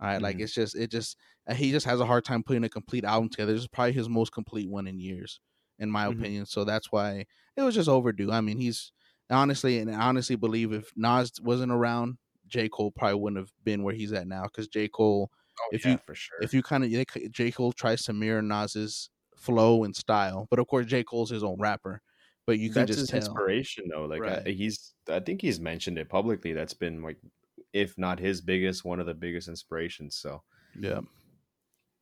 All 0.00 0.08
right, 0.08 0.22
like 0.22 0.36
Mhm. 0.36 0.40
it's 0.40 0.54
just 0.54 0.76
it 0.76 0.90
just 0.90 1.18
uh, 1.48 1.54
he 1.54 1.72
just 1.72 1.86
has 1.86 2.00
a 2.00 2.06
hard 2.06 2.24
time 2.24 2.44
putting 2.44 2.64
a 2.64 2.70
complete 2.70 3.04
album 3.04 3.30
together. 3.30 3.52
This 3.52 3.62
is 3.62 3.68
probably 3.68 3.92
his 3.94 4.08
most 4.08 4.32
complete 4.32 4.70
one 4.70 4.86
in 4.88 5.00
years, 5.00 5.40
in 5.78 5.90
my 5.90 6.06
Mhm. 6.06 6.24
opinion. 6.24 6.46
So 6.46 6.64
that's 6.64 6.92
why 6.92 7.26
it 7.56 7.62
was 7.62 7.74
just 7.76 7.88
overdue. 7.88 8.32
I 8.32 8.40
mean, 8.42 8.58
he's 8.58 8.92
honestly 9.30 9.78
and 9.78 9.90
I 9.94 10.00
honestly 10.08 10.36
believe 10.36 10.72
if 10.72 10.90
Nas 10.96 11.32
wasn't 11.42 11.72
around, 11.72 12.18
J 12.48 12.68
Cole 12.68 12.90
probably 12.90 13.20
wouldn't 13.20 13.38
have 13.38 13.52
been 13.64 13.82
where 13.82 13.94
he's 13.94 14.12
at 14.12 14.26
now. 14.26 14.44
Because 14.44 14.68
J 14.68 14.88
Cole 14.88 15.30
Oh, 15.62 15.68
if 15.72 15.84
yeah, 15.84 15.92
you- 15.92 15.98
for 16.06 16.14
sure. 16.14 16.38
if 16.40 16.54
you 16.54 16.62
kind 16.62 16.84
of 16.84 17.32
J 17.32 17.50
Cole 17.50 17.72
tries 17.72 18.02
to 18.04 18.12
mirror 18.12 18.40
Nas's 18.42 19.10
flow 19.36 19.84
and 19.84 19.94
style, 19.94 20.46
but 20.50 20.58
of 20.58 20.66
course 20.68 20.86
J 20.86 21.04
Cole's 21.04 21.30
his 21.30 21.44
own 21.44 21.58
rapper. 21.58 22.00
But 22.46 22.58
you 22.58 22.68
can 22.70 22.86
that's 22.86 22.88
just 22.96 23.00
his 23.00 23.10
tell, 23.10 23.18
inspiration 23.18 23.84
though 23.92 24.06
like 24.06 24.20
Right. 24.22 24.42
I, 24.46 24.50
he's 24.50 24.94
i 25.08 25.20
think 25.20 25.40
he's 25.40 25.60
mentioned 25.60 25.98
it 25.98 26.08
publicly 26.08 26.52
that's 26.52 26.74
been 26.74 27.00
like 27.02 27.18
if 27.72 27.96
not 27.96 28.18
his 28.18 28.40
biggest 28.40 28.84
one 28.84 28.98
of 28.98 29.06
the 29.06 29.14
biggest 29.14 29.46
inspirations 29.46 30.16
so 30.16 30.42
yeah, 30.80 31.00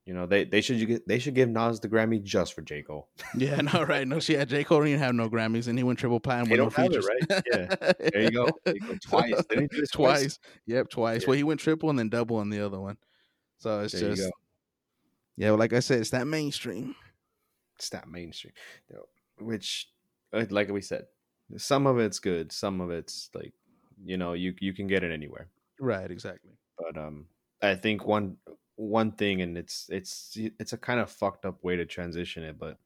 you 0.08 0.14
know 0.14 0.24
they 0.24 0.44
they 0.44 0.62
should 0.62 0.84
get 0.86 1.06
they 1.06 1.18
should 1.18 1.34
give 1.34 1.50
nas 1.50 1.80
the 1.80 1.88
grammy 1.88 2.20
just 2.22 2.54
for 2.54 2.62
j 2.62 2.80
cole 2.80 3.10
yeah, 3.36 3.60
no, 3.60 3.82
right, 3.84 4.08
no, 4.08 4.18
she 4.20 4.32
had 4.32 4.48
J 4.48 4.64
Cole 4.64 4.82
didn't 4.82 5.00
have 5.00 5.14
no 5.14 5.28
Grammys, 5.28 5.68
and 5.68 5.78
he 5.78 5.84
went 5.84 5.98
triple 5.98 6.18
platinum 6.18 6.48
They 6.48 6.58
with 6.58 6.76
no 6.76 6.84
don't 6.84 6.94
have 6.94 7.04
it, 7.04 7.30
right? 7.30 7.42
Yeah. 7.52 7.92
there 8.12 8.22
you 8.22 8.30
go, 8.30 8.48
There 8.64 8.74
you 8.74 8.80
go. 8.80 8.94
twice 9.02 9.34
didn't 9.50 9.64
he 9.64 9.68
do 9.68 9.80
this 9.82 9.90
twice? 9.90 10.20
twice. 10.20 10.38
Yep, 10.66 10.88
twice. 10.88 11.22
Yeah. 11.22 11.28
Well, 11.28 11.36
he 11.36 11.42
went 11.44 11.60
triple 11.60 11.90
and 11.90 11.98
then 11.98 12.08
double 12.08 12.36
on 12.36 12.48
the 12.48 12.64
other 12.64 12.80
one. 12.80 12.96
So 13.58 13.80
it's 13.80 13.92
there 13.92 14.14
just 14.14 14.32
yeah, 15.36 15.50
well, 15.50 15.58
like 15.58 15.74
I 15.74 15.80
said, 15.80 16.00
it's 16.00 16.10
that 16.10 16.26
mainstream. 16.26 16.94
it's 17.76 17.90
that 17.90 18.08
mainstream 18.08 18.54
you 18.88 18.96
know, 18.96 19.04
which 19.44 19.88
uh, 20.32 20.46
like 20.48 20.70
we 20.70 20.80
said 20.80 21.04
some 21.58 21.86
of 21.86 21.98
it's 21.98 22.18
good 22.18 22.50
some 22.50 22.80
of 22.80 22.90
it's 22.90 23.28
like 23.34 23.52
you 24.04 24.16
know 24.16 24.32
you 24.32 24.54
you 24.60 24.72
can 24.72 24.86
get 24.86 25.04
it 25.04 25.12
anywhere 25.12 25.48
Right, 25.80 26.10
exactly. 26.10 26.52
but 26.78 26.96
um 27.00 27.26
i 27.62 27.74
think 27.74 28.06
one 28.06 28.36
one 28.78 29.12
thing 29.12 29.42
and 29.42 29.58
it's 29.58 29.86
it's 29.90 30.36
it's 30.58 30.72
a 30.72 30.78
kind 30.78 31.00
of 31.00 31.10
fucked 31.10 31.44
up 31.44 31.62
way 31.64 31.76
to 31.76 31.84
transition 31.84 32.42
it 32.42 32.58
but 32.58 32.78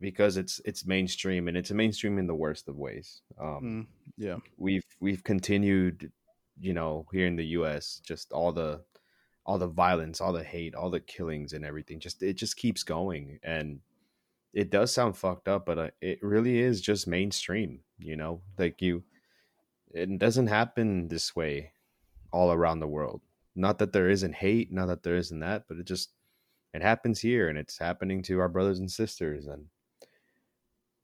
because 0.00 0.36
it's 0.36 0.60
it's 0.64 0.86
mainstream 0.86 1.48
and 1.48 1.56
it's 1.56 1.70
a 1.70 1.74
mainstream 1.74 2.18
in 2.18 2.26
the 2.26 2.34
worst 2.34 2.68
of 2.68 2.76
ways 2.76 3.22
um 3.40 3.60
Mm, 3.62 3.86
yeah, 4.16 4.36
we've 4.58 4.84
we've 5.00 5.24
continued 5.24 6.12
you 6.60 6.74
know 6.74 7.06
here 7.12 7.26
in 7.26 7.36
the 7.36 7.44
us 7.44 8.00
just 8.04 8.32
all 8.32 8.52
the 8.52 8.82
all 9.46 9.58
the 9.58 9.66
violence 9.66 10.20
all 10.20 10.32
the 10.32 10.44
hate 10.44 10.74
all 10.74 10.90
the 10.90 11.00
killings 11.00 11.54
and 11.54 11.64
everything 11.64 11.98
just 11.98 12.22
it 12.22 12.34
just 12.34 12.56
keeps 12.56 12.82
going 12.82 13.38
and 13.42 13.80
it 14.52 14.70
does 14.70 14.92
sound 14.92 15.16
fucked 15.16 15.48
up, 15.48 15.66
but 15.66 15.78
uh, 15.78 15.90
it 16.00 16.22
really 16.22 16.58
is 16.58 16.80
just 16.80 17.06
mainstream. 17.06 17.80
You 17.98 18.16
know, 18.16 18.40
like 18.58 18.82
you, 18.82 19.04
it 19.92 20.18
doesn't 20.18 20.48
happen 20.48 21.08
this 21.08 21.36
way 21.36 21.72
all 22.32 22.52
around 22.52 22.80
the 22.80 22.88
world. 22.88 23.20
Not 23.56 23.78
that 23.78 23.92
there 23.92 24.08
isn't 24.08 24.34
hate, 24.34 24.72
not 24.72 24.86
that 24.86 25.02
there 25.02 25.16
isn't 25.16 25.40
that, 25.40 25.64
but 25.68 25.78
it 25.78 25.86
just 25.86 26.12
it 26.72 26.82
happens 26.82 27.20
here, 27.20 27.48
and 27.48 27.58
it's 27.58 27.78
happening 27.78 28.22
to 28.24 28.38
our 28.40 28.48
brothers 28.48 28.78
and 28.78 28.90
sisters, 28.90 29.46
and 29.46 29.66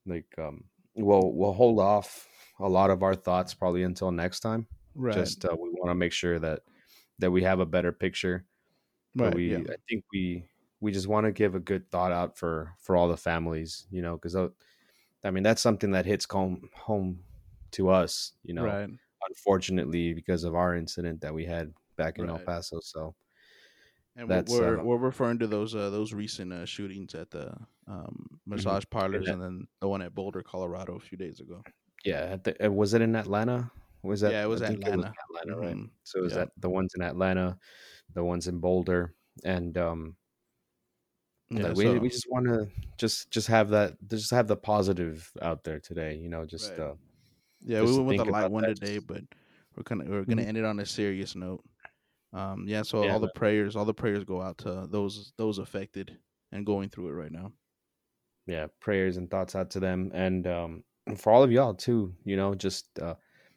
like 0.06 0.26
um, 0.38 0.64
we'll 0.94 1.32
we'll 1.32 1.52
hold 1.52 1.80
off 1.80 2.28
a 2.60 2.68
lot 2.68 2.90
of 2.90 3.02
our 3.02 3.14
thoughts 3.14 3.54
probably 3.54 3.82
until 3.82 4.10
next 4.10 4.40
time. 4.40 4.66
Right. 4.94 5.14
Just 5.14 5.44
uh, 5.44 5.56
we 5.58 5.70
want 5.70 5.90
to 5.90 5.94
make 5.94 6.12
sure 6.12 6.38
that 6.38 6.60
that 7.18 7.30
we 7.30 7.42
have 7.42 7.60
a 7.60 7.66
better 7.66 7.92
picture. 7.92 8.44
But 9.14 9.24
right. 9.24 9.34
we, 9.34 9.52
yeah. 9.52 9.58
I 9.58 9.76
think 9.88 10.04
we 10.12 10.44
we 10.80 10.92
just 10.92 11.08
want 11.08 11.26
to 11.26 11.32
give 11.32 11.54
a 11.54 11.60
good 11.60 11.90
thought 11.90 12.12
out 12.12 12.38
for 12.38 12.74
for 12.78 12.96
all 12.96 13.08
the 13.08 13.16
families, 13.16 13.86
you 13.90 14.02
know, 14.02 14.16
because 14.16 14.36
I 15.24 15.30
mean 15.30 15.42
that's 15.42 15.62
something 15.62 15.90
that 15.92 16.06
hits 16.06 16.26
home 16.30 16.68
home 16.74 17.20
to 17.72 17.90
us, 17.90 18.32
you 18.44 18.54
know. 18.54 18.64
Right. 18.64 18.90
Unfortunately, 19.28 20.14
because 20.14 20.44
of 20.44 20.54
our 20.54 20.76
incident 20.76 21.22
that 21.22 21.34
we 21.34 21.46
had 21.46 21.72
back 21.96 22.18
in 22.18 22.28
El 22.28 22.38
Paso, 22.38 22.78
so 22.82 23.14
And 24.18 24.28
we're 24.28 24.34
That's, 24.36 24.50
we're, 24.52 24.80
uh, 24.80 24.82
we're 24.82 24.96
referring 24.96 25.38
to 25.40 25.46
those 25.46 25.74
uh, 25.74 25.90
those 25.90 26.12
recent 26.14 26.52
uh, 26.52 26.64
shootings 26.64 27.14
at 27.14 27.30
the 27.30 27.52
um, 27.86 28.38
massage 28.46 28.84
parlors 28.90 29.26
that- 29.26 29.32
and 29.34 29.42
then 29.42 29.66
the 29.80 29.88
one 29.88 30.00
at 30.02 30.14
Boulder, 30.14 30.42
Colorado, 30.42 30.96
a 30.96 31.00
few 31.00 31.18
days 31.18 31.40
ago. 31.40 31.62
yeah, 32.04 32.32
I 32.34 32.36
thi- 32.38 32.58
uh, 32.64 32.70
was 32.70 32.94
it 32.94 33.02
in 33.02 33.14
Atlanta? 33.16 33.70
Was 34.02 34.20
that? 34.22 34.32
Yeah, 34.32 34.44
it 34.44 34.48
was 34.48 34.62
I 34.62 34.68
think 34.68 34.84
Atlanta. 34.86 35.12
Atlanta, 35.30 35.60
right? 35.60 35.76
Mhm. 35.76 35.90
So 36.04 36.20
it 36.20 36.22
was 36.22 36.32
Yeah. 36.32 36.38
that 36.44 36.52
the 36.58 36.70
ones 36.70 36.92
in 36.94 37.02
Atlanta, 37.02 37.58
the 38.14 38.24
ones 38.24 38.46
in 38.48 38.58
Boulder, 38.60 39.14
and 39.44 39.76
um, 39.76 40.16
Yeah, 41.50 41.68
like 41.68 41.76
we 41.76 41.84
so- 41.84 41.98
we 41.98 42.08
just 42.08 42.30
want 42.30 42.46
to 42.46 42.68
just 42.98 43.30
just 43.30 43.48
have 43.48 43.68
that 43.70 43.96
just 44.08 44.30
have 44.30 44.46
the 44.48 44.56
positive 44.56 45.30
out 45.42 45.62
there 45.64 45.78
today, 45.80 46.16
you 46.16 46.28
know, 46.28 46.46
just 46.46 46.70
Right. 46.70 46.80
uh, 46.80 46.94
Yeah, 47.60 47.80
just 47.80 47.92
we 47.92 47.98
went 48.04 48.18
with 48.20 48.28
a 48.28 48.30
light 48.30 48.50
one 48.50 48.62
that, 48.62 48.76
today, 48.80 48.98
but 48.98 49.22
we're 49.76 49.82
gonna 49.82 50.04
we're 50.04 50.24
gonna 50.24 50.42
Mhm. 50.42 50.46
end 50.48 50.56
it 50.58 50.64
on 50.64 50.80
a 50.80 50.86
serious 50.86 51.34
note. 51.36 51.62
Um, 52.32 52.64
yeah, 52.68 52.82
so 52.82 53.04
Yeah, 53.04 53.12
all 53.14 53.20
the 53.20 53.28
prayers, 53.28 53.76
all 53.76 53.84
the 53.84 53.94
prayers 53.94 54.24
go 54.24 54.42
out 54.42 54.58
to 54.58 54.86
those 54.90 55.32
those 55.36 55.58
affected 55.58 56.18
and 56.52 56.66
going 56.66 56.88
through 56.90 57.08
it 57.08 57.12
right 57.12 57.32
now. 57.32 57.52
yeah, 58.46 58.66
prayers 58.80 59.16
and 59.16 59.30
thoughts 59.30 59.54
out 59.54 59.70
to 59.72 59.80
them, 59.80 60.10
and 60.14 60.46
um, 60.46 60.84
for 61.16 61.32
all 61.32 61.42
of 61.42 61.50
y'all 61.52 61.74
too. 61.74 62.14
You 62.24 62.36
know, 62.36 62.54
just 62.54 62.98
uh, 62.98 63.14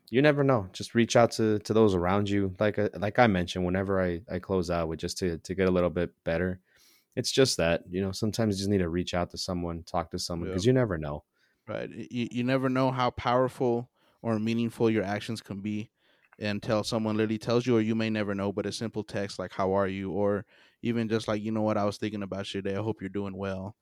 you 0.10 0.22
never 0.22 0.44
know. 0.44 0.68
Just 0.74 0.96
reach 0.96 1.16
out 1.16 1.32
to 1.34 1.60
to 1.60 1.74
those 1.74 1.96
around 1.96 2.30
you. 2.30 2.56
Like 2.60 2.80
I, 2.80 2.90
like 2.98 3.20
I 3.20 3.28
mentioned, 3.28 3.66
whenever 3.66 4.02
I 4.02 4.22
I 4.32 4.40
close 4.40 4.70
out 4.70 4.88
with 4.88 5.00
just 5.00 5.18
to 5.20 5.38
to 5.40 5.56
get 5.56 5.68
a 5.68 5.72
little 5.72 5.90
bit 5.90 6.12
better. 6.24 6.60
It's 7.16 7.32
just 7.32 7.58
that 7.58 7.84
you 7.90 8.02
know 8.02 8.12
sometimes 8.12 8.56
you 8.56 8.60
just 8.60 8.70
need 8.70 8.78
to 8.80 8.90
reach 8.90 9.14
out 9.14 9.32
to 9.32 9.38
someone, 9.38 9.84
talk 9.84 10.12
to 10.12 10.20
someone 10.20 10.48
Yeah. 10.48 10.54
because 10.54 10.66
you 10.66 10.74
never 10.74 10.98
know. 10.98 11.24
Right. 11.68 11.90
You, 11.90 12.28
you 12.32 12.44
never 12.44 12.70
know 12.70 12.92
how 12.92 13.12
powerful 13.12 13.90
or 14.22 14.40
meaningful 14.40 14.90
your 14.90 15.04
actions 15.04 15.42
can 15.42 15.60
be 15.60 15.92
until 16.40 16.84
someone 16.84 17.18
literally 17.18 17.38
tells 17.38 17.66
you, 17.68 17.78
or 17.78 17.82
you 17.82 17.96
may 17.96 18.10
never 18.10 18.34
know, 18.36 18.52
but 18.54 18.66
a 18.66 18.72
simple 18.72 19.04
text 19.04 19.40
like, 19.40 19.52
How 19.54 19.74
are 19.74 19.88
you? 19.88 20.12
Or 20.12 20.46
even 20.82 21.10
just 21.10 21.28
like, 21.28 21.42
You 21.44 21.52
know 21.52 21.62
what? 21.62 21.78
I 21.78 21.86
was 21.86 21.98
thinking 21.98 22.24
about 22.24 22.54
you 22.54 22.62
today. 22.62 22.76
I 22.78 22.82
hope 22.82 23.02
you're 23.02 23.10
doing 23.10 23.38
well. 23.38 23.76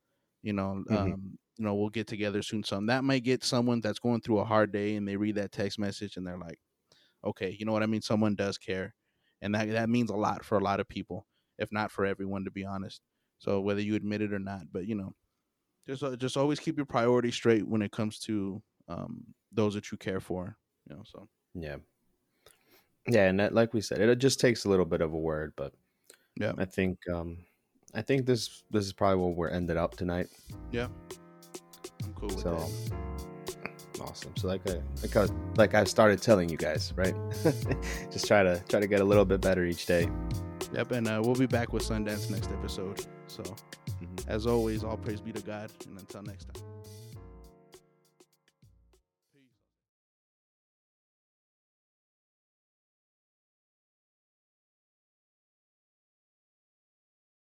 You 0.44 0.54
know, 0.54 0.84
Mhm. 0.90 1.14
um, 1.14 1.38
you 1.58 1.66
know, 1.66 1.76
we'll 1.76 1.90
get 1.90 2.08
together 2.08 2.42
soon. 2.44 2.64
Some 2.64 2.86
that 2.88 3.04
might 3.04 3.24
get 3.24 3.44
someone 3.44 3.82
that's 3.82 4.00
going 4.00 4.22
through 4.22 4.40
a 4.40 4.46
hard 4.46 4.72
day 4.72 4.96
and 4.96 5.08
they 5.08 5.18
read 5.18 5.36
that 5.36 5.52
text 5.52 5.80
message 5.80 6.18
and 6.18 6.26
they're 6.28 6.38
like, 6.38 6.60
Okay, 7.24 7.56
you 7.60 7.66
know 7.66 7.74
what 7.74 7.84
I 7.84 7.88
mean? 7.88 8.02
Someone 8.02 8.36
does 8.36 8.58
care. 8.58 8.96
And 9.42 9.54
that, 9.56 9.70
that 9.70 9.90
means 9.90 10.10
a 10.10 10.16
lot 10.16 10.44
for 10.46 10.58
a 10.58 10.64
lot 10.64 10.80
of 10.80 10.88
people, 10.88 11.28
if 11.58 11.72
not 11.72 11.92
for 11.92 12.06
everyone, 12.06 12.46
to 12.46 12.52
be 12.52 12.66
honest. 12.66 13.02
So 13.40 13.62
whether 13.62 13.82
you 13.82 13.96
admit 13.96 14.22
it 14.22 14.34
or 14.34 14.40
not, 14.40 14.72
but 14.72 14.88
you 14.88 14.96
know, 14.96 15.14
just 15.88 16.04
uh, 16.04 16.16
just 16.16 16.38
always 16.38 16.60
keep 16.60 16.78
your 16.78 16.86
priorities 16.86 17.36
straight 17.36 17.68
when 17.68 17.82
it 17.82 17.92
comes 17.92 18.20
to 18.22 18.64
um, 18.88 19.34
those 19.52 19.74
that 19.76 19.92
you 19.92 19.98
care 19.98 20.20
for. 20.20 20.58
You 20.90 20.98
know, 20.98 21.04
so 21.06 21.30
Yeah. 21.54 21.78
Yeah, 23.10 23.28
and 23.28 23.40
that, 23.40 23.54
like 23.54 23.74
we 23.74 23.82
said, 23.82 24.00
it 24.02 24.20
just 24.20 24.40
takes 24.40 24.66
a 24.66 24.70
little 24.70 24.86
bit 24.86 25.02
of 25.02 25.14
a 25.14 25.18
word, 25.18 25.54
but 25.56 25.74
Yeah. 26.36 26.54
I 26.58 26.66
think 26.66 26.98
um 27.12 27.38
I 27.94 28.02
think 28.02 28.26
this 28.26 28.64
this 28.70 28.86
is 28.86 28.94
probably 28.94 29.24
where 29.24 29.34
we're 29.34 29.50
ended 29.50 29.78
up 29.78 29.96
tonight. 29.96 30.28
Yeah, 30.72 30.88
I'm 32.04 32.14
cool 32.14 32.28
with 32.30 32.40
So 32.42 32.56
that. 32.56 34.02
awesome. 34.02 34.36
So 34.36 34.48
like 34.48 34.62
I 34.70 34.82
like 35.02 35.16
I, 35.16 35.28
like 35.56 35.74
I 35.74 35.84
started 35.86 36.22
telling 36.22 36.50
you 36.50 36.58
guys, 36.58 36.94
right? 36.96 37.16
just 38.12 38.28
try 38.28 38.44
to 38.44 38.62
try 38.68 38.80
to 38.80 38.88
get 38.88 39.00
a 39.02 39.06
little 39.06 39.26
bit 39.26 39.42
better 39.42 39.66
each 39.66 39.86
day. 39.86 40.10
Yep, 40.74 40.92
and 40.92 41.08
uh, 41.08 41.22
we'll 41.24 41.34
be 41.36 41.46
back 41.46 41.72
with 41.72 41.84
Sundance 41.84 42.30
next 42.30 42.52
episode. 42.52 43.06
So, 43.28 43.42
Mhm. 43.44 44.28
as 44.28 44.46
always, 44.46 44.84
all 44.84 44.98
praise 44.98 45.22
be 45.22 45.32
to 45.32 45.42
God, 45.42 45.72
and 45.88 45.98
until 45.98 46.24
next 46.24 46.50
time. 46.54 46.64